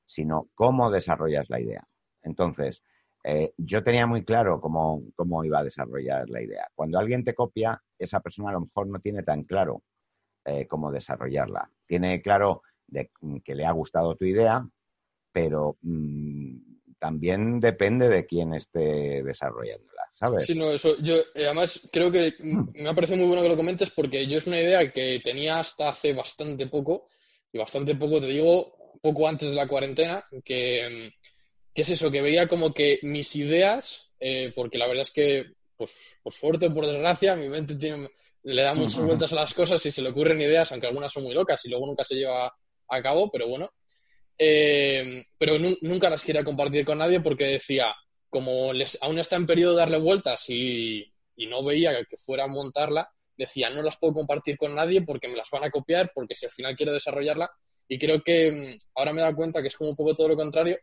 sino 0.04 0.48
cómo 0.54 0.90
desarrollas 0.90 1.48
la 1.48 1.60
idea. 1.60 1.86
Entonces, 2.22 2.82
eh, 3.22 3.52
yo 3.56 3.84
tenía 3.84 4.06
muy 4.06 4.24
claro 4.24 4.60
cómo, 4.60 5.02
cómo, 5.14 5.44
iba 5.44 5.60
a 5.60 5.64
desarrollar 5.64 6.28
la 6.28 6.42
idea. 6.42 6.68
Cuando 6.74 6.98
alguien 6.98 7.24
te 7.24 7.34
copia, 7.34 7.80
esa 7.98 8.20
persona 8.20 8.50
a 8.50 8.54
lo 8.54 8.62
mejor 8.62 8.88
no 8.88 8.98
tiene 8.98 9.22
tan 9.22 9.44
claro 9.44 9.82
eh, 10.44 10.66
cómo 10.66 10.90
desarrollarla. 10.90 11.70
Tiene 11.86 12.20
claro 12.22 12.62
mm, 13.20 13.38
que 13.44 13.54
le 13.54 13.66
ha 13.66 13.72
gustado 13.72 14.16
tu 14.16 14.24
idea, 14.24 14.66
pero 15.32 15.76
mm, 15.82 16.69
también 17.00 17.58
depende 17.58 18.08
de 18.08 18.26
quién 18.26 18.54
esté 18.54 19.22
desarrollándola, 19.24 20.02
¿sabes? 20.14 20.46
Sí, 20.46 20.54
no, 20.54 20.70
eso, 20.70 20.96
yo 20.98 21.16
eh, 21.16 21.46
además 21.46 21.88
creo 21.90 22.12
que 22.12 22.34
me 22.74 22.88
ha 22.88 22.94
parecido 22.94 23.18
muy 23.18 23.26
bueno 23.26 23.42
que 23.42 23.48
lo 23.48 23.56
comentes 23.56 23.90
porque 23.90 24.26
yo 24.28 24.38
es 24.38 24.46
una 24.46 24.60
idea 24.60 24.92
que 24.92 25.20
tenía 25.24 25.58
hasta 25.58 25.88
hace 25.88 26.12
bastante 26.12 26.68
poco, 26.68 27.06
y 27.52 27.58
bastante 27.58 27.96
poco 27.96 28.20
te 28.20 28.28
digo, 28.28 28.76
poco 29.02 29.26
antes 29.26 29.48
de 29.48 29.56
la 29.56 29.66
cuarentena, 29.66 30.24
que 30.44 31.10
mm, 31.10 31.20
¿Qué 31.74 31.82
es 31.82 31.90
eso? 31.90 32.10
Que 32.10 32.22
veía 32.22 32.48
como 32.48 32.74
que 32.74 32.98
mis 33.02 33.36
ideas, 33.36 34.10
eh, 34.18 34.52
porque 34.54 34.78
la 34.78 34.88
verdad 34.88 35.02
es 35.02 35.12
que, 35.12 35.52
pues, 35.76 36.18
por 36.22 36.32
suerte 36.32 36.66
o 36.66 36.74
por 36.74 36.86
desgracia, 36.86 37.36
mi 37.36 37.48
mente 37.48 37.76
tiene, 37.76 38.08
le 38.42 38.62
da 38.62 38.74
muchas 38.74 39.04
vueltas 39.04 39.32
a 39.32 39.36
las 39.36 39.54
cosas 39.54 39.84
y 39.86 39.90
se 39.90 40.02
le 40.02 40.10
ocurren 40.10 40.40
ideas, 40.40 40.70
aunque 40.72 40.88
algunas 40.88 41.12
son 41.12 41.24
muy 41.24 41.34
locas 41.34 41.64
y 41.64 41.70
luego 41.70 41.86
nunca 41.86 42.04
se 42.04 42.16
lleva 42.16 42.52
a 42.88 43.02
cabo, 43.02 43.30
pero 43.30 43.48
bueno. 43.48 43.70
Eh, 44.42 45.26
pero 45.36 45.58
nunca 45.58 46.08
las 46.08 46.24
quería 46.24 46.42
compartir 46.42 46.86
con 46.86 46.96
nadie 46.96 47.20
porque 47.20 47.44
decía, 47.44 47.94
como 48.30 48.72
les, 48.72 48.96
aún 49.02 49.18
está 49.18 49.36
en 49.36 49.46
periodo 49.46 49.72
de 49.72 49.80
darle 49.80 49.98
vueltas 49.98 50.48
y, 50.48 51.12
no 51.48 51.62
veía 51.62 51.92
que 52.08 52.16
fuera 52.16 52.44
a 52.44 52.48
montarla, 52.48 53.10
decía, 53.36 53.68
no 53.68 53.82
las 53.82 53.98
puedo 53.98 54.14
compartir 54.14 54.56
con 54.56 54.74
nadie 54.74 55.02
porque 55.02 55.28
me 55.28 55.36
las 55.36 55.48
van 55.50 55.64
a 55.64 55.70
copiar, 55.70 56.10
porque 56.14 56.34
si 56.34 56.46
al 56.46 56.52
final 56.52 56.74
quiero 56.74 56.92
desarrollarla, 56.92 57.50
y 57.86 57.98
creo 57.98 58.22
que 58.22 58.50
mm, 58.50 58.78
ahora 58.94 59.12
me 59.12 59.20
he 59.20 59.24
dado 59.24 59.36
cuenta 59.36 59.60
que 59.60 59.68
es 59.68 59.76
como 59.76 59.90
un 59.90 59.96
poco 59.96 60.14
todo 60.14 60.28
lo 60.28 60.36
contrario, 60.36 60.78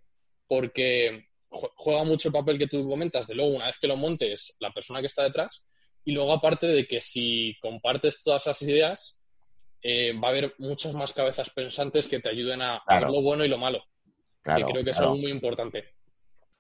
porque 0.48 1.26
juega 1.50 2.04
mucho 2.04 2.30
el 2.30 2.34
papel 2.34 2.60
que 2.60 2.68
tú 2.68 2.88
comentas 2.88 3.26
de 3.26 3.36
luego 3.36 3.56
una 3.56 3.68
vez 3.68 3.80
que 3.80 3.88
lo 3.88 3.96
montes 3.96 4.56
la 4.60 4.72
persona 4.72 5.00
que 5.00 5.08
está 5.08 5.24
detrás 5.24 5.66
y 6.04 6.12
luego 6.12 6.34
aparte 6.34 6.68
de 6.68 6.86
que 6.86 7.00
si 7.02 7.56
compartes 7.62 8.22
todas 8.22 8.44
esas 8.44 8.62
ideas 8.64 9.17
eh, 9.84 10.14
va 10.20 10.30
a 10.30 10.32
haber 10.32 10.54
muchas 10.58 10.94
más 10.94 11.14
cabezas 11.14 11.50
pensantes 11.50 12.08
que 12.08 12.20
te 12.20 12.30
ayuden 12.30 12.62
a, 12.62 12.82
ver 12.88 13.04
lo 13.04 13.22
bueno 13.22 13.46
y 13.46 13.48
lo 13.48 13.58
malo 13.58 13.80
que 14.44 14.64
creo 14.64 14.84
que 14.84 14.92
es 14.92 15.00
algo 15.00 15.18
muy 15.18 15.32
importante. 15.32 15.94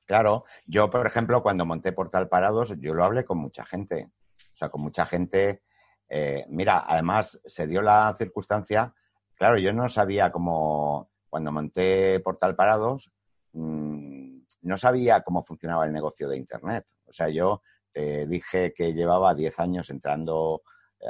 Claro 0.05 0.43
yo 0.65 0.89
por 0.89 1.07
ejemplo 1.07 1.41
cuando 1.41 1.65
monté 1.65 1.93
Portal 1.93 2.27
Parados 2.27 2.73
yo 2.79 2.93
lo 2.93 3.03
hablé 3.05 3.25
con 3.25 3.37
mucha 3.37 3.65
gente. 3.65 4.09
O 4.53 4.57
sea 4.57 4.69
con 4.69 4.81
mucha 4.81 5.05
gente 5.05 5.63
eh, 6.09 6.45
mira 6.49 6.85
además 6.87 7.39
se 7.45 7.67
dio 7.67 7.81
la 7.81 8.15
circunstancia 8.17 8.93
claro 9.37 9.57
yo 9.57 9.73
no 9.73 9.87
sabía 9.89 10.31
cómo 10.31 11.09
cuando 11.29 11.51
monté 11.51 12.19
Portal 12.19 12.55
Parados 12.55 13.11
Mm, 13.57 14.41
no 14.61 14.77
sabía 14.77 15.21
cómo 15.21 15.43
funcionaba 15.43 15.85
el 15.85 15.93
negocio 15.93 16.29
de 16.29 16.37
Internet. 16.37 16.85
O 17.07 17.13
sea, 17.13 17.29
yo 17.29 17.63
eh, 17.93 18.25
dije 18.27 18.73
que 18.75 18.93
llevaba 18.93 19.33
10 19.33 19.59
años 19.59 19.89
entrando 19.89 20.61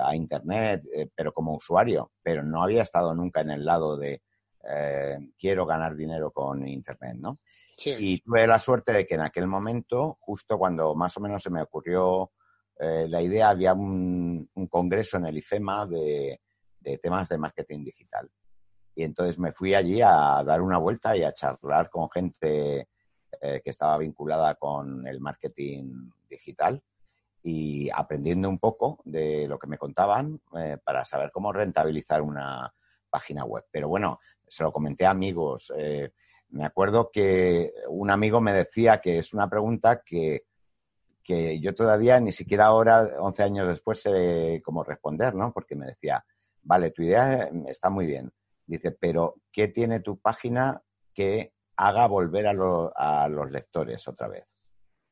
a 0.01 0.15
Internet, 0.15 0.83
eh, 0.93 1.09
pero 1.13 1.33
como 1.33 1.55
usuario, 1.55 2.11
pero 2.21 2.43
no 2.43 2.63
había 2.63 2.83
estado 2.83 3.13
nunca 3.13 3.41
en 3.41 3.51
el 3.51 3.65
lado 3.65 3.97
de 3.97 4.21
quiero 5.39 5.65
ganar 5.65 5.95
dinero 5.95 6.31
con 6.31 6.67
Internet, 6.67 7.15
¿no? 7.17 7.39
Y 7.85 8.19
tuve 8.19 8.45
la 8.45 8.59
suerte 8.59 8.91
de 8.91 9.07
que 9.07 9.15
en 9.15 9.21
aquel 9.21 9.47
momento, 9.47 10.17
justo 10.19 10.57
cuando 10.57 10.93
más 10.93 11.15
o 11.15 11.21
menos 11.21 11.41
se 11.41 11.49
me 11.49 11.61
ocurrió 11.61 12.31
la 12.77 13.21
idea, 13.21 13.47
había 13.47 13.73
un, 13.73 14.49
congreso 14.69 15.15
en 15.15 15.27
el 15.27 15.38
IFEMA 15.38 15.85
de 15.85 16.41
temas 17.01 17.29
de 17.29 17.38
marketing 17.38 17.85
digital. 17.85 18.29
Y 18.97 19.03
entonces 19.03 19.38
me 19.38 19.51
fui 19.51 19.75
allí 19.75 20.01
a 20.01 20.43
dar 20.43 20.59
una 20.59 20.79
vuelta 20.79 21.15
y 21.15 21.21
a 21.21 21.31
charlar 21.31 21.88
con 21.88 22.09
gente 22.09 22.89
eh, 23.39 23.61
que 23.63 23.69
estaba 23.69 23.95
vinculada 23.99 24.55
con 24.55 25.05
el 25.05 25.19
marketing 25.19 26.09
digital 26.27 26.81
y 27.49 27.89
aprendiendo 27.93 28.49
un 28.49 28.59
poco 28.59 28.99
de 29.05 29.47
lo 29.47 29.57
que 29.57 29.67
me 29.67 29.77
contaban 29.77 30.41
eh, 30.57 30.77
para 30.83 31.05
saber 31.05 31.31
cómo 31.31 31.53
rentabilizar 31.53 32.21
una, 32.21 32.73
página 33.09 33.45
web. 33.45 33.65
Pero 33.71 33.87
bueno, 33.87 34.19
se 34.47 34.63
lo 34.63 34.71
comenté 34.71 35.05
a 35.05 35.11
amigos. 35.11 35.71
Eh, 35.77 36.11
me 36.49 36.65
acuerdo 36.65 37.09
que 37.11 37.71
un 37.89 38.11
amigo 38.11 38.41
me 38.41 38.53
decía 38.53 38.99
que 38.99 39.19
es 39.19 39.33
una 39.33 39.49
pregunta 39.49 40.01
que, 40.05 40.43
que 41.23 41.59
yo 41.59 41.73
todavía 41.73 42.19
ni 42.19 42.31
siquiera 42.31 42.65
ahora, 42.65 43.07
11 43.17 43.43
años 43.43 43.67
después, 43.67 44.01
sé 44.01 44.61
cómo 44.63 44.83
responder, 44.83 45.33
¿no? 45.33 45.51
Porque 45.53 45.75
me 45.75 45.87
decía, 45.87 46.23
vale, 46.63 46.91
tu 46.91 47.01
idea 47.03 47.49
está 47.67 47.89
muy 47.89 48.05
bien. 48.05 48.31
Dice, 48.65 48.91
pero 48.91 49.35
¿qué 49.51 49.69
tiene 49.69 50.01
tu 50.01 50.19
página 50.19 50.81
que 51.13 51.53
haga 51.77 52.07
volver 52.07 52.47
a, 52.47 53.23
a 53.23 53.27
los 53.29 53.51
lectores 53.51 54.07
otra 54.07 54.27
vez? 54.27 54.45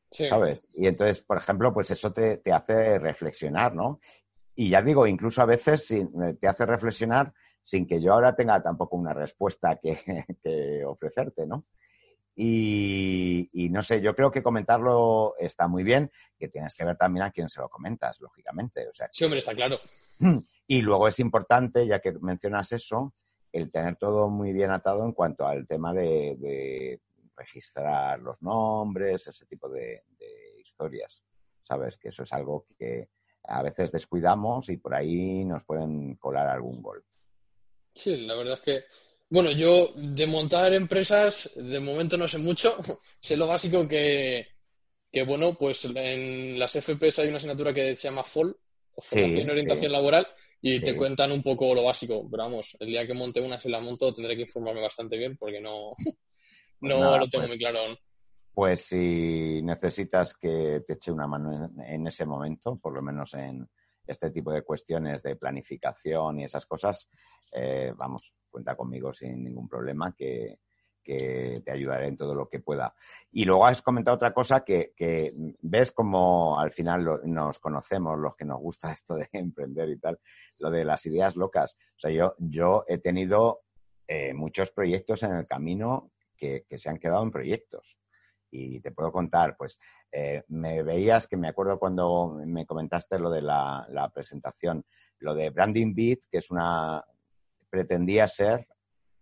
¿Sabes? 0.10 0.62
Y 0.74 0.88
entonces, 0.88 1.22
por 1.22 1.38
ejemplo, 1.38 1.74
pues 1.74 1.91
eso 1.91 2.14
te, 2.14 2.38
te, 2.38 2.53
hace 2.53 2.99
reflexionar, 2.99 3.76
¿no? 3.76 3.99
Y 4.56 4.70
ya 4.70 4.82
digo, 4.82 5.06
incluso 5.08 5.41
a 5.41 5.45
veces 5.45 5.93
te 6.39 6.47
hace 6.47 6.66
reflexionar 6.66 7.34
sin 7.66 7.88
que 7.88 7.99
yo 7.99 8.14
ahora 8.14 8.36
tenga 8.36 8.62
tampoco 8.62 8.95
una 8.95 9.14
respuesta 9.14 9.78
que, 9.82 9.97
ofrecerte, 10.86 11.45
¿no? 11.45 11.66
Y, 12.38 13.70
no 13.72 13.82
sé, 13.82 14.01
yo 14.01 14.16
creo 14.16 14.30
que 14.30 14.43
comentarlo 14.43 15.36
está 15.39 15.68
muy 15.68 15.84
bien, 15.84 16.12
que 16.38 16.49
tienes 16.49 16.76
que 16.76 16.86
ver 16.86 16.97
también 16.97 17.24
a 17.26 17.32
quién 17.32 17.49
se 17.49 17.62
lo 17.62 17.70
comentas, 17.70 18.20
lógicamente. 18.20 18.88
O 18.88 18.93
sea, 18.93 19.10
sí, 19.12 19.24
hombre, 19.24 19.39
está 19.39 19.53
claro. 19.53 19.80
Y 20.68 20.82
luego 20.82 21.08
es 21.08 21.20
importante, 21.20 21.86
ya 21.86 21.99
que 21.99 22.12
mencionas 22.22 22.72
eso, 22.72 23.14
el 23.51 23.72
tener 23.72 23.97
todo 23.97 24.30
muy 24.30 24.51
bien 24.51 24.72
atado 24.72 25.06
en 25.06 25.12
cuanto 25.12 25.45
al 25.45 25.68
tema 25.68 25.93
de, 25.93 26.99
registrar 27.36 28.19
los 28.19 28.41
nombres, 28.41 29.27
ese 29.27 29.45
tipo 29.45 29.69
de, 29.69 30.03
de, 30.17 30.61
historias. 30.61 31.23
Sabes 31.63 31.97
que 31.97 32.09
eso 32.09 32.23
es 32.23 32.33
algo 32.33 32.65
que 32.77 33.09
a 33.43 33.61
veces 33.61 33.91
descuidamos 33.91 34.69
y 34.69 34.77
por 34.77 34.95
ahí 34.95 35.45
nos 35.45 35.63
pueden 35.63 36.15
colar 36.15 36.47
algún 36.47 36.81
gol. 36.81 37.03
Sí, 37.93 38.17
la 38.17 38.36
verdad 38.36 38.55
es 38.55 38.61
que, 38.61 38.83
bueno, 39.29 39.51
yo 39.51 39.89
de 39.95 40.27
montar 40.27 40.73
empresas 40.73 41.51
de 41.55 41.79
momento 41.79 42.17
no 42.17 42.27
sé 42.27 42.38
mucho, 42.38 42.77
sé 43.19 43.38
lo 43.38 43.47
básico 43.47 43.88
que, 43.88 44.47
que, 45.11 45.23
bueno, 45.23 45.55
pues 45.57 45.86
en 45.86 46.59
las 46.59 46.75
FPS 46.75 47.19
hay 47.19 47.29
una 47.29 47.38
asignatura 47.38 47.73
que 47.73 47.95
se 47.95 48.07
llama 48.07 48.23
FOL, 48.23 48.57
Formación 48.97 49.47
y 49.47 49.51
Orientación 49.51 49.91
Laboral, 49.91 50.27
y 50.61 50.79
te 50.79 50.95
cuentan 50.95 51.31
un 51.31 51.43
poco 51.43 51.75
lo 51.75 51.83
básico, 51.83 52.27
pero 52.29 52.43
vamos, 52.43 52.75
el 52.79 52.88
día 52.88 53.05
que 53.05 53.13
monte 53.13 53.39
una, 53.39 53.59
si 53.59 53.69
la 53.69 53.79
monto, 53.79 54.11
tendré 54.11 54.36
que 54.36 54.43
informarme 54.43 54.81
bastante 54.81 55.15
bien 55.17 55.38
porque 55.38 55.61
no, 55.61 55.91
no 56.86 57.17
lo 57.17 57.27
tengo 57.27 57.43
pues 57.43 57.49
muy 57.49 57.57
claro 57.57 57.79
aún. 57.79 57.97
Pues 58.53 58.86
si 58.86 59.61
necesitas 59.63 60.33
que 60.33 60.83
te 60.88 60.93
eche 60.93 61.11
una 61.11 61.27
mano 61.27 61.69
en 61.86 62.07
ese 62.07 62.25
momento, 62.25 62.77
por 62.77 62.93
lo 62.93 63.01
menos 63.01 63.33
en, 63.33 63.67
este 64.07 64.31
tipo 64.31 64.51
de 64.51 64.61
cuestiones 64.61 65.23
de 65.23 65.36
planificación 65.36 66.39
y 66.39 66.45
esas 66.45 66.65
cosas, 66.65 67.09
eh, 67.51 67.93
vamos, 67.95 68.33
cuenta 68.49 68.75
conmigo 68.75 69.13
sin 69.13 69.43
ningún 69.43 69.67
problema 69.67 70.13
que, 70.15 70.59
te 71.07 71.71
ayudaré 71.71 72.07
en 72.07 72.17
todo 72.17 72.33
lo 72.33 72.49
que 72.49 72.61
pueda. 72.61 72.95
Y 73.31 73.45
luego 73.45 73.67
has 73.67 73.83
comentado 73.83 74.15
otra 74.15 74.33
cosa 74.33 74.63
que, 74.65 74.91
ves 75.61 75.91
como 75.91 76.59
al 76.59 76.71
final 76.71 77.21
nos 77.25 77.59
conocemos, 77.59 78.17
los 78.17 78.36
que 78.36 78.43
nos 78.43 78.59
gusta 78.59 78.91
esto 78.93 79.13
de 79.15 79.29
emprender 79.33 79.88
y 79.89 79.99
tal, 79.99 80.19
lo 80.57 80.71
de 80.71 80.83
las 80.83 81.05
ideas 81.05 81.36
locas. 81.36 81.77
O 81.95 81.99
sea, 81.99 82.09
yo, 82.09 82.33
yo 82.39 82.86
he 82.88 82.97
tenido 82.97 83.61
eh, 84.07 84.33
muchos 84.33 84.71
proyectos 84.71 85.21
en 85.21 85.36
el 85.36 85.45
camino 85.45 86.11
que, 86.36 86.65
se 86.77 86.89
han 86.89 86.97
quedado 86.97 87.23
en 87.23 87.31
proyectos. 87.31 87.97
Y 88.51 88.79
te 88.79 88.91
puedo 88.91 89.11
contar, 89.11 89.57
pues 89.57 89.79
eh, 90.11 90.43
me 90.47 90.83
veías 90.83 91.27
que 91.27 91.36
me 91.36 91.49
acuerdo 91.49 91.77
cuando 91.77 92.39
me 92.45 92.65
comentaste 92.65 93.19
lo 93.19 93.29
de 93.29 93.41
la, 93.41 94.11
presentación, 94.13 94.86
lo 95.19 95.33
de 95.33 95.49
Branding 95.49 95.93
Beat, 95.93 96.19
que 96.31 96.38
es 96.38 96.51
una, 96.51 97.03
pretendía 97.69 98.27
ser 98.27 98.67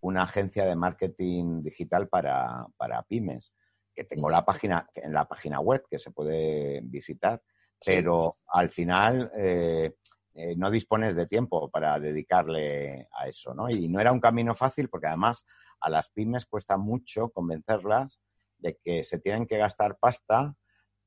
una 0.01 0.23
agencia 0.23 0.65
de 0.65 0.75
marketing 0.75 1.63
digital 1.63 2.09
para, 2.09 2.67
pymes, 3.07 3.53
que 3.95 4.03
tengo 4.03 4.29
la 4.29 4.43
página, 4.43 4.87
en 4.95 5.13
la 5.13 5.25
página 5.25 5.59
web 5.59 5.85
que 5.89 5.97
se 5.97 6.11
puede 6.11 6.81
visitar, 6.83 7.41
pero 7.83 8.37
al 8.47 8.69
final 8.69 9.31
eh, 9.37 9.95
eh, 10.35 10.55
no 10.57 10.71
dispones 10.71 11.15
de 11.15 11.27
tiempo 11.27 11.69
para 11.69 11.99
dedicarle 11.99 13.07
a 13.11 13.27
eso, 13.27 13.53
¿no? 13.53 13.69
Y 13.69 13.87
no 13.87 13.99
era 13.99 14.11
un 14.11 14.19
camino 14.19 14.55
fácil 14.55 14.89
porque 14.89 15.05
además 15.05 15.45
a 15.83 15.89
las 15.89 16.09
pymes 16.09 16.45
cuesta 16.45 16.77
mucho 16.77 17.29
convencerlas 17.29 18.19
de 18.57 18.77
que 18.77 19.03
se 19.03 19.19
tienen 19.19 19.45
que 19.45 19.57
gastar 19.57 19.97
pasta 19.99 20.55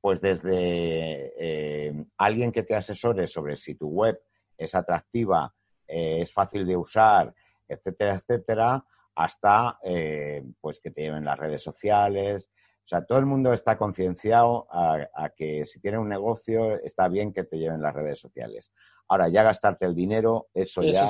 pues 0.01 0.20
desde 0.20 1.33
eh, 1.37 2.07
alguien 2.18 2.53
que 2.53 2.62
te 2.62 2.77
asesore 2.77 3.27
sobre 3.27 3.57
si 3.57 3.74
tu 3.74 3.89
web 3.89 4.20
es 4.57 4.74
atractiva, 4.74 5.53
eh, 5.89 6.20
es 6.20 6.33
fácil 6.33 6.64
de 6.64 6.77
usar, 6.77 7.35
etcétera, 7.66 8.14
etcétera, 8.14 8.85
hasta 9.16 9.79
eh, 9.83 10.45
pues 10.61 10.79
que 10.79 10.93
te 10.93 11.03
lleven 11.03 11.24
las 11.24 11.39
redes 11.39 11.62
sociales. 11.62 12.51
O 12.85 12.89
sea, 12.89 13.05
todo 13.05 13.18
el 13.18 13.27
mundo 13.27 13.53
está 13.53 13.77
concienciado 13.77 14.68
a, 14.70 15.31
que 15.37 15.66
si 15.66 15.81
tiene 15.81 15.99
un 15.99 16.09
negocio 16.09 16.79
está 16.85 17.09
bien 17.09 17.33
que 17.33 17.43
te 17.43 17.59
lleven 17.59 17.83
las 17.83 17.95
redes 17.95 18.20
sociales. 18.20 18.70
Ahora, 19.09 19.29
ya 19.29 19.43
gastarte 19.43 19.87
el 19.87 19.95
dinero, 19.97 20.49
eso 20.55 20.83
ya 20.83 21.09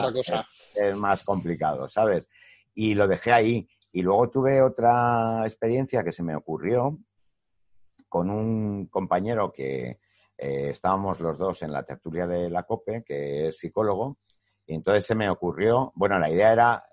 es 0.75 0.97
más 0.97 1.23
complicado, 1.23 1.89
¿sabes? 1.91 2.29
Y 2.77 2.95
lo 2.95 3.09
dejé 3.09 3.33
ahí. 3.33 3.69
Y 3.91 4.03
luego 4.03 4.31
tuve 4.31 4.63
otra 4.63 5.45
experiencia 5.47 6.05
que 6.05 6.13
se 6.13 6.23
me 6.23 6.37
ocurrió, 6.37 6.97
con 8.09 8.31
un 8.31 8.87
compañero 8.87 9.51
que 9.51 9.99
eh, 10.39 10.71
estábamos 10.71 11.19
los 11.19 11.39
dos 11.39 11.63
en 11.63 11.73
la 11.73 11.83
tertulia 11.83 12.27
de 12.27 12.51
la 12.51 12.63
COPE, 12.63 13.03
que 13.05 13.49
es 13.49 13.59
psicólogo, 13.59 14.19
y 14.67 14.75
entonces 14.75 15.07
se 15.07 15.15
me 15.15 15.31
ocurrió, 15.31 15.93
bueno, 15.95 16.19
la 16.19 16.31
idea 16.31 16.53
era, 16.53 16.85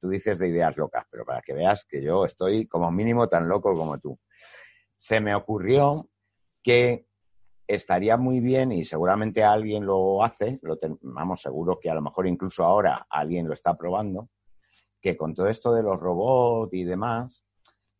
tú 0.00 0.08
dices 0.08 0.38
de 0.38 0.48
ideas 0.48 0.76
locas, 0.76 1.04
pero 1.10 1.24
para 1.24 1.42
que 1.42 1.54
veas 1.54 1.84
que 1.84 2.02
yo 2.02 2.24
estoy 2.24 2.66
como 2.68 2.90
mínimo 2.90 3.28
tan 3.28 3.48
loco 3.48 3.74
como 3.74 3.98
tú. 3.98 4.18
Se 4.96 5.20
me 5.20 5.34
ocurrió 5.34 6.08
que 6.62 7.06
estaría 7.66 8.16
muy 8.16 8.40
bien 8.40 8.70
y 8.70 8.84
seguramente 8.84 9.42
alguien 9.42 9.84
lo 9.84 10.22
hace, 10.22 10.60
lo 10.62 10.78
vamos, 11.00 11.40
seguro 11.42 11.80
que 11.80 11.90
a 11.90 11.94
lo 11.94 12.02
mejor 12.02 12.26
incluso 12.26 12.64
ahora 12.64 13.06
alguien 13.08 13.48
lo 13.48 13.54
está 13.54 13.74
probando, 13.74 14.28
que 15.02 15.16
con 15.16 15.34
todo 15.34 15.48
esto 15.48 15.74
de 15.74 15.82
los 15.82 15.98
robots 15.98 16.72
y 16.72 16.84
demás, 16.84 17.44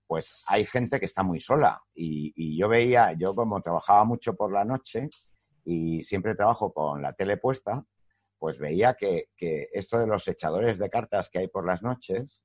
pues 0.07 0.35
hay 0.47 0.65
gente 0.65 1.01
que 1.01 1.07
está 1.07 1.23
muy 1.23 1.41
sola. 1.41 1.83
Y, 1.95 2.57
yo 2.57 2.69
veía, 2.69 3.13
yo 3.15 3.35
como 3.35 3.61
trabajaba 3.61 4.05
mucho 4.05 4.35
por 4.35 4.53
la 4.53 4.65
noche 4.65 5.11
y 5.65 6.05
siempre 6.05 6.37
trabajo 6.37 6.73
con 6.73 7.03
la 7.03 7.13
tele 7.13 7.39
puesta, 7.39 7.85
pues 8.39 8.59
veía 8.59 8.95
que, 8.95 9.29
esto 9.73 9.99
de 9.99 10.07
los 10.07 10.27
echadores 10.29 10.79
de 10.79 10.91
cartas 10.91 11.29
que 11.29 11.41
hay 11.41 11.49
por 11.49 11.67
las 11.67 11.83
noches, 11.83 12.41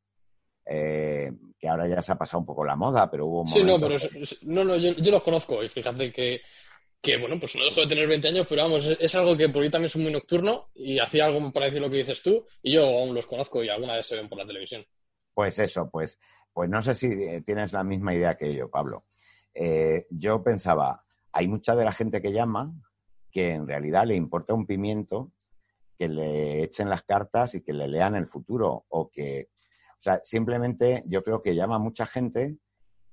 eh, 0.65 1.31
que 1.59 1.67
ahora 1.69 1.87
ya 1.87 2.01
se 2.01 2.11
ha 2.11 2.17
pasado 2.17 2.39
un 2.39 2.45
poco 2.45 2.65
la 2.65 2.75
moda, 2.75 3.09
pero 3.11 3.27
hubo 3.27 3.41
un 3.41 3.47
Sí, 3.47 3.63
no, 3.63 3.79
pero 3.79 3.95
no, 4.43 4.63
no, 4.63 4.75
yo, 4.75 5.11
los 5.11 5.23
conozco 5.23 5.63
y 5.63 5.69
fíjate 5.69 6.11
que, 6.11 6.41
que, 7.01 7.17
bueno, 7.17 7.37
pues 7.39 7.55
no 7.55 7.63
dejo 7.63 7.81
de 7.81 7.87
tener 7.87 8.07
20 8.07 8.27
años, 8.27 8.47
pero 8.49 8.63
vamos, 8.63 8.97
es, 8.99 9.15
algo 9.15 9.37
que 9.37 9.49
por 9.49 9.61
mí 9.61 9.69
también 9.69 9.85
es 9.87 9.95
muy 9.95 10.11
nocturno 10.11 10.69
y 10.73 10.99
hacía 10.99 11.25
algo 11.25 11.51
para 11.51 11.67
decir 11.67 11.81
lo 11.81 11.89
que 11.89 11.97
dices 11.97 12.21
tú 12.21 12.45
y 12.61 12.73
yo 12.73 12.85
aún 12.85 13.13
los 13.13 13.27
conozco 13.27 13.63
y 13.63 13.69
alguna 13.69 13.95
vez 13.95 14.05
se 14.07 14.15
ven 14.15 14.27
por 14.27 14.37
la 14.37 14.45
televisión. 14.45 14.85
Pues 15.33 15.59
eso, 15.59 15.89
pues 15.91 16.17
pues 16.57 16.71
no 16.71 16.81
sé 16.81 16.95
si 16.95 17.05
eh, 17.05 17.43
tienes 17.45 17.71
la 17.71 17.83
misma 17.83 18.15
idea 18.15 18.35
que 18.35 18.55
yo, 18.55 18.67
Pablo. 18.67 19.05
Eh, 19.53 20.07
yo 20.09 20.41
pensaba, 20.41 21.05
hay 21.31 21.47
mucha 21.47 21.75
de 21.75 21.85
la 21.85 21.91
gente 21.91 22.19
que 22.19 22.33
llama 22.33 22.73
que 23.29 23.51
en 23.51 23.67
realidad 23.67 24.07
le 24.07 24.15
importa 24.15 24.55
un 24.55 24.65
pimiento 24.65 25.31
que 25.99 26.07
le 26.07 26.63
echen 26.63 26.89
las 26.89 27.03
cartas 27.03 27.53
y 27.53 27.61
que 27.61 27.73
le 27.73 27.87
lean 27.87 28.15
el 28.15 28.25
futuro 28.25 28.85
o 28.89 29.11
que, 29.11 29.49
o 29.99 29.99
sea, 29.99 30.19
simplemente 30.23 31.03
yo 31.05 31.21
creo 31.21 31.43
que 31.43 31.53
llama 31.53 31.77
mucha 31.77 32.07
gente 32.07 32.57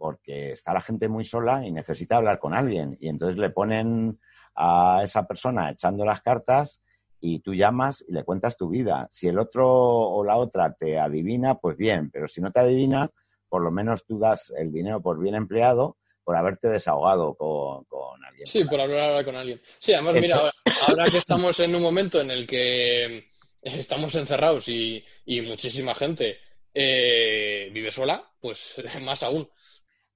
porque 0.04 0.52
está 0.52 0.74
la 0.74 0.82
gente 0.82 1.08
muy 1.08 1.24
sola 1.24 1.66
y 1.66 1.72
necesita 1.72 2.18
hablar 2.18 2.38
con 2.38 2.52
alguien 2.52 2.98
y 3.00 3.08
entonces 3.08 3.38
le 3.38 3.48
ponen 3.48 4.20
a 4.54 5.00
esa 5.02 5.26
persona 5.26 5.70
echando 5.70 6.04
las 6.04 6.20
cartas 6.20 6.82
y 7.20 7.38
tú 7.38 7.54
llamas 7.54 8.04
y 8.06 8.12
le 8.12 8.22
cuentas 8.22 8.58
tu 8.58 8.68
vida. 8.68 9.08
Si 9.10 9.28
el 9.28 9.38
otro 9.38 9.66
o 9.66 10.22
la 10.22 10.36
otra 10.36 10.74
te 10.74 10.98
adivina, 10.98 11.54
pues 11.54 11.78
bien, 11.78 12.10
pero 12.10 12.28
si 12.28 12.42
no 12.42 12.52
te 12.52 12.60
adivina, 12.60 13.10
por 13.48 13.62
lo 13.62 13.70
menos 13.70 14.04
tú 14.04 14.18
das 14.18 14.52
el 14.54 14.70
dinero 14.70 15.00
por 15.00 15.18
bien 15.18 15.36
empleado 15.36 15.96
por 16.22 16.36
haberte 16.36 16.68
desahogado 16.68 17.34
con, 17.34 17.86
alguien. 18.26 18.44
Sí, 18.44 18.62
por 18.64 18.82
hablar 18.82 19.24
con 19.24 19.36
alguien. 19.36 19.58
Sí, 19.78 19.94
además, 19.94 20.16
mira, 20.16 20.52
ahora, 20.86 21.10
que 21.10 21.16
estamos 21.16 21.58
en 21.60 21.74
un 21.74 21.80
momento 21.80 22.20
en 22.20 22.30
el 22.30 22.46
que 22.46 23.30
estamos 23.62 24.14
encerrados 24.16 24.68
y, 24.68 25.02
muchísima 25.46 25.94
gente 25.94 26.40
eh, 26.74 27.70
vive 27.72 27.90
sola, 27.90 28.22
pues 28.38 28.82
más 29.02 29.22
aún. 29.22 29.48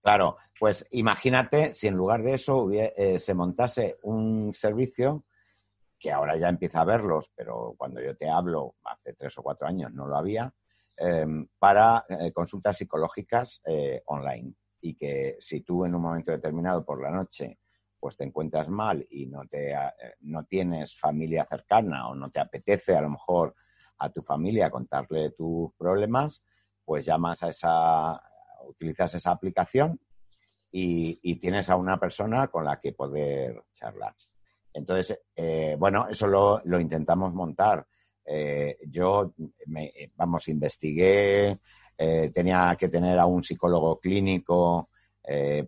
Claro, 0.03 0.37
pues 0.59 0.87
imagínate 0.91 1.75
si 1.75 1.87
en 1.87 1.95
lugar 1.95 2.23
de 2.23 2.35
eso 2.35 2.71
eh, 2.73 3.19
se 3.19 3.35
montase 3.35 3.99
un 4.03 4.55
servicio 4.55 5.25
que 5.99 6.13
ahora 6.13 6.37
ya 6.37 6.49
empieza 6.49 6.81
a 6.81 6.85
verlos, 6.85 7.31
pero 7.35 7.75
cuando 7.77 8.01
yo 8.01 8.17
te 8.17 8.29
hablo, 8.29 8.77
hace 8.85 9.15
tres 9.15 9.37
o 9.39 9.43
cuatro 9.43 9.67
años 9.67 9.93
no 9.93 10.07
lo 10.07 10.17
había, 10.17 10.53
Em, 11.01 11.47
para 11.61 12.05
eh, 12.09 12.33
consultas 12.33 12.77
psicológicas 12.77 13.63
eh, 13.65 14.03
online. 14.07 14.53
Y 14.81 14.95
que 14.97 15.37
si 15.39 15.61
tú 15.61 15.85
en 15.85 15.95
un 15.95 16.03
momento 16.03 16.33
determinado 16.33 16.85
por 16.85 17.01
la 17.01 17.11
noche 17.11 17.59
pues 18.01 18.17
te 18.17 18.25
encuentras 18.25 18.69
mal 18.69 19.05
y 19.11 19.27
no 19.27 19.45
te 19.47 19.75
no 20.21 20.45
tienes 20.45 20.97
familia 20.99 21.45
cercana 21.51 22.09
o 22.09 22.15
no 22.15 22.31
te 22.31 22.39
apetece 22.41 22.97
a 22.97 23.01
lo 23.01 23.11
mejor 23.11 23.55
a 23.99 24.11
tu 24.11 24.23
familia 24.23 24.71
contarle 24.71 25.31
tus 25.31 25.73
problemas, 25.75 26.43
pues 26.85 27.05
llamas 27.07 27.43
a 27.43 27.49
esa, 27.49 28.23
utilizas 28.67 29.15
esa 29.15 29.31
aplicación 29.31 30.01
y, 30.71 31.37
tienes 31.37 31.71
a 31.71 31.77
una 31.77 31.99
persona 31.99 32.49
con 32.49 32.65
la 32.65 32.79
que 32.79 32.93
poder 32.93 33.63
charlar. 33.75 34.15
Entonces, 34.73 35.19
eh, 35.35 35.77
bueno, 35.79 36.07
eso 36.11 36.27
lo, 36.27 36.61
lo 36.65 36.79
intentamos 36.79 37.33
montar. 37.33 37.87
Eh, 38.25 38.77
yo, 38.87 39.33
me, 39.67 39.93
vamos, 40.15 40.49
investigué, 40.49 41.59
eh, 41.97 42.31
tenía 42.33 42.77
que 42.79 42.89
tener 42.89 43.19
a 43.19 43.27
un 43.27 43.43
psicólogo 43.43 43.99
clínico 43.99 44.91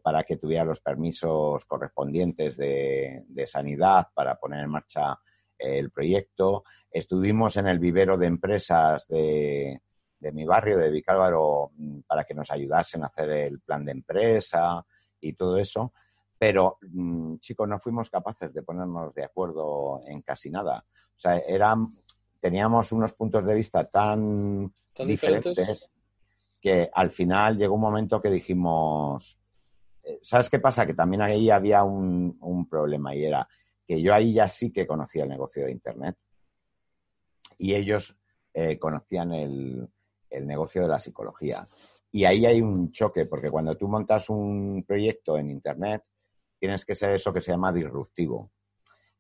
para 0.03 0.23
que 0.23 0.39
tuviera 0.39 0.65
los 0.65 0.81
permisos 0.81 1.67
correspondientes 1.67 2.57
de, 2.57 3.25
de, 3.29 3.47
sanidad 3.47 4.07
para 4.15 4.37
poner 4.37 4.65
en 4.65 4.71
marcha 4.71 5.21
el 5.59 5.91
proyecto. 5.91 6.65
Estuvimos 6.91 7.59
en 7.59 7.67
el 7.67 7.79
vivero 7.79 8.17
de 8.17 8.27
empresas 8.27 9.07
de, 9.07 9.83
de 10.21 10.33
mi 10.33 10.45
barrio, 10.45 10.79
de 10.79 10.91
Vicálvaro, 10.91 11.73
mm, 11.77 12.01
para 12.07 12.25
que 12.25 12.35
nos 12.35 12.51
ayudasen 12.51 13.03
a 13.03 13.07
hacer 13.07 13.31
el 13.31 13.61
plan 13.61 13.85
de 13.85 13.93
empresa 13.93 14.85
y 15.21 15.33
todo 15.33 15.57
eso. 15.57 15.93
Pero, 16.39 16.79
mm, 16.83 17.37
chicos, 17.39 17.69
no 17.69 17.79
fuimos 17.79 18.11
capaces 18.11 18.53
de 18.53 18.63
ponernos 18.63 19.15
de 19.15 19.25
acuerdo 19.25 20.01
en 20.07 20.23
casi 20.23 20.51
nada. 20.51 20.85
O 21.17 21.21
sea, 21.21 21.39
eran, 21.39 21.97
teníamos 22.39 22.93
unos 22.93 23.15
puntos 23.15 23.45
de 23.45 23.55
vista 23.55 23.85
tan, 23.85 24.73
diferentes? 25.05 25.89
que 26.61 26.91
al 26.93 27.11
final 27.11 27.57
llegó 27.57 27.75
un 27.75 27.81
momento 27.81 28.21
que 28.21 28.31
dijimos, 28.31 29.39
eh, 30.03 30.21
¿sabes 30.23 30.51
qué 30.51 30.59
pasa? 30.59 30.85
Que 30.85 30.93
también 30.93 31.23
ahí 31.23 31.49
había 31.49 31.83
un, 31.85 32.37
un 32.41 32.69
problema 32.69 33.15
y 33.15 33.25
era 33.25 33.49
que 33.87 34.01
yo 34.01 34.15
ahí 34.15 34.35
ya 34.35 34.47
sí 34.47 34.71
que 34.71 34.87
conocía 34.87 35.23
el 35.23 35.31
negocio 35.31 35.65
de 35.65 35.73
Internet 35.73 36.17
y 37.59 37.75
ellos 37.75 38.15
eh, 38.55 38.79
conocían 38.79 39.33
el, 39.33 39.89
el 40.31 40.47
negocio 40.47 40.83
de 40.83 40.89
la 40.89 41.01
psicología. 41.01 41.69
Y 42.13 42.25
ahí 42.25 42.47
hay 42.47 42.61
un 42.61 42.91
choque, 42.91 43.27
porque 43.27 43.51
cuando 43.51 43.77
tú 43.77 43.89
montas 43.89 44.31
un 44.31 44.85
proyecto 44.87 45.37
en 45.39 45.51
Internet, 45.51 46.05
tienes 46.59 46.85
que 46.85 46.95
ser 46.95 47.11
eso 47.11 47.33
que 47.33 47.41
se 47.41 47.53
llama 47.53 47.73
disruptivo. 47.73 48.51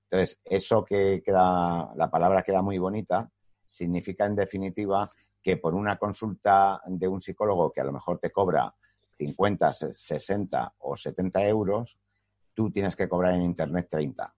Entonces, 0.04 0.40
eso 0.44 0.84
que 0.84 1.22
queda, 1.24 1.92
la 1.94 2.10
palabra 2.10 2.42
queda 2.42 2.62
muy 2.62 2.78
bonita, 2.78 3.30
significa 3.70 4.26
en 4.26 4.34
definitiva 4.34 5.08
que 5.42 5.56
por 5.56 5.74
una 5.74 5.96
consulta 5.96 6.82
de 6.86 7.08
un 7.08 7.20
psicólogo 7.20 7.70
que 7.72 7.80
a 7.80 7.84
lo 7.84 7.92
mejor 7.92 8.18
te 8.18 8.30
cobra 8.30 8.74
50, 9.16 9.72
60 9.72 10.74
o 10.78 10.96
70 10.96 11.46
euros, 11.46 11.98
tú 12.54 12.70
tienes 12.70 12.96
que 12.96 13.08
cobrar 13.08 13.34
en 13.34 13.42
Internet 13.42 13.88
30. 13.90 14.34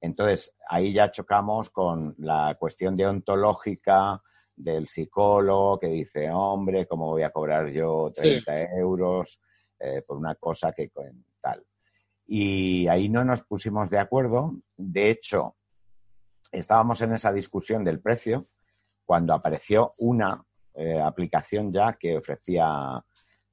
Entonces, 0.00 0.54
ahí 0.68 0.92
ya 0.92 1.10
chocamos 1.10 1.70
con 1.70 2.14
la 2.18 2.56
cuestión 2.58 2.96
deontológica, 2.96 4.22
del 4.56 4.88
psicólogo 4.88 5.78
que 5.78 5.88
dice, 5.88 6.30
hombre, 6.30 6.86
¿cómo 6.86 7.10
voy 7.10 7.22
a 7.22 7.30
cobrar 7.30 7.68
yo 7.68 8.10
30 8.14 8.76
euros 8.76 9.38
eh, 9.78 10.02
por 10.06 10.16
una 10.16 10.34
cosa 10.36 10.72
que 10.72 10.90
tal? 11.40 11.64
Y 12.26 12.88
ahí 12.88 13.08
no 13.08 13.24
nos 13.24 13.42
pusimos 13.42 13.90
de 13.90 13.98
acuerdo. 13.98 14.56
De 14.76 15.10
hecho, 15.10 15.56
estábamos 16.50 17.00
en 17.02 17.14
esa 17.14 17.32
discusión 17.32 17.84
del 17.84 18.00
precio 18.00 18.46
cuando 19.04 19.34
apareció 19.34 19.94
una 19.98 20.42
eh, 20.74 21.00
aplicación 21.00 21.72
ya 21.72 21.92
que 21.92 22.16
ofrecía 22.16 23.04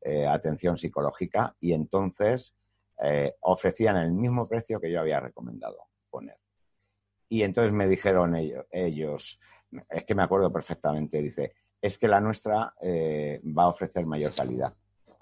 eh, 0.01 0.25
atención 0.25 0.77
psicológica 0.77 1.55
y 1.59 1.73
entonces 1.73 2.55
ofrecían 3.41 3.97
el 3.97 4.13
mismo 4.13 4.47
precio 4.47 4.79
que 4.79 4.89
yo 4.89 5.01
había 5.01 5.19
recomendado 5.19 5.87
poner. 6.09 6.37
Y 7.27 7.43
entonces 7.43 7.73
me 7.73 7.87
dijeron 7.87 8.33
ellos, 8.35 8.65
ellos 8.71 9.39
es 9.89 10.03
que 10.05 10.15
me 10.15 10.23
acuerdo 10.23 10.51
perfectamente, 10.51 11.21
dice, 11.21 11.53
es 11.81 11.97
que 11.97 12.07
la 12.07 12.19
nuestra 12.19 12.73
eh, 12.81 13.41
va 13.57 13.63
a 13.63 13.69
ofrecer 13.69 14.05
mayor 14.05 14.33
calidad. 14.33 14.73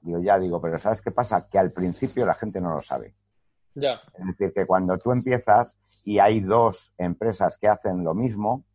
Digo, 0.02 0.20
ya 0.20 0.40
digo, 0.40 0.62
pero 0.62 0.80
¿sabes 0.80 1.02
qué 1.02 1.12
pasa? 1.12 1.48
Que 1.50 1.60
al 1.60 1.72
principio 1.72 2.26
la 2.26 2.34
gente 2.34 2.60
no 2.60 2.74
lo 2.74 2.82
sabe. 2.82 3.16
Ya. 3.76 4.02
Es 4.14 4.26
decir, 4.26 4.54
que 4.54 4.66
cuando 4.66 4.98
tú 4.98 5.12
empiezas 5.12 5.78
y 6.04 6.20
hay 6.20 6.40
dos 6.40 6.94
empresas 6.98 7.58
que 7.58 7.68
hacen 7.68 8.04
lo 8.04 8.14
mismo, 8.14 8.66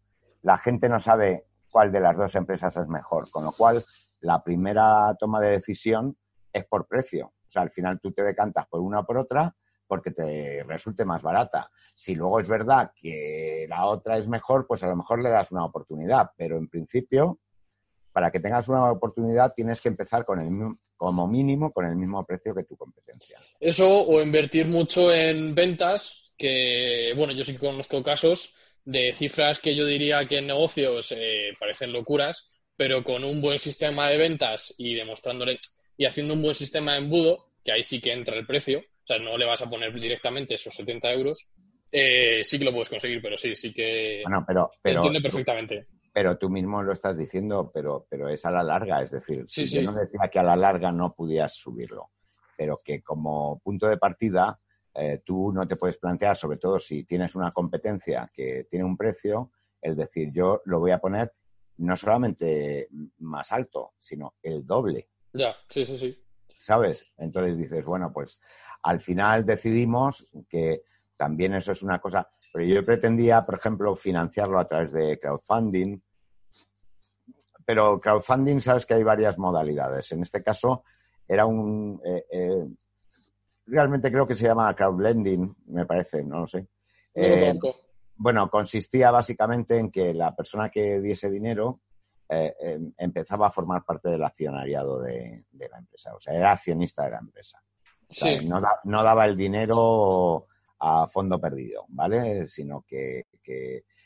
la 0.43 0.59
gente 0.59 0.89
no 0.89 1.01
sabe 1.01 1.47
cuál 1.70 1.93
de 1.93 2.01
las 2.01 2.16
dos 2.16 2.35
empresas 2.35 2.77
es 2.77 2.89
mejor. 2.89 3.31
Con 3.31 3.45
lo 3.45 3.53
cual, 3.53 3.85
la 4.20 4.43
primera 4.43 5.14
toma 5.18 5.41
de 5.41 5.51
decisión 5.51 6.16
es 6.53 6.64
por 6.64 6.87
precio. 6.87 7.27
O 7.27 7.53
sea, 7.53 7.62
al 7.62 7.70
final 7.70 8.01
tú 8.01 8.12
te 8.12 8.22
decantas 8.22 8.66
por 8.66 8.81
una 8.81 9.01
o 9.01 9.07
por 9.07 9.18
otra 9.18 9.55
porque 9.87 10.11
te 10.11 10.62
resulte 10.64 11.05
más 11.05 11.22
barata. 11.22 11.70
Si 11.95 12.14
luego 12.14 12.41
es 12.41 12.49
verdad 12.49 12.93
que 12.95 13.66
la 13.68 13.87
otra 13.87 14.18
es 14.18 14.28
mejor, 14.28 14.66
pues 14.66 14.82
a 14.82 14.89
lo 14.89 14.97
mejor 14.97 15.22
le 15.22 15.30
das 15.30 15.51
una 15.53 15.64
oportunidad, 15.64 16.30
pero 16.37 16.59
en 16.59 16.68
principio, 16.68 17.39
para 18.12 18.30
que 18.30 18.41
tengas 18.41 18.68
una 18.68 18.91
oportunidad 18.91 19.53
tienes 19.55 19.80
que 19.80 19.89
empezar 19.89 20.24
con 20.24 20.41
el 20.41 20.76
como 20.97 21.28
mínimo 21.28 21.72
con 21.72 21.84
el 21.84 21.97
mismo 21.97 22.24
precio 22.24 22.55
que 22.55 22.64
tu 22.64 22.76
competencia. 22.76 23.39
Eso 23.61 24.03
o 24.07 24.20
invertir 24.22 24.66
mucho 24.66 25.12
en 25.12 25.55
ventas, 25.55 26.32
que 26.37 27.12
bueno, 27.16 27.32
yo 27.32 27.45
sí 27.45 27.57
conozco 27.57 28.03
casos 28.03 28.55
de 28.84 29.12
cifras 29.12 29.61
que 29.61 29.74
yo 29.74 29.84
diría 29.84 30.24
que 30.24 30.39
en 30.39 30.47
negocios 30.47 31.12
eh, 31.12 31.53
parecen 31.59 31.93
locuras, 31.93 32.49
pero 32.76 33.03
con 33.05 33.24
un 33.24 33.41
buen 33.41 33.59
sistema 33.59 34.09
de 34.09 34.18
ventas 34.18 34.74
y 34.78 34.95
demostrándole 34.95 35.59
y 35.97 36.05
haciendo 36.05 36.34
un 36.34 36.43
buen 36.43 36.55
sistema 36.55 36.93
de 36.93 36.99
embudo, 36.99 37.51
que 37.64 37.72
ahí 37.72 37.82
sí 37.82 38.01
que 38.01 38.12
entra 38.12 38.37
el 38.37 38.47
precio, 38.47 38.82
o 39.07 39.15
sea, 39.15 39.19
no 39.21 39.39
le 39.39 39.47
vas 39.47 39.63
a 39.63 39.69
poner 39.69 39.95
directamente 39.95 40.57
esos 40.57 40.75
70 40.75 41.13
euros. 41.13 41.49
Eh, 41.93 42.43
sí 42.43 42.59
que 42.59 42.65
lo 42.65 42.73
puedes 42.73 42.89
conseguir, 42.89 43.23
pero 43.23 43.37
sí, 43.37 43.55
sí 43.55 43.73
que 43.73 44.23
bueno, 44.25 44.45
pero, 44.45 44.71
pero, 44.83 44.97
entiende 44.97 45.21
perfectamente. 45.21 45.87
pero 46.13 46.37
tú 46.37 46.51
mismo 46.51 46.83
lo 46.83 46.93
estás 46.93 47.17
diciendo, 47.17 47.71
pero, 47.73 48.09
pero 48.11 48.29
es 48.29 48.45
a 48.45 48.51
la 48.51 48.65
larga, 48.65 49.01
es 49.03 49.13
decir, 49.13 49.45
sí, 49.47 49.65
yo 49.65 49.83
no 49.83 49.93
decía 49.93 50.29
que 50.29 50.41
a 50.41 50.43
la 50.43 50.57
larga 50.57 50.91
no 50.91 51.15
pudieras 51.15 51.55
subirlo, 51.55 52.11
pero 52.57 52.83
que 52.85 53.01
como 53.05 53.61
punto 53.61 53.87
de 53.87 53.99
partida 53.99 54.59
eh, 54.93 55.21
tú 55.25 55.53
no 55.53 55.69
te 55.69 55.77
puedes 55.77 55.99
plantear, 55.99 56.37
sobre 56.37 56.59
todo 56.59 56.81
si 56.81 57.05
tienes 57.05 57.37
una 57.37 57.53
competencia 57.53 58.29
que 58.35 58.67
tiene 58.69 58.85
un 58.85 58.97
precio, 58.97 59.53
el 59.81 59.95
decir 59.95 60.33
yo 60.33 60.63
lo 60.65 60.81
voy 60.81 60.91
a 60.91 60.99
poner 60.99 61.33
no 61.79 61.97
solamente 61.97 62.89
más 63.19 63.53
alto, 63.53 63.93
sino 64.01 64.35
el 64.43 64.67
doble. 64.67 65.09
Ya, 65.33 65.55
sí, 65.69 65.85
sí, 65.85 65.97
sí. 65.97 66.19
¿Sabes? 66.49 67.15
Entonces 67.17 67.57
dices, 67.57 67.85
bueno, 67.85 68.13
pues 68.13 68.41
al 68.87 69.01
final 69.01 69.45
decidimos 69.45 70.24
que 70.49 70.82
también 71.16 71.55
eso 71.55 71.72
es 71.72 71.82
una 71.82 71.99
cosa, 71.99 72.30
pero 72.53 72.64
yo 72.64 72.84
pretendía, 72.84 73.45
por 73.45 73.57
ejemplo, 73.57 73.97
financiarlo 73.97 74.61
a 74.61 74.68
través 74.68 74.93
de 74.93 75.18
crowdfunding, 75.18 76.01
pero 77.64 78.01
crowdfunding 78.01 78.61
sabes 78.61 78.87
que 78.87 78.95
hay 78.95 79.03
varias 79.03 79.39
modalidades. 79.39 80.12
En 80.12 80.22
este 80.22 80.41
caso 80.41 80.84
era 81.26 81.47
un... 81.47 82.01
Eh, 82.05 82.26
eh, 82.30 82.66
realmente 83.66 84.12
creo 84.12 84.24
que 84.24 84.37
se 84.37 84.45
llama 84.45 84.74
crowdlending, 84.76 85.57
me 85.66 85.84
parece, 85.84 86.24
no 86.24 86.43
lo 86.43 86.47
sé. 86.47 86.68
Eh, 87.12 87.53
bueno, 88.14 88.49
consistía 88.49 89.11
básicamente 89.11 89.78
en 89.78 89.91
que 89.91 90.14
la 90.14 90.37
persona 90.37 90.70
que 90.70 91.01
diese 91.01 91.28
dinero 91.28 91.80
em, 92.28 92.93
empezaba 92.99 93.49
a 93.49 93.51
formar 93.51 93.84
parte 93.84 94.11
del 94.11 94.22
accionariado 94.22 95.01
de, 95.01 95.45
la 95.53 95.78
empresa, 95.78 96.14
o 96.14 96.20
sea, 96.20 96.34
era 96.34 96.53
accionista 96.53 97.05
de 97.05 97.11
la 97.11 97.18
empresa 97.18 97.61
no, 98.85 99.03
daba 99.03 99.25
el 99.27 99.37
dinero 99.37 100.47
a 100.79 101.07
fondo 101.09 101.41
perdido, 101.41 101.85
¿vale? 101.89 102.47
Sino 102.47 102.85
que, 102.87 103.27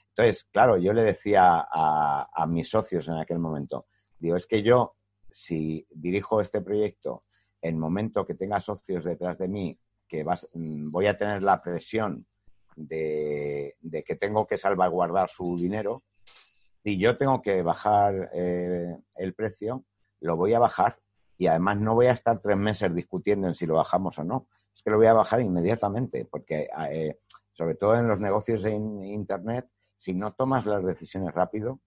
Entonces, 0.08 0.44
claro, 0.50 0.78
yo 0.78 0.92
le 0.92 1.04
decía 1.04 1.66
a, 1.70 2.46
mis 2.48 2.68
socios 2.68 3.08
en 3.08 3.14
aquel 3.14 3.38
momento, 3.38 3.86
digo, 4.18 4.36
es 4.36 4.46
que 4.46 4.62
yo, 4.62 4.96
si 5.30 5.86
dirijo 5.90 6.40
este 6.40 6.60
proyecto 6.60 7.20
en 7.62 7.78
momento 7.78 8.24
que 8.24 8.34
tenga 8.34 8.60
socios 8.60 9.04
detrás 9.04 9.38
de 9.38 9.48
mí, 9.48 9.78
que 10.08 10.24
mm, 10.24 10.90
voy 10.90 11.06
a 11.06 11.16
tener 11.16 11.42
la 11.42 11.62
presión 11.62 12.26
de, 12.76 13.76
que 14.06 14.16
tengo 14.16 14.46
que 14.46 14.56
salvaguardar 14.56 15.30
su 15.30 15.56
dinero, 15.56 16.02
si 16.82 16.98
yo 16.98 17.16
tengo 17.16 17.42
que 17.42 17.62
bajar 17.62 18.30
eh, 18.32 18.96
el 19.16 19.34
precio, 19.34 19.84
lo 20.20 20.36
voy 20.36 20.54
a 20.54 20.58
bajar 20.58 20.98
y 21.40 21.46
además 21.46 21.80
no 21.80 21.94
voy 21.94 22.04
a 22.04 22.12
estar 22.12 22.38
tres 22.42 22.58
meses 22.58 22.94
discutiendo 22.94 23.48
en 23.48 23.54
si 23.54 23.64
lo 23.64 23.76
bajamos 23.76 24.18
o 24.18 24.24
no. 24.24 24.46
Es 24.74 24.82
que 24.82 24.90
lo 24.90 24.98
voy 24.98 25.06
a 25.06 25.14
bajar 25.14 25.40
inmediatamente, 25.40 26.26
porque 26.26 26.68
eh, 26.90 27.18
sobre 27.52 27.76
todo 27.76 27.96
en 27.96 28.06
los 28.06 28.20
negocios 28.20 28.62
en 28.66 29.02
Internet, 29.02 29.66
si 29.96 30.12
no 30.12 30.34
tomas 30.34 30.66
las 30.66 30.84
decisiones 30.84 31.32
rápido, 31.32 31.80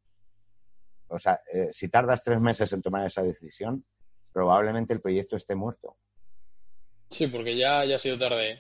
o 1.08 1.20
sea, 1.20 1.40
eh, 1.54 1.70
si 1.72 1.88
tardas 1.88 2.24
tres 2.24 2.42
meses 2.42 2.74
en 2.74 2.82
tomar 2.82 3.06
esa 3.06 3.22
decisión, 3.22 3.86
probablemente 4.32 4.92
el 4.92 5.02
proyecto 5.02 5.36
esté 5.36 5.54
muerto. 5.54 5.98
Sí, 7.10 7.28
porque 7.28 7.56
ya, 7.56 7.86
ya 7.86 7.98
ha 7.98 8.00
sido 8.00 8.18
tarde. 8.18 8.60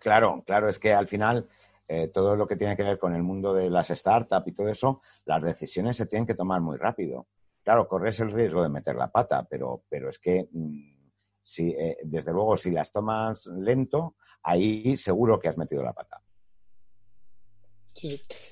Claro, 0.00 0.42
claro, 0.44 0.68
es 0.68 0.80
que 0.80 0.92
al 0.92 1.06
final 1.06 1.48
eh, 1.86 2.08
todo 2.08 2.34
lo 2.34 2.48
que 2.48 2.56
tiene 2.56 2.76
que 2.76 2.82
ver 2.82 2.98
con 2.98 3.14
el 3.14 3.22
mundo 3.22 3.54
de 3.54 3.70
las 3.70 3.86
startups 3.86 4.48
y 4.48 4.52
todo 4.52 4.66
eso, 4.66 5.00
las 5.26 5.40
decisiones 5.44 5.96
se 5.96 6.06
tienen 6.06 6.26
que 6.26 6.34
tomar 6.34 6.60
muy 6.60 6.76
rápido. 6.76 7.28
Claro, 7.62 7.86
corres 7.86 8.18
el 8.20 8.32
riesgo 8.32 8.62
de 8.62 8.68
meter 8.68 8.96
la 8.96 9.10
pata, 9.10 9.46
pero, 9.48 9.84
pero 9.88 10.10
es 10.10 10.18
que, 10.18 10.48
mm, 10.50 10.96
si, 11.42 11.70
eh, 11.70 11.96
desde 12.02 12.32
luego, 12.32 12.56
si 12.56 12.70
las 12.70 12.90
tomas 12.90 13.46
lento, 13.46 14.16
ahí 14.42 14.96
seguro 14.96 15.38
que 15.38 15.48
has 15.48 15.56
metido 15.56 15.82
la 15.82 15.92
pata. 15.92 16.20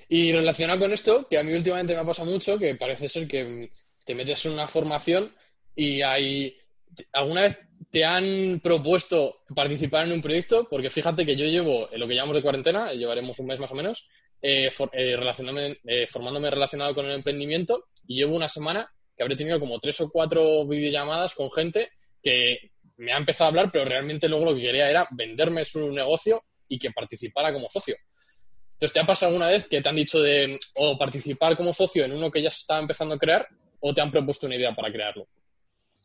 Y 0.09 0.33
relacionado 0.33 0.81
con 0.81 0.93
esto, 0.93 1.27
que 1.29 1.39
a 1.39 1.43
mí 1.43 1.53
últimamente 1.53 1.95
me 1.95 2.01
ha 2.01 2.05
pasado 2.05 2.31
mucho, 2.31 2.59
que 2.59 2.75
parece 2.77 3.09
ser 3.09 3.27
que 3.27 3.71
te 4.05 4.15
metes 4.15 4.45
en 4.47 4.53
una 4.53 4.69
formación 4.69 5.33
y 5.75 6.03
hay... 6.03 6.57
¿Alguna 7.13 7.43
vez 7.43 7.57
te 7.91 8.05
han 8.05 8.61
propuesto 8.63 9.43
participar 9.55 10.07
en 10.07 10.13
un 10.13 10.23
proyecto? 10.23 10.67
Porque 10.69 10.91
fíjate 10.91 11.25
que 11.25 11.37
yo 11.37 11.45
llevo, 11.45 11.91
en 11.91 12.01
lo 12.01 12.09
que 12.09 12.15
llamamos 12.15 12.37
de 12.37 12.43
cuarentena, 12.43 12.93
llevaremos 12.93 13.39
un 13.39 13.47
mes 13.47 13.61
más 13.61 13.73
o 13.73 13.77
menos, 13.77 14.07
eh, 14.43 14.71
eh, 14.93 15.77
eh, 15.85 16.07
formándome 16.07 16.51
relacionado 16.51 16.95
con 16.95 17.07
el 17.07 17.13
emprendimiento 17.13 17.87
y 18.07 18.17
llevo 18.17 18.37
una 18.37 18.49
semana 18.49 18.93
que 19.21 19.25
habré 19.25 19.37
tenido 19.37 19.61
como 19.61 19.79
tres 19.79 20.01
o 20.01 20.09
cuatro 20.11 20.67
videollamadas 20.67 21.35
con 21.35 21.51
gente 21.51 21.91
que 22.23 22.71
me 22.97 23.13
ha 23.13 23.19
empezado 23.19 23.45
a 23.45 23.51
hablar, 23.51 23.71
pero 23.71 23.85
realmente 23.85 24.31
luego 24.31 24.47
lo 24.47 24.55
que 24.55 24.63
quería 24.63 24.89
era 24.89 25.07
venderme 25.11 25.63
su 25.63 25.93
negocio 25.93 26.43
y 26.67 26.79
que 26.79 26.91
participara 26.91 27.53
como 27.53 27.69
socio. 27.69 27.97
Entonces, 28.73 28.95
¿te 28.95 29.01
ha 29.01 29.05
pasado 29.05 29.29
alguna 29.29 29.49
vez 29.49 29.69
que 29.69 29.83
te 29.83 29.89
han 29.91 29.97
dicho 29.97 30.23
de 30.23 30.59
o 30.77 30.97
participar 30.97 31.55
como 31.55 31.75
socio 31.75 32.03
en 32.03 32.13
uno 32.13 32.31
que 32.31 32.43
ya 32.43 32.51
se 32.51 32.61
está 32.61 32.79
empezando 32.79 33.15
a 33.15 33.19
crear 33.19 33.47
o 33.81 33.93
te 33.93 34.01
han 34.01 34.11
propuesto 34.11 34.47
una 34.47 34.57
idea 34.57 34.75
para 34.75 34.91
crearlo? 34.91 35.29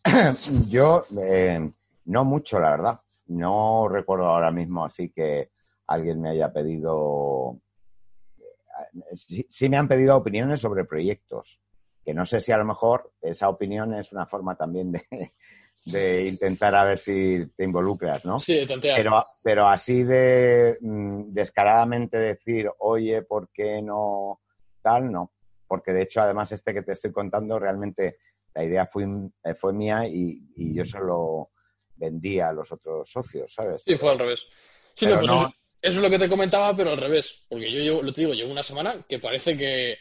Yo, 0.67 1.05
eh, 1.17 1.71
no 2.03 2.25
mucho, 2.25 2.59
la 2.59 2.71
verdad. 2.71 2.99
No 3.27 3.87
recuerdo 3.87 4.25
ahora 4.25 4.51
mismo 4.51 4.83
así 4.83 5.09
que 5.09 5.51
alguien 5.87 6.19
me 6.19 6.31
haya 6.31 6.51
pedido. 6.51 7.61
Eh, 8.37 9.45
sí, 9.47 9.69
me 9.69 9.77
han 9.77 9.87
pedido 9.87 10.17
opiniones 10.17 10.59
sobre 10.59 10.83
proyectos, 10.83 11.61
que 12.05 12.13
no 12.13 12.25
sé 12.25 12.39
si 12.39 12.51
a 12.51 12.57
lo 12.57 12.65
mejor 12.65 13.11
esa 13.21 13.49
opinión 13.49 13.93
es 13.95 14.11
una 14.11 14.27
forma 14.27 14.55
también 14.55 14.91
de, 14.91 15.03
de 15.85 16.25
intentar 16.25 16.75
a 16.75 16.83
ver 16.83 16.99
si 16.99 17.45
te 17.55 17.63
involucras, 17.63 18.25
¿no? 18.25 18.39
Sí, 18.39 18.65
de 18.65 18.77
Pero, 18.79 19.25
pero 19.43 19.67
así 19.67 20.03
de 20.03 20.77
mm, 20.81 21.33
descaradamente 21.33 22.17
decir, 22.17 22.69
oye, 22.79 23.21
¿por 23.21 23.49
qué 23.51 23.81
no 23.81 24.41
tal? 24.81 25.11
No. 25.11 25.31
Porque 25.67 25.93
de 25.93 26.03
hecho, 26.03 26.21
además, 26.21 26.51
este 26.51 26.73
que 26.73 26.83
te 26.83 26.93
estoy 26.93 27.11
contando 27.11 27.57
realmente 27.59 28.17
la 28.53 28.63
idea 28.63 28.85
fue, 28.85 29.05
eh, 29.43 29.53
fue 29.53 29.73
mía 29.73 30.07
y, 30.07 30.73
yo 30.73 30.85
solo 30.85 31.51
vendía 31.95 32.49
a 32.49 32.53
los 32.53 32.71
otros 32.71 33.09
socios, 33.09 33.53
¿sabes? 33.53 33.81
Sí, 33.85 33.95
fue 33.95 34.11
al 34.11 34.19
revés. 34.19 34.47
Sí, 34.95 35.05
no, 35.05 35.19
pues 35.19 35.31
eso, 35.31 35.53
es 35.81 35.95
lo 35.97 36.09
que 36.09 36.19
te 36.19 36.29
comentaba, 36.29 36.75
pero 36.75 36.91
al 36.91 36.97
revés. 36.97 37.45
Porque 37.49 37.71
yo 37.71 37.79
llevo, 37.79 38.01
lo 38.01 38.13
te 38.13 38.21
digo, 38.21 38.33
llevo 38.33 38.51
una 38.51 38.63
semana 38.63 39.05
que 39.07 39.19
parece 39.19 39.57
que, 39.57 39.97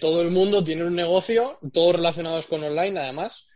todo 0.00 0.22
el 0.22 0.30
mundo 0.30 0.62
tiene 0.62 0.84
un 0.84 0.94
negocio, 0.94 1.58
todos 1.72 1.96
relacionados 1.96 2.46
con 2.46 2.62
online, 2.62 2.98
además. 2.98 3.46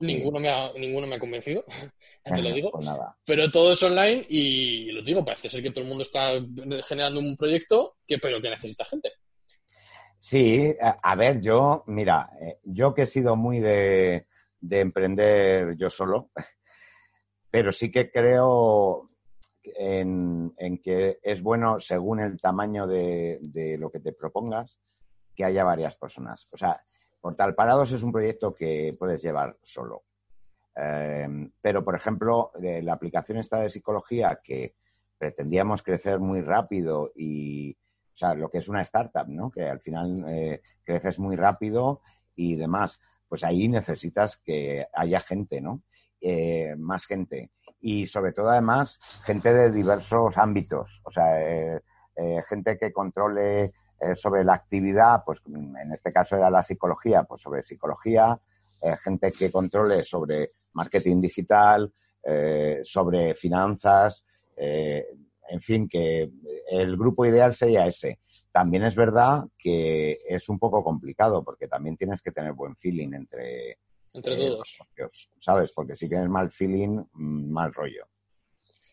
Ninguno, 0.00 0.38
me 0.38 0.48
ha, 0.48 0.72
ninguno 0.74 1.08
me 1.08 1.16
ha 1.16 1.18
convencido, 1.18 1.64
te 2.24 2.40
lo 2.40 2.52
digo. 2.52 2.70
Pues 2.70 2.86
pero 3.24 3.50
todo 3.50 3.72
es 3.72 3.82
online 3.82 4.24
y 4.28 4.92
lo 4.92 5.02
digo, 5.02 5.24
parece 5.24 5.48
ser 5.48 5.60
que 5.60 5.70
todo 5.70 5.82
el 5.82 5.88
mundo 5.88 6.02
está 6.02 6.34
generando 6.86 7.18
un 7.18 7.36
proyecto 7.36 7.96
que, 8.06 8.18
pero 8.18 8.40
que 8.40 8.50
necesita 8.50 8.84
gente. 8.84 9.10
Sí, 10.20 10.74
a, 10.80 11.14
ver, 11.14 11.40
yo, 11.40 11.84
mira, 11.86 12.30
eh, 12.40 12.58
yo 12.64 12.92
que 12.92 13.02
he 13.02 13.06
sido 13.06 13.36
muy 13.36 13.60
de, 13.60 14.26
emprender 14.68 15.76
yo 15.76 15.90
solo, 15.90 16.30
pero 17.50 17.72
sí 17.72 17.90
que 17.90 18.10
creo 18.10 19.04
en, 19.62 20.52
que 20.82 21.18
es 21.22 21.40
bueno, 21.40 21.78
según 21.80 22.20
el 22.20 22.36
tamaño 22.36 22.86
de, 22.86 23.76
lo 23.78 23.90
que 23.90 24.00
te 24.00 24.12
propongas, 24.12 24.76
que 25.38 25.44
haya 25.44 25.62
varias 25.62 25.94
personas. 25.94 26.48
O 26.50 26.56
sea, 26.56 26.82
Portal 27.20 27.54
Parados 27.54 27.92
es 27.92 28.02
un 28.02 28.10
proyecto 28.10 28.52
que 28.52 28.90
puedes 28.98 29.22
llevar 29.22 29.56
solo. 29.62 30.02
Em, 30.74 31.52
pero, 31.60 31.84
por 31.84 31.94
ejemplo, 31.94 32.50
eh, 32.60 32.82
la 32.82 32.94
aplicación 32.94 33.38
esta 33.38 33.60
de 33.60 33.70
psicología 33.70 34.40
que 34.42 34.74
pretendíamos 35.16 35.84
crecer 35.84 36.18
muy 36.18 36.40
rápido 36.40 37.12
y, 37.14 37.70
o 37.72 38.16
sea, 38.16 38.34
lo 38.34 38.50
que 38.50 38.58
es 38.58 38.68
una 38.68 38.82
startup, 38.82 39.28
¿no? 39.28 39.48
Que 39.48 39.68
al 39.68 39.78
final 39.78 40.10
eh, 40.26 40.60
creces 40.82 41.20
muy 41.20 41.36
rápido 41.36 42.00
y 42.34 42.56
demás. 42.56 42.98
Pues 43.28 43.44
ahí 43.44 43.68
necesitas 43.68 44.38
que 44.38 44.88
haya 44.92 45.20
gente, 45.20 45.60
¿no? 45.60 45.82
Eh, 46.20 46.74
más 46.76 47.06
gente. 47.06 47.52
Y 47.78 48.06
sobre 48.06 48.32
todo, 48.32 48.48
además, 48.48 48.98
gente 49.22 49.54
de 49.54 49.70
diversos 49.70 50.36
ámbitos. 50.36 51.00
O 51.04 51.12
sea, 51.12 51.40
eh, 51.46 52.42
gente 52.48 52.76
que 52.76 52.92
controle 52.92 53.68
sobre 54.16 54.44
la 54.44 54.54
actividad, 54.54 55.22
pues 55.24 55.40
en 55.46 55.92
este 55.92 56.12
caso 56.12 56.36
era 56.36 56.50
la 56.50 56.62
psicología, 56.62 57.24
pues 57.24 57.42
sobre 57.42 57.62
psicología, 57.62 58.38
gente 59.02 59.32
que 59.32 59.50
controle 59.50 60.04
sobre 60.04 60.52
marketing 60.72 61.20
digital, 61.20 61.92
sobre 62.84 63.34
finanzas, 63.34 64.24
en 65.48 65.60
fin, 65.60 65.88
que 65.88 66.30
el 66.70 66.96
grupo 66.96 67.24
ideal 67.26 67.54
sería 67.54 67.86
ese. 67.86 68.20
También 68.52 68.84
es 68.84 68.94
verdad 68.94 69.44
que 69.58 70.20
es 70.26 70.48
un 70.48 70.58
poco 70.58 70.82
complicado 70.84 71.42
porque 71.42 71.68
también 71.68 71.96
tienes 71.96 72.20
que 72.20 72.32
tener 72.32 72.52
buen 72.52 72.76
feeling 72.76 73.12
entre, 73.14 73.78
entre 74.12 74.34
eh, 74.34 74.48
todos. 74.48 74.78
¿Sabes? 75.40 75.72
Porque 75.72 75.96
si 75.96 76.08
tienes 76.08 76.28
mal 76.28 76.50
feeling, 76.50 77.04
mm, 77.12 77.50
mal 77.50 77.72
rollo. 77.72 78.06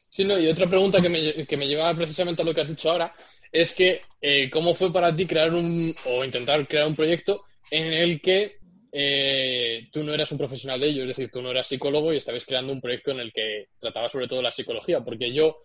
Sí, 0.09 0.23
no, 0.23 0.39
y 0.39 0.47
otra 0.47 0.69
pregunta 0.69 1.01
que 1.01 1.09
me, 1.09 1.45
que 1.45 1.57
me 1.57 1.67
lleva 1.67 1.93
precisamente 1.95 2.41
a 2.41 2.45
lo 2.45 2.53
que 2.53 2.61
has 2.61 2.69
dicho 2.69 2.91
ahora 2.91 3.13
es 3.51 3.73
que, 3.73 4.01
eh, 4.21 4.49
¿cómo 4.49 4.73
fue 4.73 4.91
para 4.91 5.15
ti 5.15 5.25
crear 5.25 5.53
un, 5.53 5.95
o 6.05 6.23
intentar 6.23 6.67
crear 6.67 6.87
un 6.87 6.95
proyecto 6.95 7.43
en 7.71 7.93
el 7.93 8.21
que 8.21 8.57
eh, 8.91 9.89
tú 9.91 10.03
no 10.03 10.13
eras 10.13 10.31
un 10.31 10.37
profesional 10.37 10.79
de 10.79 10.87
ello, 10.87 11.03
es 11.03 11.09
decir, 11.09 11.29
tú 11.29 11.41
no 11.41 11.51
eras 11.51 11.67
psicólogo 11.67 12.13
y 12.13 12.17
estabas 12.17 12.45
creando 12.45 12.71
un 12.71 12.79
proyecto 12.79 13.11
en 13.11 13.19
el 13.19 13.33
que 13.33 13.67
trataba 13.77 14.07
sobre 14.07 14.27
todo 14.27 14.41
la 14.41 14.51
psicología, 14.51 15.03
porque 15.03 15.33
yo 15.33 15.57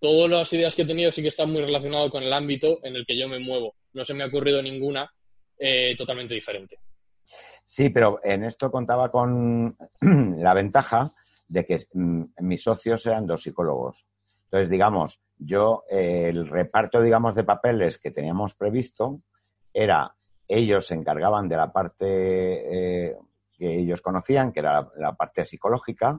todas 0.00 0.30
las 0.30 0.52
ideas 0.52 0.74
que 0.74 0.82
he 0.82 0.86
tenido 0.86 1.12
sí 1.12 1.20
que 1.22 1.28
están 1.28 1.52
muy 1.52 1.60
relacionadas 1.60 2.10
con 2.10 2.22
el 2.22 2.32
ámbito 2.32 2.78
en 2.82 2.96
el 2.96 3.04
que 3.04 3.18
yo 3.18 3.28
me 3.28 3.38
muevo. 3.38 3.74
No 3.92 4.02
se 4.02 4.14
me 4.14 4.24
ha 4.24 4.28
ocurrido 4.28 4.62
ninguna 4.62 5.12
eh, 5.58 5.94
totalmente 5.96 6.34
diferente. 6.34 6.78
Sí, 7.66 7.90
pero 7.90 8.18
en 8.24 8.44
esto 8.44 8.70
contaba 8.70 9.10
con 9.10 9.76
la 10.00 10.54
ventaja 10.54 11.12
de 11.50 11.66
que 11.66 11.86
mm, 11.92 12.22
mis 12.40 12.62
socios 12.62 13.04
eran 13.06 13.26
dos 13.26 13.42
psicólogos. 13.42 14.06
Entonces, 14.44 14.70
digamos, 14.70 15.20
yo 15.36 15.82
eh, 15.90 16.28
el 16.28 16.48
reparto, 16.48 17.02
digamos, 17.02 17.34
de 17.34 17.44
papeles 17.44 17.98
que 17.98 18.10
teníamos 18.10 18.54
previsto 18.54 19.20
era 19.74 20.14
ellos 20.48 20.86
se 20.86 20.94
encargaban 20.94 21.48
de 21.48 21.56
la 21.56 21.72
parte 21.72 22.06
eh, 23.10 23.16
que 23.52 23.78
ellos 23.78 24.00
conocían, 24.00 24.52
que 24.52 24.60
era 24.60 24.88
la 24.96 25.14
parte 25.14 25.46
psicológica, 25.46 26.18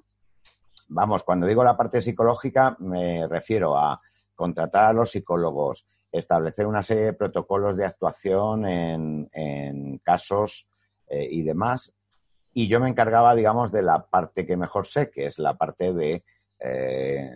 vamos, 0.88 1.24
cuando 1.24 1.48
digo 1.48 1.64
la 1.64 1.76
parte 1.76 2.02
psicológica 2.02 2.76
me 2.80 3.28
refiero 3.28 3.78
a 3.78 4.00
contratar 4.36 4.86
a 4.86 4.94
los 4.94 5.12
psicólogos, 5.12 5.86
establecer 6.12 6.66
una 6.68 6.84
serie 6.84 7.06
de 7.06 7.14
protocolos 7.14 7.76
de 7.78 7.86
actuación 7.86 8.66
en, 8.66 9.98
casos 10.04 10.68
eh, 11.08 11.28
y 11.30 11.42
demás. 11.44 11.92
Y 12.54 12.68
yo 12.68 12.80
me 12.80 12.90
encargaba, 12.90 13.36
digamos, 13.36 13.72
de 13.72 13.82
la 13.82 14.06
parte 14.06 14.46
que 14.46 14.58
mejor 14.58 14.88
sé, 14.88 15.10
que 15.10 15.28
es 15.28 15.40
la 15.40 15.56
parte 15.56 15.94
de 15.94 16.24
eh, 16.60 17.36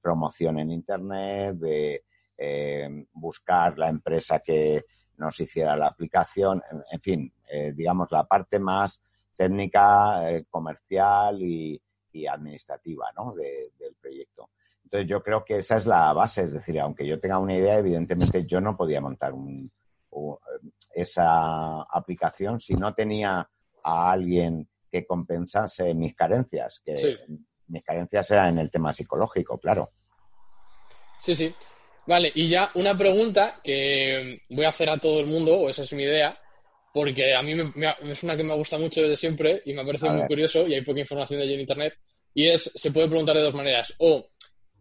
promoción 0.00 0.58
en 0.58 0.70
Internet, 0.70 1.56
de 1.56 2.04
eh, 2.38 3.06
buscar 3.12 3.78
la 3.78 3.88
empresa 3.88 4.40
que 4.40 4.84
nos 5.18 5.38
hiciera 5.40 5.76
la 5.76 5.86
aplicación, 5.88 6.62
en, 6.90 7.00
fin, 7.00 7.32
digamos, 7.74 8.08
la 8.10 8.24
parte 8.24 8.58
más 8.58 9.00
técnica, 9.34 10.20
comercial 10.50 11.40
y, 11.40 11.80
administrativa 12.28 13.10
¿no? 13.14 13.34
del 13.34 13.94
proyecto. 14.00 14.50
Entonces 14.86 15.10
yo 15.10 15.20
creo 15.20 15.44
que 15.44 15.58
esa 15.58 15.78
es 15.78 15.84
la 15.84 16.12
base, 16.12 16.42
es 16.42 16.52
decir, 16.52 16.78
aunque 16.78 17.04
yo 17.04 17.18
tenga 17.18 17.38
una 17.38 17.56
idea, 17.56 17.76
evidentemente 17.76 18.46
yo 18.46 18.60
no 18.60 18.76
podía 18.76 19.00
montar 19.00 19.34
esa 20.94 21.82
aplicación 21.82 22.60
si 22.60 22.74
no 22.74 22.94
tenía 22.94 23.50
a 23.86 24.10
alguien 24.10 24.68
que 24.90 25.06
compensase 25.06 25.94
mis 25.94 26.14
carencias, 26.14 26.82
que 26.84 26.94
mis 27.68 27.84
carencias 27.84 28.30
eran 28.32 28.54
en 28.54 28.58
el 28.58 28.70
tema 28.70 28.92
psicológico, 28.92 29.58
claro. 29.58 29.92
Sí, 31.20 31.36
sí. 31.36 31.54
Vale, 32.06 32.32
y 32.34 32.48
ya 32.48 32.70
una 32.74 32.98
pregunta 32.98 33.60
que 33.62 34.42
voy 34.50 34.64
a 34.64 34.70
hacer 34.70 34.90
a 34.90 34.98
todo 34.98 35.20
el 35.20 35.26
mundo, 35.26 35.56
o 35.56 35.68
esa 35.68 35.82
es 35.82 35.92
mi 35.92 36.02
idea, 36.02 36.38
porque 36.92 37.34
a 37.34 37.42
mí 37.42 37.54
es 38.10 38.22
una 38.22 38.36
que 38.36 38.42
me 38.42 38.54
gusta 38.54 38.78
mucho 38.78 39.02
desde 39.02 39.16
siempre 39.16 39.62
y 39.64 39.72
me 39.72 39.84
parece 39.84 40.10
muy 40.10 40.26
curioso 40.26 40.66
y 40.66 40.74
hay 40.74 40.82
poca 40.82 41.00
información 41.00 41.38
de 41.38 41.46
ello 41.46 41.54
en 41.54 41.60
Internet. 41.60 41.94
Y 42.34 42.48
es, 42.48 42.70
se 42.74 42.90
puede 42.90 43.08
preguntar 43.08 43.36
de 43.36 43.42
dos 43.42 43.54
maneras. 43.54 43.94
O 43.98 44.28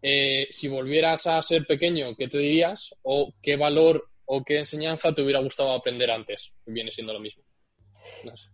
eh, 0.01 0.47
si 0.49 0.67
volvieras 0.67 1.27
a 1.27 1.41
ser 1.41 1.65
pequeño, 1.65 2.15
¿qué 2.15 2.27
te 2.27 2.37
dirías? 2.37 2.95
O 3.01 3.33
qué 3.41 3.55
valor 3.55 4.09
o 4.25 4.43
qué 4.43 4.59
enseñanza 4.59 5.13
te 5.13 5.21
hubiera 5.21 5.39
gustado 5.39 5.71
aprender 5.71 6.11
antes. 6.11 6.55
Viene 6.65 6.91
siendo 6.91 7.13
lo 7.13 7.19
mismo. 7.19 7.43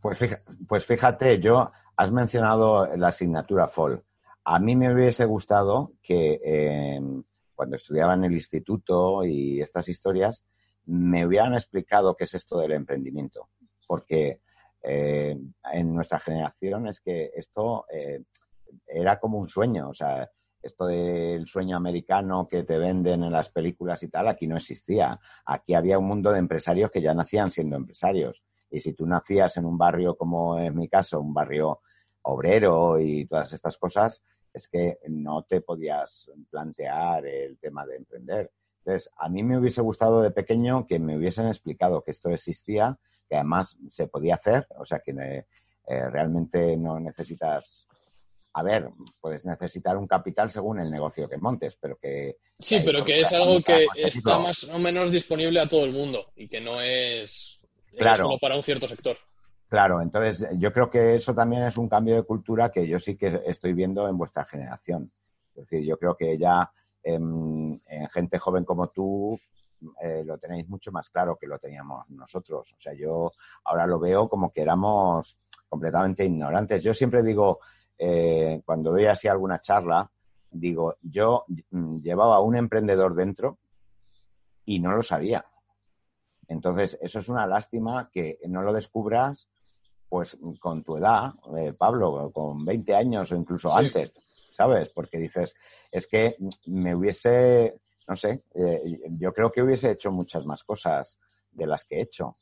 Pues, 0.01 0.17
fíjate, 0.17 0.43
pues 0.67 0.85
fíjate, 0.85 1.39
yo 1.39 1.71
has 1.95 2.11
mencionado 2.11 2.87
la 2.95 3.09
asignatura 3.09 3.67
FOL. 3.67 4.03
A 4.43 4.59
mí 4.59 4.75
me 4.75 4.93
hubiese 4.93 5.25
gustado 5.25 5.93
que 6.01 6.39
em, 6.43 7.23
cuando 7.55 7.75
estudiaba 7.75 8.15
en 8.15 8.25
el 8.25 8.33
instituto 8.33 9.23
y 9.23 9.61
estas 9.61 9.87
historias, 9.87 10.43
me 10.85 11.25
hubieran 11.25 11.53
explicado 11.53 12.15
qué 12.15 12.23
es 12.23 12.33
esto 12.33 12.57
del 12.59 12.71
emprendimiento. 12.71 13.49
Porque 13.85 14.41
eh, 14.81 15.37
en 15.71 15.95
nuestra 15.95 16.19
generación 16.19 16.87
es 16.87 17.01
que 17.01 17.31
esto 17.35 17.85
eh, 17.93 18.23
era 18.87 19.19
como 19.19 19.37
un 19.37 19.47
sueño. 19.47 19.89
O 19.89 19.93
sea, 19.93 20.29
esto 20.61 20.85
del 20.87 21.47
sueño 21.47 21.77
americano 21.77 22.47
que 22.47 22.63
te 22.63 22.77
venden 22.77 23.23
en 23.23 23.31
las 23.31 23.49
películas 23.49 24.01
y 24.03 24.09
tal, 24.09 24.27
aquí 24.27 24.47
no 24.47 24.57
existía. 24.57 25.19
Aquí 25.45 25.73
había 25.73 25.99
un 25.99 26.05
mundo 26.05 26.31
de 26.31 26.39
empresarios 26.39 26.91
que 26.91 27.01
ya 27.01 27.13
nacían 27.13 27.51
siendo 27.51 27.75
empresarios. 27.75 28.41
Y 28.71 28.81
si 28.81 28.93
tú 28.93 29.05
nacías 29.05 29.57
en 29.57 29.65
un 29.65 29.77
barrio 29.77 30.15
como 30.15 30.57
es 30.57 30.73
mi 30.73 30.87
caso, 30.87 31.19
un 31.19 31.33
barrio 31.33 31.81
obrero 32.23 32.99
y 32.99 33.25
todas 33.25 33.51
estas 33.53 33.77
cosas, 33.77 34.23
es 34.53 34.67
que 34.67 34.99
no 35.09 35.43
te 35.43 35.61
podías 35.61 36.29
plantear 36.49 37.25
el 37.25 37.57
tema 37.57 37.85
de 37.85 37.97
emprender. 37.97 38.51
Entonces, 38.79 39.09
a 39.17 39.29
mí 39.29 39.43
me 39.43 39.57
hubiese 39.57 39.81
gustado 39.81 40.21
de 40.21 40.31
pequeño 40.31 40.87
que 40.87 40.99
me 40.99 41.17
hubiesen 41.17 41.47
explicado 41.47 42.03
que 42.03 42.11
esto 42.11 42.29
existía, 42.29 42.97
que 43.29 43.35
además 43.35 43.77
se 43.89 44.07
podía 44.07 44.35
hacer, 44.35 44.65
o 44.77 44.85
sea 44.85 44.99
que 44.99 45.11
eh, 45.11 46.09
realmente 46.09 46.75
no 46.77 46.99
necesitas 46.99 47.87
a 48.53 48.63
ver, 48.63 48.89
puedes 49.21 49.45
necesitar 49.45 49.95
un 49.95 50.07
capital 50.07 50.51
según 50.51 50.79
el 50.79 50.91
negocio 50.91 51.29
que 51.29 51.37
montes, 51.37 51.77
pero 51.79 51.97
que... 51.97 52.37
Sí, 52.59 52.81
pero 52.83 53.03
que 53.03 53.21
es 53.21 53.31
algo 53.31 53.61
que 53.61 53.87
está 53.95 54.39
más 54.39 54.65
o 54.65 54.77
menos 54.77 55.09
disponible 55.09 55.61
a 55.61 55.69
todo 55.69 55.85
el 55.85 55.93
mundo 55.93 56.33
y 56.35 56.49
que 56.49 56.59
no 56.59 56.81
es 56.81 57.60
solo 58.15 58.37
para 58.39 58.55
un 58.55 58.63
cierto 58.63 58.87
sector. 58.87 59.17
Claro, 59.67 60.01
entonces 60.01 60.49
yo 60.57 60.73
creo 60.73 60.89
que 60.89 61.15
eso 61.15 61.33
también 61.33 61.63
es 61.63 61.77
un 61.77 61.87
cambio 61.87 62.15
de 62.15 62.23
cultura 62.23 62.71
que 62.71 62.85
yo 62.87 62.99
sí 62.99 63.15
que 63.15 63.41
estoy 63.45 63.73
viendo 63.73 64.07
en 64.09 64.17
vuestra 64.17 64.43
generación. 64.43 65.11
Es 65.55 65.69
decir, 65.69 65.85
yo 65.85 65.97
creo 65.97 66.15
que 66.17 66.37
ya 66.37 66.69
en, 67.03 67.81
gente 68.11 68.37
joven 68.37 68.65
como 68.65 68.89
tú 68.89 69.39
eh, 70.01 70.23
lo 70.25 70.37
tenéis 70.37 70.67
mucho 70.67 70.91
más 70.91 71.09
claro 71.09 71.37
que 71.39 71.47
lo 71.47 71.57
teníamos 71.57 72.09
nosotros. 72.09 72.73
O 72.77 72.81
sea, 72.81 72.93
yo 72.93 73.31
ahora 73.63 73.87
lo 73.87 73.99
veo 73.99 74.27
como 74.27 74.51
que 74.51 74.61
éramos 74.61 75.37
completamente 75.69 76.25
ignorantes. 76.25 76.83
Yo 76.83 76.93
siempre 76.93 77.23
digo, 77.23 77.59
eh, 77.97 78.61
cuando 78.65 78.91
doy 78.91 79.05
así 79.05 79.27
alguna 79.27 79.61
charla, 79.61 80.11
digo, 80.51 80.97
yo 81.01 81.45
mm, 81.69 81.99
llevaba 82.01 82.35
a 82.35 82.41
un 82.41 82.57
emprendedor 82.57 83.15
dentro 83.15 83.57
y 84.65 84.79
no 84.79 84.91
lo 84.91 85.01
sabía. 85.01 85.45
Entonces, 86.51 86.97
eso 87.01 87.19
es 87.19 87.29
una 87.29 87.47
lástima 87.47 88.09
que 88.11 88.37
no 88.47 88.61
lo 88.61 88.73
descubras 88.73 89.47
pues 90.09 90.37
con 90.59 90.83
tu 90.83 90.97
edad, 90.97 91.31
eh, 91.57 91.71
Pablo, 91.77 92.29
con 92.33 92.65
20 92.65 92.93
años 92.93 93.31
o 93.31 93.37
incluso 93.37 93.73
antes, 93.73 94.11
¿sabes? 94.53 94.89
Porque 94.89 95.17
dices, 95.17 95.55
es 95.89 96.05
que 96.07 96.35
me 96.65 96.93
hubiese, 96.93 97.79
no 98.05 98.17
sé, 98.17 98.43
eh, 98.53 98.99
yo 99.11 99.31
creo 99.33 99.49
que 99.49 99.61
hubiese 99.61 99.91
hecho 99.91 100.11
muchas 100.11 100.45
más 100.45 100.65
cosas 100.65 101.17
de 101.49 101.65
las 101.65 101.85
que 101.85 101.95
he 101.95 102.01
hecho. 102.01 102.35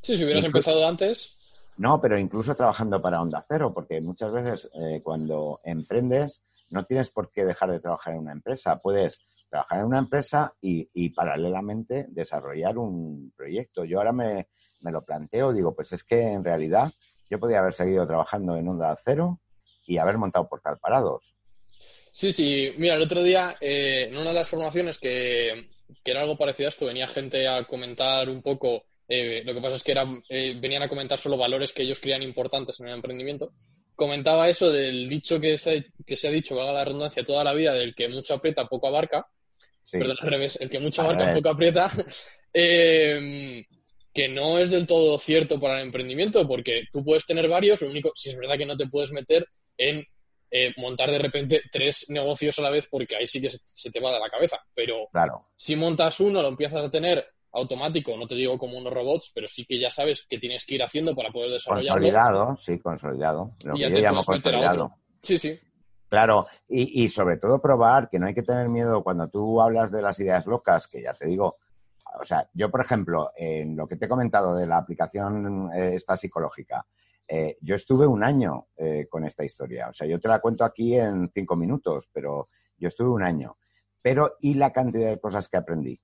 Sí, 0.00 0.16
si 0.16 0.24
hubieras 0.24 0.44
empezado 0.44 0.86
antes. 0.86 1.36
No, 1.78 2.00
pero 2.00 2.16
incluso 2.16 2.54
trabajando 2.54 3.02
para 3.02 3.20
Onda 3.20 3.44
Cero, 3.48 3.72
porque 3.74 4.00
muchas 4.00 4.30
veces 4.30 4.70
eh, 4.74 5.00
cuando 5.02 5.58
emprendes 5.64 6.40
no 6.70 6.84
tienes 6.84 7.10
por 7.10 7.32
qué 7.32 7.44
dejar 7.44 7.72
de 7.72 7.80
trabajar 7.80 8.14
en 8.14 8.20
una 8.20 8.32
empresa. 8.32 8.78
Puedes 8.78 9.18
trabajar 9.52 9.80
en 9.80 9.84
una 9.84 9.98
empresa 9.98 10.54
y, 10.62 11.10
paralelamente 11.10 12.06
desarrollar 12.08 12.78
un 12.78 13.34
proyecto. 13.36 13.84
Yo 13.84 13.98
ahora 13.98 14.12
me, 14.12 14.48
lo 14.80 15.04
planteo, 15.04 15.52
digo, 15.52 15.74
pues 15.74 15.92
es 15.92 16.04
que 16.04 16.32
en 16.32 16.42
realidad 16.42 16.90
yo 17.28 17.38
podría 17.38 17.58
haber 17.58 17.74
seguido 17.74 18.06
trabajando 18.06 18.56
en 18.56 18.66
Onda 18.66 18.98
Cero 19.04 19.40
y 19.86 19.98
haber 19.98 20.16
montado 20.16 20.48
Portal 20.48 20.78
Parados. 20.78 21.22
Sí, 22.10 22.32
sí. 22.32 22.72
Mira, 22.78 22.94
el 22.94 23.02
otro 23.02 23.22
día, 23.22 23.56
eh, 23.60 24.06
en 24.08 24.16
una 24.16 24.30
de 24.30 24.34
las 24.36 24.48
formaciones 24.48 24.96
que, 24.96 25.68
era 26.02 26.22
algo 26.22 26.38
parecido 26.38 26.68
a 26.68 26.70
esto, 26.70 26.86
venía 26.86 27.06
gente 27.06 27.46
a 27.46 27.64
comentar 27.64 28.30
un 28.30 28.40
poco 28.40 28.84
eh, 29.06 29.42
lo 29.44 29.52
que 29.52 29.60
pasa 29.60 29.76
es 29.76 29.82
que 29.82 29.94
eh, 30.30 30.56
venían 30.58 30.82
a 30.82 30.88
comentar 30.88 31.18
solo 31.18 31.36
valores 31.36 31.74
que 31.74 31.82
ellos 31.82 32.00
creían 32.00 32.22
importantes 32.22 32.80
en 32.80 32.88
el 32.88 32.94
emprendimiento. 32.94 33.52
Comentaba 33.94 34.48
eso 34.48 34.72
del 34.72 35.06
dicho 35.10 35.38
que 35.38 35.58
se, 35.58 35.92
que 36.06 36.16
se 36.16 36.28
ha 36.28 36.30
dicho, 36.30 36.56
valga 36.56 36.72
la 36.72 36.84
redundancia, 36.86 37.22
toda 37.22 37.44
la 37.44 37.52
vida, 37.52 37.74
del 37.74 37.94
que 37.94 38.08
mucho 38.08 38.32
aprieta, 38.32 38.66
poco 38.66 38.88
abarca. 38.88 39.26
Perdón, 39.90 40.16
al 40.20 40.28
revés, 40.28 40.58
el 40.60 40.70
que 40.70 40.80
mucho 40.80 41.02
abarca, 41.02 41.32
poco 41.32 41.48
aprieta. 41.48 41.90
Em, 42.54 43.64
que 44.12 44.28
no 44.28 44.58
es 44.58 44.70
del 44.70 44.86
todo 44.86 45.18
cierto 45.18 45.58
para 45.58 45.80
el 45.80 45.86
emprendimiento, 45.86 46.46
porque 46.46 46.82
tú 46.92 47.02
puedes 47.02 47.24
tener 47.24 47.48
varios, 47.48 47.80
lo 47.80 47.88
único, 47.88 48.10
si 48.14 48.28
es 48.28 48.36
verdad 48.36 48.58
que 48.58 48.66
no 48.66 48.76
te 48.76 48.86
puedes 48.86 49.10
meter 49.10 49.46
en 49.78 50.04
eh, 50.50 50.74
montar 50.76 51.10
de 51.10 51.18
repente 51.18 51.62
tres 51.70 52.06
negocios 52.10 52.58
a 52.58 52.62
la 52.62 52.68
vez, 52.68 52.86
porque 52.86 53.16
ahí 53.16 53.26
sí 53.26 53.40
que 53.40 53.48
se, 53.48 53.90
te 53.90 54.00
va 54.00 54.12
de 54.12 54.20
la 54.20 54.28
cabeza. 54.28 54.58
Pero 54.74 55.08
claro. 55.10 55.46
si 55.56 55.76
montas 55.76 56.20
uno, 56.20 56.42
lo 56.42 56.48
empiezas 56.48 56.84
a 56.84 56.90
tener 56.90 57.24
automático, 57.52 58.16
no 58.16 58.26
te 58.26 58.34
digo 58.34 58.58
como 58.58 58.76
unos 58.76 58.92
robots, 58.92 59.32
pero 59.34 59.48
sí 59.48 59.64
que 59.64 59.78
ya 59.78 59.90
sabes 59.90 60.26
qué 60.28 60.38
tienes 60.38 60.66
que 60.66 60.74
ir 60.74 60.82
haciendo 60.82 61.14
para 61.14 61.30
poder 61.30 61.52
desarrollarlo. 61.52 61.94
Consolidado, 61.94 62.56
sí, 62.58 62.78
consolidado. 62.78 63.50
Lo 63.62 63.74
que 63.74 63.80
yo 63.80 63.88
llamo 63.88 64.22
consolidado. 64.22 64.94
Sí, 65.22 65.38
sí. 65.38 65.58
Claro, 66.12 66.46
y, 66.68 67.08
sobre 67.08 67.38
todo 67.38 67.58
probar 67.58 68.10
que 68.10 68.18
no 68.18 68.26
hay 68.26 68.34
que 68.34 68.42
tener 68.42 68.68
miedo 68.68 69.02
cuando 69.02 69.28
tú 69.28 69.62
hablas 69.62 69.90
de 69.90 70.02
las 70.02 70.20
ideas 70.20 70.44
locas, 70.44 70.86
que 70.86 71.00
ya 71.00 71.14
te 71.14 71.24
digo, 71.24 71.56
o 72.20 72.24
sea, 72.26 72.50
yo 72.52 72.70
por 72.70 72.82
ejemplo, 72.82 73.30
en 73.34 73.74
lo 73.78 73.88
que 73.88 73.96
te 73.96 74.04
he 74.04 74.08
comentado 74.10 74.54
de 74.54 74.66
la 74.66 74.76
aplicación 74.76 75.70
eh, 75.72 75.94
esta 75.94 76.18
psicológica, 76.18 76.84
eh, 77.26 77.56
yo 77.62 77.76
estuve 77.76 78.06
un 78.06 78.22
año 78.22 78.66
eh, 78.76 79.06
con 79.08 79.24
esta 79.24 79.42
historia, 79.42 79.88
o 79.88 79.94
sea, 79.94 80.06
yo 80.06 80.20
te 80.20 80.28
la 80.28 80.40
cuento 80.40 80.64
aquí 80.64 80.98
en 80.98 81.30
cinco 81.32 81.56
minutos, 81.56 82.10
pero 82.12 82.50
yo 82.76 82.88
estuve 82.88 83.08
un 83.08 83.22
año. 83.22 83.56
Pero, 84.02 84.36
¿y 84.42 84.52
la 84.52 84.70
cantidad 84.70 85.08
de 85.08 85.18
cosas 85.18 85.48
que 85.48 85.56
aprendí? 85.56 85.98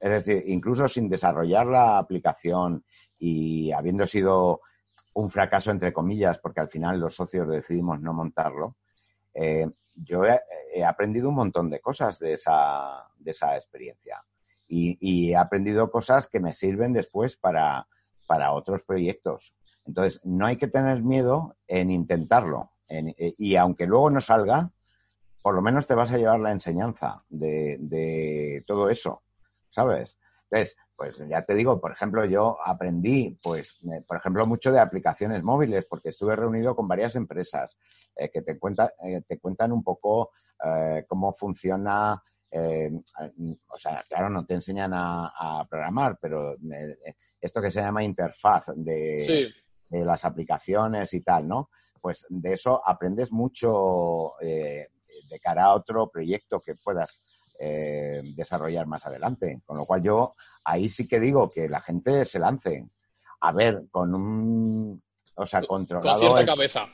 Es 0.00 0.10
decir, 0.12 0.44
incluso 0.46 0.88
sin 0.88 1.10
desarrollar 1.10 1.66
la 1.66 1.98
aplicación 1.98 2.86
y 3.18 3.70
habiendo 3.70 4.06
sido 4.06 4.62
un 5.12 5.30
fracaso, 5.30 5.70
entre 5.70 5.92
comillas, 5.92 6.38
porque 6.38 6.60
al 6.60 6.70
final 6.70 6.98
los 6.98 7.14
socios 7.14 7.46
decidimos 7.46 8.00
no 8.00 8.14
montarlo, 8.14 8.76
eh, 9.36 9.66
yo 9.94 10.24
he, 10.24 10.84
aprendido 10.84 11.30
un 11.30 11.36
montón 11.36 11.70
de 11.70 11.80
cosas 11.80 12.18
de 12.18 12.34
esa, 12.34 13.08
de 13.18 13.30
esa 13.30 13.56
experiencia. 13.56 14.22
Y, 14.68 15.30
he 15.30 15.36
aprendido 15.36 15.90
cosas 15.90 16.28
que 16.28 16.40
me 16.40 16.52
sirven 16.52 16.92
después 16.92 17.36
para, 17.36 17.86
para 18.26 18.52
otros 18.52 18.82
proyectos. 18.82 19.54
Entonces, 19.86 20.20
no 20.24 20.46
hay 20.46 20.56
que 20.56 20.68
tener 20.68 21.02
miedo 21.02 21.56
en 21.68 21.90
intentarlo. 21.90 22.72
Eh, 22.88 23.34
y 23.38 23.56
aunque 23.56 23.86
luego 23.86 24.10
no 24.10 24.20
salga, 24.20 24.70
por 25.42 25.54
lo 25.54 25.62
menos 25.62 25.86
te 25.86 25.94
vas 25.94 26.10
a 26.10 26.18
llevar 26.18 26.40
la 26.40 26.52
enseñanza 26.52 27.22
de, 27.28 27.78
de 27.80 28.64
todo 28.66 28.90
eso. 28.90 29.22
¿sabes? 29.76 30.16
Entonces, 30.50 30.76
pues 30.96 31.16
ya 31.28 31.44
te 31.44 31.54
digo, 31.54 31.80
por 31.80 31.92
ejemplo, 31.92 32.24
yo 32.24 32.58
aprendí, 32.64 33.38
pues, 33.42 33.78
por 34.06 34.16
ejemplo, 34.16 34.46
mucho 34.46 34.72
de 34.72 34.80
aplicaciones 34.80 35.42
móviles, 35.42 35.86
porque 35.86 36.10
estuve 36.10 36.36
reunido 36.36 36.74
con 36.74 36.88
varias 36.88 37.16
empresas 37.16 37.78
eh, 38.14 38.30
que 38.30 38.42
te, 38.42 38.58
cuenta, 38.58 38.94
eh, 39.04 39.22
te 39.26 39.38
cuentan 39.38 39.72
un 39.72 39.82
poco 39.82 40.30
eh, 40.64 41.04
cómo 41.06 41.34
funciona. 41.34 42.22
o 42.52 43.78
sea, 43.78 44.04
claro, 44.08 44.30
no 44.30 44.46
te 44.46 44.54
enseñan 44.54 44.92
a, 44.94 45.66
programar, 45.68 46.16
pero 46.20 46.56
esto 47.40 47.60
que 47.60 47.70
se 47.70 47.80
llama 47.80 48.04
interfaz 48.04 48.66
de, 48.74 49.52
de, 49.90 50.04
las 50.04 50.24
aplicaciones 50.24 51.12
y 51.12 51.20
tal, 51.20 51.46
¿no? 51.46 51.70
Pues 52.00 52.24
de 52.30 52.54
eso 52.54 52.80
aprendes 52.86 53.32
mucho 53.32 54.34
de 54.40 55.40
cara 55.42 55.64
a 55.64 55.74
otro 55.74 56.08
proyecto 56.08 56.60
que 56.60 56.76
puedas 56.76 57.20
eh, 57.58 58.22
desarrollar 58.34 58.86
más 58.86 59.06
adelante. 59.06 59.62
Con 59.64 59.78
lo 59.78 59.84
cual 59.84 60.02
yo 60.02 60.34
ahí 60.64 60.88
sí 60.88 61.06
que 61.06 61.20
digo 61.20 61.50
que 61.50 61.68
la 61.68 61.80
gente 61.80 62.24
se 62.24 62.38
lance. 62.38 62.88
A 63.40 63.52
ver, 63.52 63.84
con 63.90 64.14
un... 64.14 65.02
O 65.34 65.46
sea, 65.46 65.60
controlado... 65.62 66.18
Con 66.18 66.20
cierta 66.20 66.46
cabeza. 66.46 66.88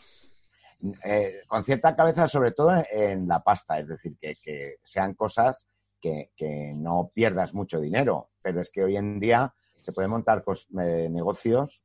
Eh, 1.05 1.43
con 1.47 1.65
cierta 1.65 1.95
cabeza, 1.95 2.27
sobre 2.27 2.53
todo 2.53 2.73
en, 2.91 3.29
la 3.29 3.41
pasta, 3.41 3.79
es 3.79 3.87
decir, 3.87 4.17
que, 4.19 4.77
sean 4.85 5.15
cosas 5.15 5.69
que, 6.01 6.31
no 6.75 7.13
pierdas 7.15 7.55
mucho 7.55 7.81
dinero. 7.81 8.31
Pero 8.43 8.61
es 8.61 8.71
que 8.71 8.83
hoy 8.83 8.97
en 8.97 9.21
día 9.21 9.55
se 9.81 9.93
pueden 9.93 10.11
montar 10.11 10.45
eh, 10.81 11.09
negocios 11.11 11.83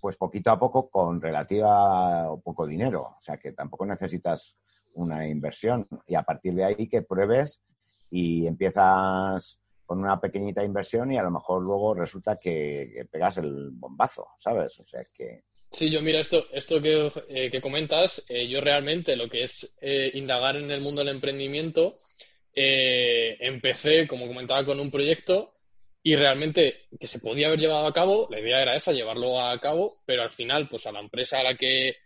pues 0.00 0.16
poquito 0.16 0.50
a 0.50 0.58
poco 0.58 0.90
con 0.90 1.18
relativa 1.18 2.30
o 2.30 2.38
poco 2.38 2.66
dinero. 2.66 3.16
O 3.18 3.22
sea 3.22 3.38
que 3.38 3.52
tampoco 3.52 3.86
necesitas 3.86 4.58
una 4.94 5.28
inversión 5.28 5.86
y 6.06 6.14
a 6.14 6.22
partir 6.22 6.54
de 6.54 6.64
ahí 6.64 6.88
que 6.88 7.02
pruebes 7.02 7.60
y 8.10 8.46
empiezas 8.46 9.58
con 9.86 9.98
una 9.98 10.20
pequeñita 10.20 10.64
inversión 10.64 11.12
y 11.12 11.18
a 11.18 11.22
lo 11.22 11.30
mejor 11.30 11.62
luego 11.62 11.94
resulta 11.94 12.36
que, 12.36 13.06
pegas 13.10 13.38
el 13.38 13.70
bombazo, 13.72 14.28
¿sabes? 14.38 14.78
O 14.80 14.86
sea 14.86 15.04
que... 15.12 15.44
Sí, 15.70 15.90
yo 15.90 16.00
mira, 16.00 16.20
esto, 16.20 16.46
esto 16.52 16.80
que, 16.80 17.10
eh, 17.28 17.60
comentas, 17.60 18.22
eh, 18.28 18.46
yo 18.48 18.60
realmente 18.60 19.16
lo 19.16 19.28
que 19.28 19.42
es 19.42 19.76
eh, 19.80 20.10
indagar 20.14 20.56
en 20.56 20.70
el 20.70 20.80
mundo 20.80 21.00
del 21.04 21.14
emprendimiento, 21.14 21.94
empecé, 22.56 24.06
como 24.06 24.28
comentaba, 24.28 24.64
con 24.64 24.78
un 24.78 24.92
proyecto 24.92 25.54
y 26.04 26.14
realmente 26.14 26.86
que 27.00 27.08
se 27.08 27.18
podía 27.18 27.48
haber 27.48 27.58
llevado 27.58 27.88
a 27.88 27.92
cabo, 27.92 28.28
la 28.30 28.38
idea 28.38 28.62
era 28.62 28.76
esa, 28.76 28.92
llevarlo 28.92 29.40
a 29.40 29.58
cabo, 29.60 30.00
pero 30.06 30.22
al 30.22 30.30
final, 30.30 30.68
pues 30.68 30.86
a 30.86 30.92
la 30.92 31.00
empresa 31.00 31.40
a 31.40 31.42
la 31.42 31.56
que, 31.56 31.96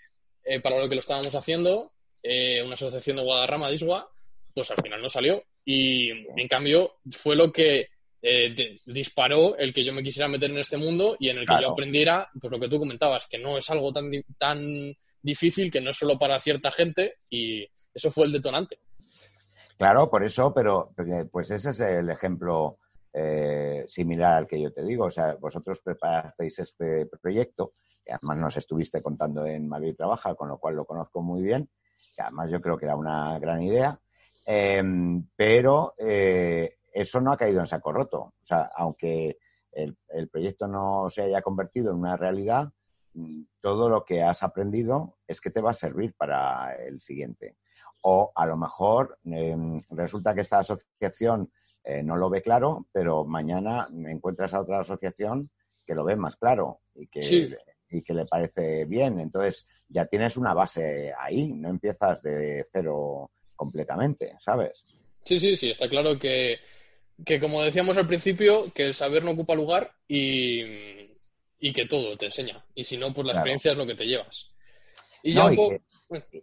para 0.62 0.80
lo 0.80 0.88
que 0.88 0.94
lo 0.94 1.00
estábamos 1.00 1.34
haciendo, 1.34 1.92
eh, 2.22 2.62
una 2.62 2.74
asociación 2.74 3.16
de 3.16 3.22
Guadarrama, 3.22 3.70
Disgua, 3.70 4.10
pues 4.54 4.70
al 4.70 4.82
final 4.82 5.02
no 5.02 5.08
salió. 5.08 5.42
Y 5.64 6.10
en 6.10 6.48
cambio 6.48 6.96
fue 7.10 7.36
lo 7.36 7.52
que 7.52 7.88
eh, 8.20 8.80
disparó 8.86 9.56
el 9.56 9.72
que 9.72 9.84
yo 9.84 9.92
me 9.92 10.02
quisiera 10.02 10.28
meter 10.28 10.50
en 10.50 10.58
este 10.58 10.76
mundo 10.76 11.16
y 11.20 11.28
en 11.28 11.38
el 11.38 11.46
que 11.46 11.60
yo 11.60 11.70
aprendiera, 11.70 12.28
pues 12.40 12.50
lo 12.50 12.58
que 12.58 12.68
tú 12.68 12.78
comentabas, 12.78 13.26
que 13.28 13.38
no 13.38 13.56
es 13.56 13.70
algo 13.70 13.92
tan, 13.92 14.10
tan 14.38 14.58
difícil, 15.22 15.70
que 15.70 15.80
no 15.80 15.90
es 15.90 15.96
solo 15.96 16.18
para 16.18 16.38
cierta 16.38 16.70
gente 16.70 17.14
y, 17.30 17.66
eso 17.98 18.12
fue 18.12 18.26
el 18.26 18.32
detonante. 18.32 18.78
Claro, 19.76 20.08
por 20.08 20.24
eso, 20.24 20.52
pero 20.54 20.92
pues 21.32 21.50
ese 21.50 21.70
es 21.70 21.80
el 21.80 22.08
ejemplo 22.10 22.78
eh, 23.12 23.84
similar 23.88 24.34
al 24.34 24.46
que 24.46 24.60
yo 24.60 24.72
te 24.72 24.84
digo. 24.84 25.06
O 25.06 25.10
sea, 25.10 25.34
vosotros 25.34 25.80
preparasteis 25.80 26.60
este 26.60 27.06
proyecto, 27.06 27.72
que 28.04 28.12
además 28.12 28.38
nos 28.38 28.56
estuviste 28.56 29.02
contando 29.02 29.44
en 29.46 29.68
Madrid 29.68 29.96
Trabaja, 29.96 30.36
con 30.36 30.48
lo 30.48 30.58
cual 30.58 30.76
lo 30.76 30.84
conozco 30.84 31.22
muy 31.22 31.42
bien, 31.42 31.68
que 32.14 32.22
además 32.22 32.50
yo 32.50 32.60
creo 32.60 32.76
que 32.76 32.84
era 32.86 32.96
una 32.96 33.38
gran 33.38 33.62
idea, 33.62 33.98
em, 34.46 35.26
pero 35.36 35.94
eh, 35.98 36.78
eso 36.92 37.20
no 37.20 37.32
ha 37.32 37.36
caído 37.36 37.60
en 37.60 37.66
saco 37.66 37.92
roto. 37.92 38.18
O 38.42 38.46
sea, 38.46 38.70
aunque 38.76 39.38
el, 39.72 39.96
el 40.08 40.28
proyecto 40.28 40.66
no 40.66 41.08
se 41.10 41.22
haya 41.22 41.42
convertido 41.42 41.92
en 41.92 41.98
una 41.98 42.16
realidad, 42.16 42.70
mm, 43.14 43.42
todo 43.60 43.88
lo 43.88 44.04
que 44.04 44.22
has 44.22 44.42
aprendido 44.42 45.16
es 45.26 45.40
que 45.40 45.50
te 45.50 45.60
va 45.60 45.70
a 45.70 45.74
servir 45.74 46.14
para 46.16 46.74
el 46.74 47.00
siguiente. 47.00 47.56
O 48.02 48.32
a 48.34 48.46
lo 48.46 48.56
mejor 48.56 49.18
em, 49.24 49.80
resulta 49.90 50.34
que 50.34 50.42
esta 50.42 50.60
asociación 50.60 51.50
eh, 51.84 52.02
no 52.02 52.16
lo 52.16 52.30
ve 52.30 52.42
claro, 52.42 52.86
pero 52.92 53.24
mañana 53.24 53.88
encuentras 54.06 54.54
a 54.54 54.60
otra 54.60 54.80
asociación 54.80 55.50
que 55.86 55.94
lo 55.94 56.04
ve 56.04 56.16
más 56.16 56.36
claro 56.36 56.80
y 56.94 57.06
que, 57.06 57.22
y 57.90 58.02
que 58.02 58.14
le 58.14 58.26
parece 58.26 58.84
bien. 58.84 59.18
Entonces 59.20 59.66
ya 59.88 60.06
tienes 60.06 60.36
una 60.36 60.54
base 60.54 61.12
ahí, 61.18 61.52
no 61.52 61.70
empiezas 61.70 62.22
de 62.22 62.66
cero 62.72 63.30
completamente, 63.56 64.36
¿sabes? 64.40 64.84
Sí, 65.24 65.38
sí, 65.38 65.56
sí, 65.56 65.70
está 65.70 65.88
claro 65.88 66.18
que, 66.18 66.58
que 67.24 67.40
como 67.40 67.62
decíamos 67.62 67.96
al 67.98 68.06
principio, 68.06 68.66
que 68.74 68.86
el 68.86 68.94
saber 68.94 69.24
no 69.24 69.32
ocupa 69.32 69.54
lugar 69.54 69.92
y, 70.06 70.62
y 71.58 71.72
que 71.72 71.86
todo 71.86 72.16
te 72.16 72.26
enseña. 72.26 72.64
Y 72.74 72.84
si 72.84 72.96
no, 72.96 73.12
pues 73.12 73.26
la 73.26 73.32
experiencia 73.32 73.72
es 73.72 73.78
lo 73.78 73.86
que 73.86 73.94
te 73.94 74.06
llevas. 74.06 74.52
Y 75.22 75.34
ya 75.34 75.46
un 75.46 75.56
poco... 75.56 75.76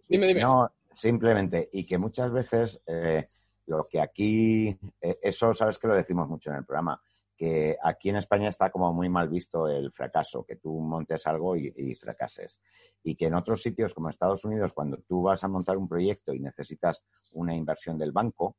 dime, 0.10 0.28
dime. 0.28 0.42
No, 0.42 0.72
simplemente, 0.94 1.70
y 1.72 1.86
que 1.86 1.98
muchas 1.98 2.32
veces 2.32 2.80
eh, 2.86 3.26
lo 3.68 3.86
que 3.86 4.00
aquí, 4.00 4.78
eh, 5.02 5.18
eso 5.22 5.54
sabes 5.54 5.80
que 5.80 5.88
lo 5.88 5.96
decimos 5.96 6.28
mucho 6.28 6.50
en 6.50 6.58
el 6.58 6.66
programa, 6.66 7.02
que 7.38 7.78
aquí 7.84 8.10
en 8.10 8.16
España 8.16 8.50
está 8.50 8.70
como 8.70 8.94
muy 8.94 9.10
mal 9.10 9.28
visto 9.30 9.68
el 9.68 9.92
fracaso, 9.92 10.46
que 10.46 10.56
tú 10.56 10.80
montes 10.80 11.28
algo 11.28 11.56
y, 11.56 11.96
fracases. 11.96 12.62
Y 13.04 13.16
que 13.16 13.26
en 13.26 13.36
otros 13.36 13.62
sitios 13.62 13.94
como 13.94 14.10
Estados 14.10 14.46
Unidos, 14.46 14.74
cuando 14.74 14.98
tú 15.08 15.24
vas 15.24 15.44
a 15.44 15.48
montar 15.48 15.78
un 15.78 15.88
proyecto 15.88 16.34
y 16.34 16.40
necesitas 16.40 17.04
una 17.32 17.54
inversión 17.54 17.98
del 17.98 18.12
banco, 18.12 18.56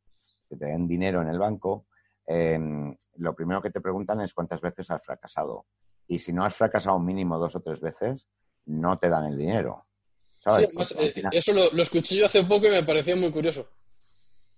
que 0.48 0.56
te 0.56 0.66
den 0.66 0.86
dinero 0.86 1.22
en 1.22 1.28
el 1.28 1.38
banco, 1.38 1.86
em, 2.26 2.94
lo 3.16 3.34
primero 3.34 3.62
que 3.62 3.70
te 3.70 3.80
preguntan 3.80 4.20
es 4.20 4.34
cuántas 4.34 4.60
veces 4.60 4.90
has 4.90 5.02
fracasado. 5.02 5.66
Y 6.06 6.18
si 6.18 6.32
no 6.32 6.44
has 6.44 6.54
fracasado 6.54 6.98
mínimo 6.98 7.38
dos 7.38 7.56
o 7.56 7.60
tres 7.60 7.80
veces, 7.80 8.28
no 8.66 8.98
te 8.98 9.08
dan 9.08 9.26
el 9.26 9.38
dinero. 9.38 9.86
Sí, 10.30 10.62
eh, 10.62 11.22
eso 11.32 11.52
lo, 11.52 11.62
lo, 11.72 11.82
escuché 11.82 12.16
yo 12.16 12.26
hace 12.26 12.44
poco 12.44 12.66
y 12.66 12.70
me 12.70 12.84
pareció 12.84 13.16
muy 13.16 13.32
curioso. 13.32 13.68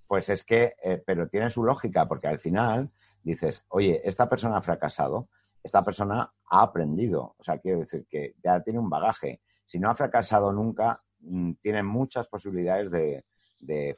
Pues 0.07 0.29
es 0.29 0.45
que, 0.45 0.75
eh, 0.83 1.03
pero 1.07 1.29
tiene 1.29 1.51
su 1.51 1.63
lógica, 1.63 2.07
porque 2.07 2.27
al 2.27 2.41
final 2.41 2.91
dices, 3.29 3.63
oye, 3.69 4.01
esta 4.05 4.29
persona 4.29 4.57
ha 4.59 4.63
fracasado, 4.63 5.29
esta 5.63 5.85
persona 5.85 6.33
ha 6.51 6.63
aprendido, 6.63 7.35
o 7.39 7.43
sea, 7.43 7.59
quiero 7.59 7.81
decir 7.81 8.07
que 8.09 8.35
ya 8.43 8.61
tiene 8.63 8.79
un 8.79 8.89
bagaje. 8.89 9.41
Si 9.67 9.79
no 9.79 9.91
ha 9.91 9.95
fracasado 9.95 10.53
nunca, 10.53 11.03
mm, 11.21 11.53
tiene 11.63 11.83
muchas 11.83 12.27
posibilidades 12.29 12.91
de, 12.91 13.25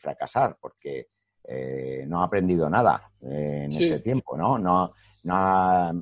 fracasar, 0.01 0.57
porque 0.61 1.07
eh, 1.45 2.05
no 2.09 2.21
ha 2.21 2.25
aprendido 2.25 2.69
nada 2.71 3.13
en 3.21 3.71
ese 3.71 4.01
tiempo, 4.01 4.37
¿no? 4.37 4.59
No, 4.59 4.93
no, 5.25 5.35
ha, 5.35 5.93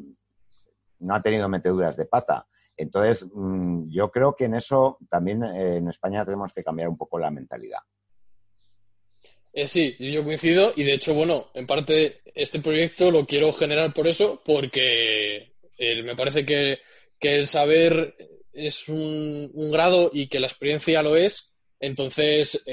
no 1.01 1.15
ha 1.15 1.23
tenido 1.23 1.49
meteduras 1.49 1.97
de 1.97 2.07
pata. 2.07 2.47
Entonces, 2.77 3.27
mm, 3.35 3.89
yo 3.89 4.11
creo 4.11 4.37
que 4.37 4.45
en 4.45 4.55
eso 4.55 4.99
también 5.11 5.43
eh, 5.43 5.77
en 5.77 5.89
España 5.89 6.25
tenemos 6.25 6.53
que 6.53 6.63
cambiar 6.63 6.89
un 6.89 6.97
poco 6.97 7.19
la 7.19 7.31
mentalidad. 7.31 7.81
Eh, 9.59 9.67
sí, 9.67 9.97
yo 9.99 10.23
coincido 10.23 10.73
y 10.77 10.85
de 10.85 10.95
hecho, 10.95 11.15
bueno, 11.15 11.51
en 11.55 11.67
parte 11.67 12.21
este 12.35 12.61
proyecto 12.61 13.11
lo 13.11 13.27
quiero 13.27 13.53
generar 13.53 13.93
por 13.93 14.07
eso, 14.07 14.41
porque 14.45 15.53
eh, 15.77 16.03
me 16.05 16.15
parece 16.15 16.47
que, 16.47 16.79
el 17.21 17.47
saber 17.49 18.15
es 18.53 18.89
un, 18.89 19.51
grado 19.73 20.11
y 20.13 20.29
que 20.29 20.39
la 20.39 20.47
experiencia 20.47 21.03
lo 21.03 21.17
es. 21.17 21.55
Entonces, 21.81 22.65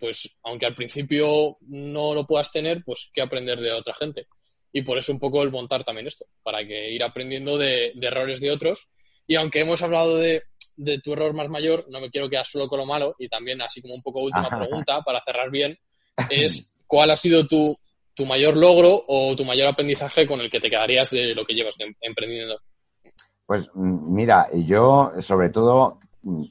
pues 0.00 0.36
aunque 0.42 0.66
al 0.66 0.74
principio 0.74 1.58
no 1.60 2.14
lo 2.14 2.26
puedas 2.26 2.50
tener, 2.50 2.82
pues 2.84 3.08
que 3.12 3.22
aprender 3.22 3.60
de 3.60 3.72
otra 3.72 3.94
gente. 3.94 4.26
Y 4.72 4.82
por 4.82 4.98
eso 4.98 5.12
un 5.12 5.20
poco 5.20 5.42
el 5.42 5.50
montar 5.52 5.84
también 5.84 6.08
esto, 6.08 6.26
para 6.42 6.66
que 6.66 6.90
ir 6.90 7.04
aprendiendo 7.04 7.56
de 7.56 7.92
errores 8.00 8.40
de 8.40 8.50
otros 8.50 8.88
y 9.26 9.36
aunque 9.36 9.60
hemos 9.60 9.82
hablado 9.82 10.16
de, 10.16 10.42
tu 11.02 11.12
error 11.12 11.34
más 11.34 11.48
mayor, 11.48 11.86
no 11.88 12.00
me 12.00 12.10
quiero 12.10 12.28
quedar 12.28 12.44
solo 12.44 12.66
con 12.68 12.78
lo 12.78 12.86
malo 12.86 13.14
y 13.18 13.28
también, 13.28 13.62
así 13.62 13.80
como 13.80 13.94
un 13.94 14.02
poco 14.02 14.20
última 14.20 14.48
pregunta 14.48 15.00
para 15.02 15.20
cerrar 15.20 15.50
bien, 15.50 15.78
es 16.30 16.70
¿cuál 16.86 17.10
ha 17.10 17.16
sido 17.16 17.46
tu, 17.46 17.76
tu 18.14 18.26
mayor 18.26 18.56
logro 18.56 19.02
o 19.06 19.34
tu 19.36 19.44
mayor 19.44 19.68
aprendizaje 19.68 20.26
con 20.26 20.40
el 20.40 20.50
que 20.50 20.60
te 20.60 20.70
quedarías 20.70 21.10
de 21.10 21.34
lo 21.34 21.44
que 21.44 21.54
llevas 21.54 21.76
emprendiendo? 22.00 22.58
Pues 23.46 23.68
mira, 23.74 24.48
yo 24.52 25.12
sobre 25.20 25.50
todo 25.50 26.00
mm, 26.22 26.42
eh, 26.44 26.50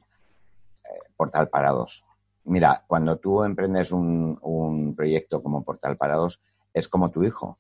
Portal 1.16 1.50
Parados. 1.50 2.04
Mira, 2.46 2.84
cuando 2.88 3.18
tú 3.18 3.44
emprendes 3.44 3.92
un, 3.92 4.38
un, 4.42 4.96
proyecto 4.96 5.44
como 5.44 5.64
Portal 5.64 5.96
Parados, 5.96 6.42
es 6.74 6.88
como 6.88 7.12
tu 7.12 7.24
hijo. 7.24 7.60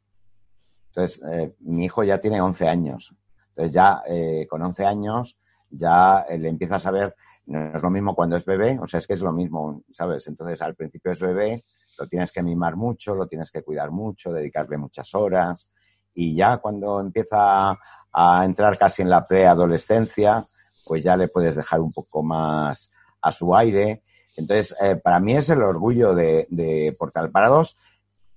Entonces, 0.87 1.21
eh, 1.31 1.53
mi 1.59 1.85
hijo 1.85 2.03
ya 2.03 2.19
tiene 2.19 2.41
11 2.41 2.67
años. 2.67 3.13
Entonces 3.49 3.73
ya 3.73 4.01
eh, 4.07 4.47
con 4.49 4.61
11 4.61 4.85
años 4.85 5.37
ya 5.69 6.25
le 6.29 6.49
empiezas 6.49 6.85
a 6.85 6.91
ver, 6.91 7.15
no 7.45 7.75
es 7.75 7.81
lo 7.81 7.89
mismo 7.89 8.15
cuando 8.15 8.37
es 8.37 8.45
bebé, 8.45 8.79
o 8.81 8.87
sea, 8.87 8.99
es 8.99 9.07
que 9.07 9.13
es 9.13 9.21
lo 9.21 9.31
mismo, 9.31 9.83
¿sabes? 9.93 10.27
Entonces 10.27 10.61
al 10.61 10.75
principio 10.75 11.11
es 11.11 11.19
bebé, 11.19 11.63
lo 11.97 12.07
tienes 12.07 12.31
que 12.31 12.41
mimar 12.41 12.75
mucho, 12.75 13.15
lo 13.15 13.27
tienes 13.27 13.51
que 13.51 13.63
cuidar 13.63 13.91
mucho, 13.91 14.31
dedicarle 14.31 14.77
muchas 14.77 15.13
horas 15.13 15.67
y 16.13 16.35
ya 16.35 16.57
cuando 16.57 16.99
empieza 16.99 17.77
a 18.13 18.45
entrar 18.45 18.77
casi 18.77 19.01
en 19.01 19.09
la 19.09 19.23
preadolescencia, 19.23 20.43
pues 20.85 21.03
ya 21.03 21.15
le 21.15 21.27
puedes 21.27 21.55
dejar 21.55 21.79
un 21.79 21.93
poco 21.93 22.21
más 22.23 22.91
a 23.21 23.31
su 23.31 23.55
aire. 23.55 24.03
Entonces, 24.35 24.75
eh, 24.81 24.95
para 25.01 25.19
mí 25.19 25.35
es 25.35 25.49
el 25.49 25.61
orgullo 25.61 26.13
de, 26.13 26.47
de 26.49 26.95
Portal 26.97 27.31
Parados, 27.31 27.77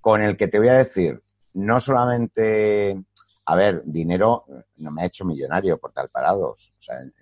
con 0.00 0.22
el 0.22 0.36
que 0.36 0.48
te 0.48 0.58
voy 0.58 0.68
a 0.68 0.74
decir, 0.74 1.22
no 1.54 1.80
solamente 1.80 3.04
a 3.46 3.56
ver, 3.56 3.82
dinero 3.84 4.44
no 4.76 4.90
me 4.90 5.02
ha 5.02 5.06
hecho 5.06 5.24
millonario 5.24 5.78
por 5.78 5.92
tal 5.92 6.08
parados. 6.08 6.72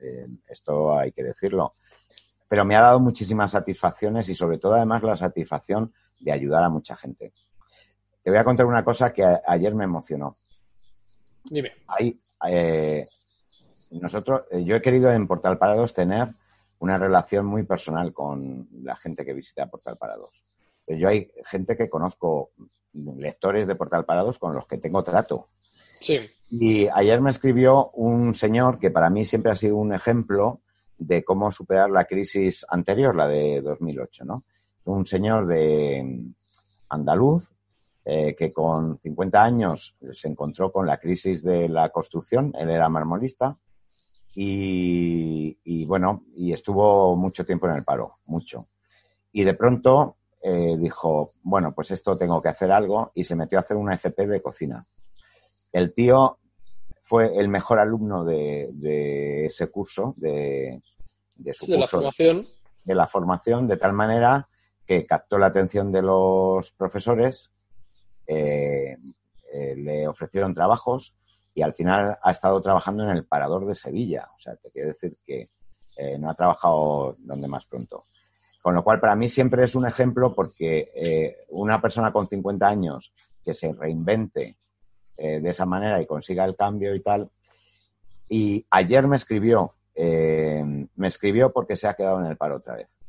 Eh, 0.00 0.26
esto 0.48 0.96
hay 0.96 1.12
que 1.12 1.24
decirlo. 1.24 1.72
Pero 2.48 2.64
me 2.64 2.76
ha 2.76 2.82
dado 2.82 3.00
muchísimas 3.00 3.50
satisfacciones 3.50 4.28
y 4.28 4.34
sobre 4.34 4.58
todo 4.58 4.74
además 4.74 5.02
la 5.02 5.16
satisfacción 5.16 5.92
de 6.22 6.32
ayudar 6.32 6.64
a 6.64 6.68
mucha 6.68 6.96
gente. 6.96 7.32
Te 8.22 8.30
voy 8.30 8.38
a 8.38 8.44
contar 8.44 8.66
una 8.66 8.84
cosa 8.84 9.12
que 9.12 9.24
ayer 9.46 9.74
me 9.74 9.84
emocionó. 9.84 10.36
Dime. 11.44 11.72
Ahí, 11.88 12.18
eh, 12.48 13.06
nosotros, 13.90 14.42
eh, 14.50 14.64
yo 14.64 14.76
he 14.76 14.82
querido 14.82 15.10
en 15.10 15.26
Portal 15.26 15.58
Parados 15.58 15.92
tener 15.92 16.34
una 16.78 16.98
relación 16.98 17.46
muy 17.46 17.64
personal 17.64 18.12
con 18.12 18.68
la 18.82 18.96
gente 18.96 19.24
que 19.24 19.34
visita 19.34 19.66
Portal 19.66 19.96
Parados. 19.96 20.30
Yo 20.86 21.08
hay 21.08 21.30
gente 21.44 21.76
que 21.76 21.88
conozco, 21.88 22.50
lectores 22.92 23.66
de 23.66 23.74
Portal 23.74 24.04
Parados 24.04 24.38
con 24.38 24.54
los 24.54 24.66
que 24.66 24.78
tengo 24.78 25.02
trato. 25.04 25.48
Sí. 26.00 26.20
Y 26.50 26.88
ayer 26.88 27.20
me 27.20 27.30
escribió 27.30 27.90
un 27.90 28.34
señor 28.34 28.78
que 28.78 28.90
para 28.90 29.10
mí 29.10 29.24
siempre 29.24 29.52
ha 29.52 29.56
sido 29.56 29.76
un 29.76 29.94
ejemplo 29.94 30.60
de 30.98 31.24
cómo 31.24 31.50
superar 31.52 31.90
la 31.90 32.04
crisis 32.04 32.64
anterior, 32.68 33.14
la 33.14 33.28
de 33.28 33.60
2008, 33.60 34.24
¿no? 34.24 34.44
Un 34.84 35.06
señor 35.06 35.46
de 35.46 36.24
andaluz 36.88 37.52
eh, 38.04 38.34
que 38.36 38.52
con 38.52 38.98
50 38.98 39.42
años 39.42 39.96
se 40.12 40.26
encontró 40.26 40.72
con 40.72 40.86
la 40.86 40.98
crisis 40.98 41.42
de 41.42 41.68
la 41.68 41.90
construcción, 41.90 42.52
él 42.58 42.68
era 42.70 42.88
marmolista 42.88 43.56
y, 44.34 45.84
bueno, 45.86 46.24
y 46.34 46.52
estuvo 46.52 47.14
mucho 47.16 47.44
tiempo 47.44 47.68
en 47.68 47.76
el 47.76 47.84
paro, 47.84 48.18
mucho. 48.24 48.66
Y 49.30 49.44
de 49.44 49.54
pronto 49.54 50.16
eh, 50.42 50.76
dijo, 50.78 51.34
bueno, 51.42 51.72
pues 51.74 51.90
esto 51.90 52.16
tengo 52.16 52.42
que 52.42 52.48
hacer 52.48 52.72
algo 52.72 53.12
y 53.14 53.24
se 53.24 53.36
metió 53.36 53.58
a 53.58 53.62
hacer 53.62 53.76
una 53.76 53.94
FP 53.94 54.26
de 54.26 54.42
cocina. 54.42 54.84
El 55.70 55.94
tío 55.94 56.38
fue 57.02 57.38
el 57.38 57.48
mejor 57.48 57.78
alumno 57.78 58.24
de, 58.24 59.46
ese 59.46 59.68
curso, 59.68 60.14
de, 60.16 60.82
su 61.54 61.70
de 61.70 61.78
la 61.78 61.86
formación. 61.86 62.46
De 62.84 62.94
la 62.94 63.06
formación, 63.06 63.68
de 63.68 63.76
tal 63.76 63.92
manera 63.92 64.48
que 64.86 65.06
captó 65.06 65.38
la 65.38 65.46
atención 65.46 65.92
de 65.92 66.02
los 66.02 66.70
profesores, 66.72 67.50
eh, 68.26 68.96
eh, 69.52 69.76
le 69.76 70.08
ofrecieron 70.08 70.54
trabajos 70.54 71.14
y 71.54 71.62
al 71.62 71.74
final 71.74 72.18
ha 72.22 72.30
estado 72.30 72.60
trabajando 72.62 73.04
en 73.04 73.10
el 73.10 73.26
Parador 73.26 73.66
de 73.66 73.74
Sevilla. 73.74 74.24
O 74.34 74.40
sea, 74.40 74.56
te 74.56 74.70
quiero 74.70 74.88
decir 74.88 75.12
que 75.26 75.48
eh, 75.98 76.18
no 76.18 76.30
ha 76.30 76.34
trabajado 76.34 77.14
donde 77.18 77.48
más 77.48 77.66
pronto. 77.66 78.04
Con 78.62 78.74
lo 78.74 78.82
cual, 78.82 79.00
para 79.00 79.16
mí 79.16 79.28
siempre 79.28 79.64
es 79.64 79.74
un 79.74 79.86
ejemplo 79.86 80.32
porque 80.34 81.44
una 81.48 81.82
persona 81.82 82.12
con 82.12 82.28
50 82.28 82.64
años 82.64 83.12
que 83.44 83.54
se 83.54 83.72
reinvente 83.72 84.56
de 85.16 85.50
esa 85.50 85.66
manera 85.66 86.00
y 86.00 86.06
consiga 86.06 86.44
el 86.44 86.54
cambio 86.54 86.94
y 86.94 87.00
tal. 87.00 87.28
Y 88.28 88.64
ayer 88.70 89.08
me 89.08 89.16
escribió, 89.16 89.74
me 89.96 91.08
escribió 91.08 91.52
porque 91.52 91.76
se 91.76 91.88
ha 91.88 91.94
quedado 91.94 92.20
en 92.20 92.26
el 92.26 92.36
paro 92.36 92.58
otra 92.58 92.76
vez. 92.76 93.02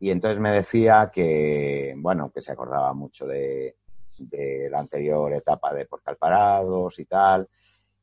Y 0.00 0.10
entonces 0.10 0.40
me 0.40 0.52
decía 0.52 1.10
que, 1.12 1.94
bueno, 1.98 2.30
que 2.30 2.42
se 2.42 2.52
acordaba 2.52 2.92
mucho 2.94 3.26
de, 3.26 3.76
de 4.18 4.68
la 4.70 4.78
anterior 4.78 5.32
etapa 5.32 5.74
de 5.74 5.86
Portal 5.86 6.16
Parados 6.16 6.98
y 6.98 7.04
tal, 7.04 7.48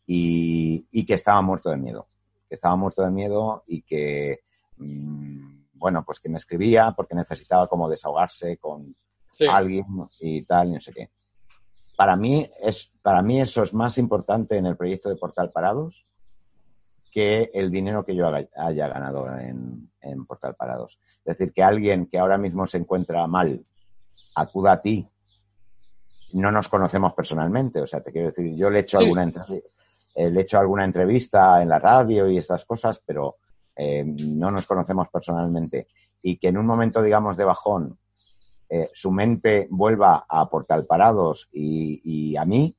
y, 0.05 0.85
y, 0.91 1.05
que 1.05 1.15
estaba 1.15 1.41
muerto 1.41 1.69
de 1.69 1.77
miedo, 1.77 2.07
que 2.47 2.55
estaba 2.55 2.75
muerto 2.75 3.01
de 3.01 3.11
miedo 3.11 3.63
y 3.67 3.81
que, 3.81 4.41
mmm, 4.77 5.63
bueno, 5.73 6.03
pues 6.05 6.19
que 6.19 6.29
me 6.29 6.37
escribía 6.37 6.93
porque 6.95 7.15
necesitaba 7.15 7.67
como 7.67 7.89
desahogarse 7.89 8.57
con 8.57 8.95
sí. 9.31 9.45
alguien 9.49 9.85
y 10.19 10.43
tal, 10.43 10.69
y 10.69 10.73
no 10.73 10.81
sé 10.81 10.91
qué. 10.93 11.09
Para 11.95 12.17
mí, 12.17 12.47
es, 12.61 12.91
para 13.01 13.21
mí 13.21 13.39
eso 13.39 13.63
es 13.63 13.73
más 13.73 13.97
importante 13.97 14.57
en 14.57 14.65
el 14.65 14.75
proyecto 14.75 15.09
de 15.09 15.15
Portal 15.15 15.51
Parados 15.51 16.05
que 17.11 17.49
el 17.53 17.71
dinero 17.71 18.03
que 18.03 18.13
yo 18.13 18.27
haya 18.27 18.87
ganado 18.89 19.29
en, 19.39 19.89
en 20.05 20.25
Portal 20.25 20.55
Parados. 20.55 20.99
Es 21.25 21.37
decir, 21.37 21.53
que 21.53 21.63
alguien 21.63 22.07
que 22.07 22.19
ahora 22.19 22.37
mismo 22.37 22.67
se 22.67 22.77
encuentra 22.77 23.25
mal 23.27 23.65
acuda 24.35 24.73
a 24.73 24.81
ti 24.81 25.07
no 26.33 26.51
nos 26.51 26.67
conocemos 26.69 27.13
personalmente. 27.13 27.81
O 27.81 27.87
sea, 27.87 28.01
te 28.01 28.11
quiero 28.11 28.29
decir, 28.29 28.55
yo 28.55 28.69
le 28.69 28.79
he 28.79 28.81
hecho, 28.81 28.97
sí. 28.97 29.03
alguna, 29.03 29.31
eh, 30.15 30.29
le 30.29 30.39
he 30.39 30.43
hecho 30.43 30.59
alguna 30.59 30.85
entrevista 30.85 31.61
en 31.61 31.69
la 31.69 31.79
radio 31.79 32.29
y 32.29 32.37
estas 32.37 32.65
cosas, 32.65 33.01
pero 33.05 33.37
eh, 33.75 34.03
no 34.03 34.51
nos 34.51 34.65
conocemos 34.65 35.07
personalmente. 35.09 35.87
Y 36.21 36.37
que 36.37 36.49
en 36.49 36.57
un 36.57 36.65
momento, 36.65 37.01
digamos, 37.01 37.37
de 37.37 37.45
bajón, 37.45 37.97
eh, 38.69 38.89
su 38.93 39.11
mente 39.11 39.67
vuelva 39.69 40.25
a 40.27 40.49
Portal 40.49 40.85
Parados 40.85 41.47
y, 41.51 42.01
y, 42.03 42.35
a 42.35 42.45
mí, 42.45 42.75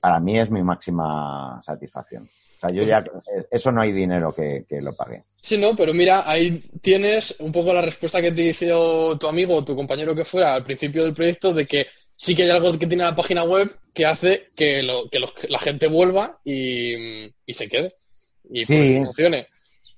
para 0.00 0.20
mí 0.20 0.38
es 0.38 0.50
mi 0.50 0.62
máxima 0.62 1.60
satisfacción. 1.64 2.28
Sea, 2.60 2.70
yo 2.70 2.82
ya, 2.82 3.02
eso 3.50 3.72
no 3.72 3.80
hay 3.80 3.90
dinero 3.92 4.34
que, 4.34 4.66
que, 4.68 4.82
lo 4.82 4.94
pague. 4.94 5.24
Sí, 5.40 5.56
no, 5.56 5.74
pero 5.74 5.94
mira, 5.94 6.28
ahí 6.30 6.60
tienes 6.82 7.36
un 7.40 7.50
poco 7.52 7.72
la 7.72 7.80
respuesta 7.80 8.20
que 8.20 8.32
te 8.32 8.42
hizo 8.42 9.16
tu 9.18 9.28
amigo 9.28 9.56
o 9.56 9.64
tu 9.64 9.74
compañero 9.74 10.14
que 10.14 10.26
fuera 10.26 10.52
al 10.52 10.64
principio 10.64 11.04
del 11.04 11.14
proyecto 11.14 11.54
de 11.54 11.66
que 11.66 11.86
sí 12.12 12.34
que 12.34 12.42
hay 12.42 12.50
algo 12.50 12.70
que 12.78 12.86
tiene 12.86 13.04
la 13.04 13.14
página 13.14 13.44
web 13.44 13.72
que 13.94 14.04
hace 14.04 14.48
que, 14.54 14.82
lo, 14.82 15.08
que 15.08 15.20
los, 15.20 15.32
la 15.48 15.58
gente 15.58 15.88
vuelva 15.88 16.38
y, 16.44 17.22
y, 17.46 17.54
se 17.54 17.66
quede 17.66 17.94
y 18.50 18.66
sí, 18.66 18.76
pues 18.76 19.04
funcione. 19.04 19.46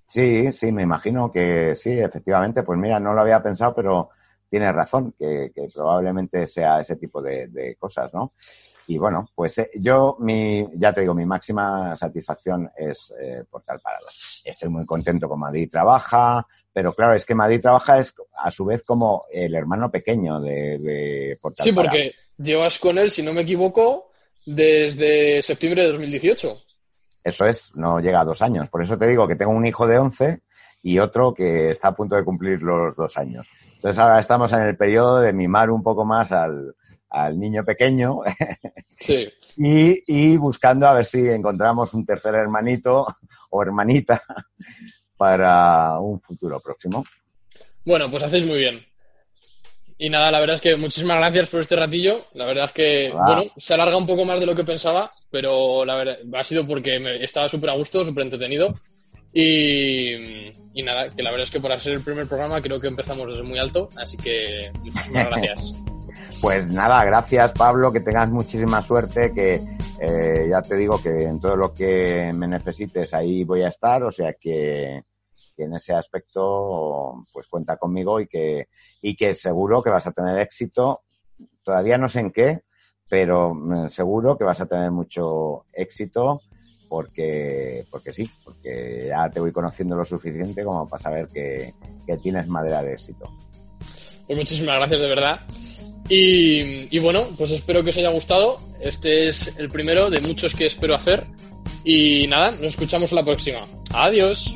Sí, 0.07 0.53
sí, 0.53 0.71
me 0.71 0.83
imagino 0.83 1.33
que 1.33 1.75
sí, 1.75 1.91
efectivamente. 1.91 2.63
Pues 2.63 2.79
mira, 2.79 3.01
no 3.01 3.13
lo 3.13 3.23
había 3.23 3.43
pensado, 3.43 3.75
pero 3.75 4.11
tienes 4.49 4.73
razón, 4.73 5.15
que, 5.19 5.51
que 5.55 5.69
probablemente 5.75 6.47
sea 6.47 6.81
ese 6.81 6.97
tipo 6.97 7.23
de, 7.23 7.49
de, 7.49 7.75
cosas, 7.77 8.13
¿no? 8.13 8.35
Y 8.87 8.99
bueno, 8.99 9.29
pues 9.35 9.59
eh, 9.59 9.71
yo, 9.77 10.17
mi, 10.21 10.67
ya 10.75 10.93
te 10.93 11.03
digo, 11.03 11.15
mi 11.15 11.27
máxima 11.27 11.97
satisfacción 11.97 12.71
es 12.77 13.13
eh, 13.21 13.45
Portal 13.49 13.81
Parado. 13.81 14.07
Estoy 14.45 14.69
muy 14.69 14.85
contento 14.85 15.29
con 15.29 15.41
Madrid 15.41 15.69
Trabaja, 15.71 16.47
pero 16.73 16.93
claro, 16.93 17.15
es 17.15 17.25
que 17.25 17.35
Madrid 17.35 17.61
Trabaja 17.61 17.99
es 17.99 18.15
a 18.37 18.51
su 18.51 18.65
vez 18.65 18.83
como 18.83 19.25
el 19.31 19.55
hermano 19.55 19.91
pequeño 19.91 20.41
de, 20.41 20.79
de 20.79 21.39
Portal 21.41 21.65
Sí, 21.65 21.73
porque 21.73 22.15
llevas 22.37 22.79
con 22.79 22.99
él, 22.99 23.11
si 23.11 23.23
no 23.23 23.33
me 23.33 23.43
equivoco, 23.43 24.11
desde 24.47 25.43
septiembre 25.43 25.83
de 25.83 25.93
2018. 25.93 26.59
Eso 27.25 27.47
es, 27.47 27.71
no 27.75 28.01
llega 28.01 28.21
a 28.21 28.25
dos 28.25 28.43
años. 28.43 28.69
Por 28.69 28.83
eso 28.83 28.99
te 28.99 29.07
digo 29.07 29.29
que 29.29 29.37
tengo 29.37 29.53
un 29.53 29.67
hijo 29.67 29.87
de 29.87 29.99
11 29.99 30.41
y 30.83 30.99
otro 30.99 31.33
que 31.33 31.71
está 31.71 31.89
a 31.89 31.95
punto 31.95 32.17
de 32.17 32.25
cumplir 32.25 32.63
los 32.63 32.97
dos 32.97 33.17
años. 33.17 33.47
Entonces 33.75 33.99
ahora 33.99 34.21
estamos 34.21 34.53
en 34.53 34.63
el 34.63 34.77
periodo 34.77 35.21
de 35.21 35.33
mimar 35.33 35.71
un 35.71 35.83
poco 35.83 36.05
más 36.05 36.33
al, 36.33 36.75
al 37.13 37.39
niño 37.39 37.63
pequeño 37.65 38.21
sí. 38.99 39.29
y, 39.59 40.03
y, 40.07 40.37
buscando 40.37 40.89
a 40.89 40.95
ver 40.95 41.05
si 41.05 41.19
encontramos 41.19 41.93
un 41.93 42.07
tercer 42.07 42.35
hermanito 42.35 43.07
o 43.51 43.63
hermanita 43.63 44.23
para 45.17 45.99
un 46.01 46.21
futuro 46.21 46.59
próximo. 46.61 47.05
Bueno, 47.85 48.11
pues 48.11 48.23
hacéis 48.23 48.47
muy 48.47 48.59
bien. 48.59 48.85
Y 49.99 50.09
nada, 50.09 50.31
la 50.31 50.41
verdad 50.41 50.55
es 50.55 50.61
que 50.61 50.75
muchísimas 50.75 51.19
gracias 51.19 51.49
por 51.49 51.61
este 51.61 51.77
ratillo. 51.77 52.25
La 52.35 52.47
verdad 52.47 52.65
es 52.65 52.73
que, 52.73 53.11
Hola. 53.13 53.23
bueno, 53.27 53.53
se 53.57 53.75
alarga 53.75 53.97
un 53.97 54.07
poco 54.07 54.25
más 54.25 54.41
de 54.41 54.47
lo 54.47 54.55
que 54.55 54.65
pensaba, 54.65 55.13
pero 55.31 55.85
la 55.85 55.97
verdad 55.97 56.17
ha 56.35 56.43
sido 56.43 56.67
porque 56.67 56.99
me, 56.99 57.23
estaba 57.23 57.49
súper 57.49 57.71
a 57.71 57.75
gusto, 57.75 58.05
súper 58.05 58.25
entretenido. 58.25 58.73
Y, 59.33 60.15
y, 60.75 60.83
nada, 60.83 61.11
que 61.11 61.23
la 61.23 61.31
verdad 61.31 61.45
es 61.45 61.51
que 61.51 61.61
para 61.61 61.79
ser 61.79 61.93
el 61.93 62.03
primer 62.03 62.27
programa 62.27 62.61
creo 62.61 62.81
que 62.81 62.89
empezamos 62.89 63.31
desde 63.31 63.45
muy 63.45 63.59
alto, 63.59 63.91
así 63.97 64.17
que 64.17 64.73
muchísimas 64.83 65.27
gracias. 65.29 65.75
Pues 66.43 66.67
nada, 66.67 67.05
gracias 67.05 67.53
Pablo, 67.53 67.93
que 67.93 68.01
tengas 68.01 68.29
muchísima 68.29 68.83
suerte, 68.83 69.33
que 69.33 69.61
eh, 70.01 70.47
ya 70.51 70.61
te 70.61 70.75
digo 70.75 71.01
que 71.01 71.27
en 71.27 71.39
todo 71.39 71.55
lo 71.55 71.73
que 71.73 72.33
me 72.35 72.49
necesites 72.49 73.15
ahí 73.15 73.45
voy 73.45 73.63
a 73.63 73.69
estar, 73.69 74.03
o 74.03 74.11
sea 74.11 74.35
que, 74.35 75.05
en 75.57 75.77
ese 75.77 75.95
aspecto 75.95 77.23
pues 77.33 77.47
cuenta 77.47 77.77
conmigo 77.77 78.19
y 78.19 78.27
que, 78.27 78.67
y 79.01 79.15
que 79.15 79.35
seguro 79.35 79.85
que 79.85 79.91
vas 79.91 80.09
a 80.09 80.11
tener 80.11 80.37
éxito, 80.41 81.03
todavía 81.63 81.97
no 81.97 82.09
sé 82.09 82.19
en 82.19 82.33
qué, 82.33 82.63
pero 83.09 83.55
mm, 83.55 83.91
seguro 83.91 84.37
que 84.37 84.43
vas 84.43 84.61
a 84.61 84.67
tener 84.67 84.91
mucho 84.91 85.67
éxito 85.73 86.41
porque, 86.89 87.87
porque 87.89 88.13
sí, 88.13 88.29
porque 88.43 89.07
ya 89.11 89.31
te 89.31 89.39
voy 89.39 89.53
conociendo 89.53 89.95
lo 89.95 90.05
suficiente 90.05 90.65
como 90.65 90.89
para 90.89 91.05
saber 91.05 91.29
que, 91.29 91.73
que 92.05 92.17
tienes 92.17 92.49
madera 92.49 92.83
de 92.83 92.95
éxito. 92.95 93.31
Pues 94.27 94.37
muchísimas 94.37 94.75
gracias 94.75 95.01
de 95.01 95.09
verdad. 95.09 95.41
Y, 96.09 96.99
bueno, 96.99 97.27
pues 97.39 97.53
espero 97.53 97.83
que 97.83 97.91
os 97.91 97.97
haya 97.97 98.11
gustado. 98.11 98.59
Este 98.81 99.29
es 99.29 99.55
el 99.57 99.69
primero 99.69 100.11
de 100.11 100.21
muchos 100.21 100.55
que 100.55 100.67
espero 100.67 100.95
hacer. 100.95 101.27
Y 101.85 102.27
nada, 102.29 102.51
nos 102.51 102.73
escuchamos 102.73 103.13
la 103.13 103.25
próxima. 103.25 103.61
Adiós. 103.91 104.55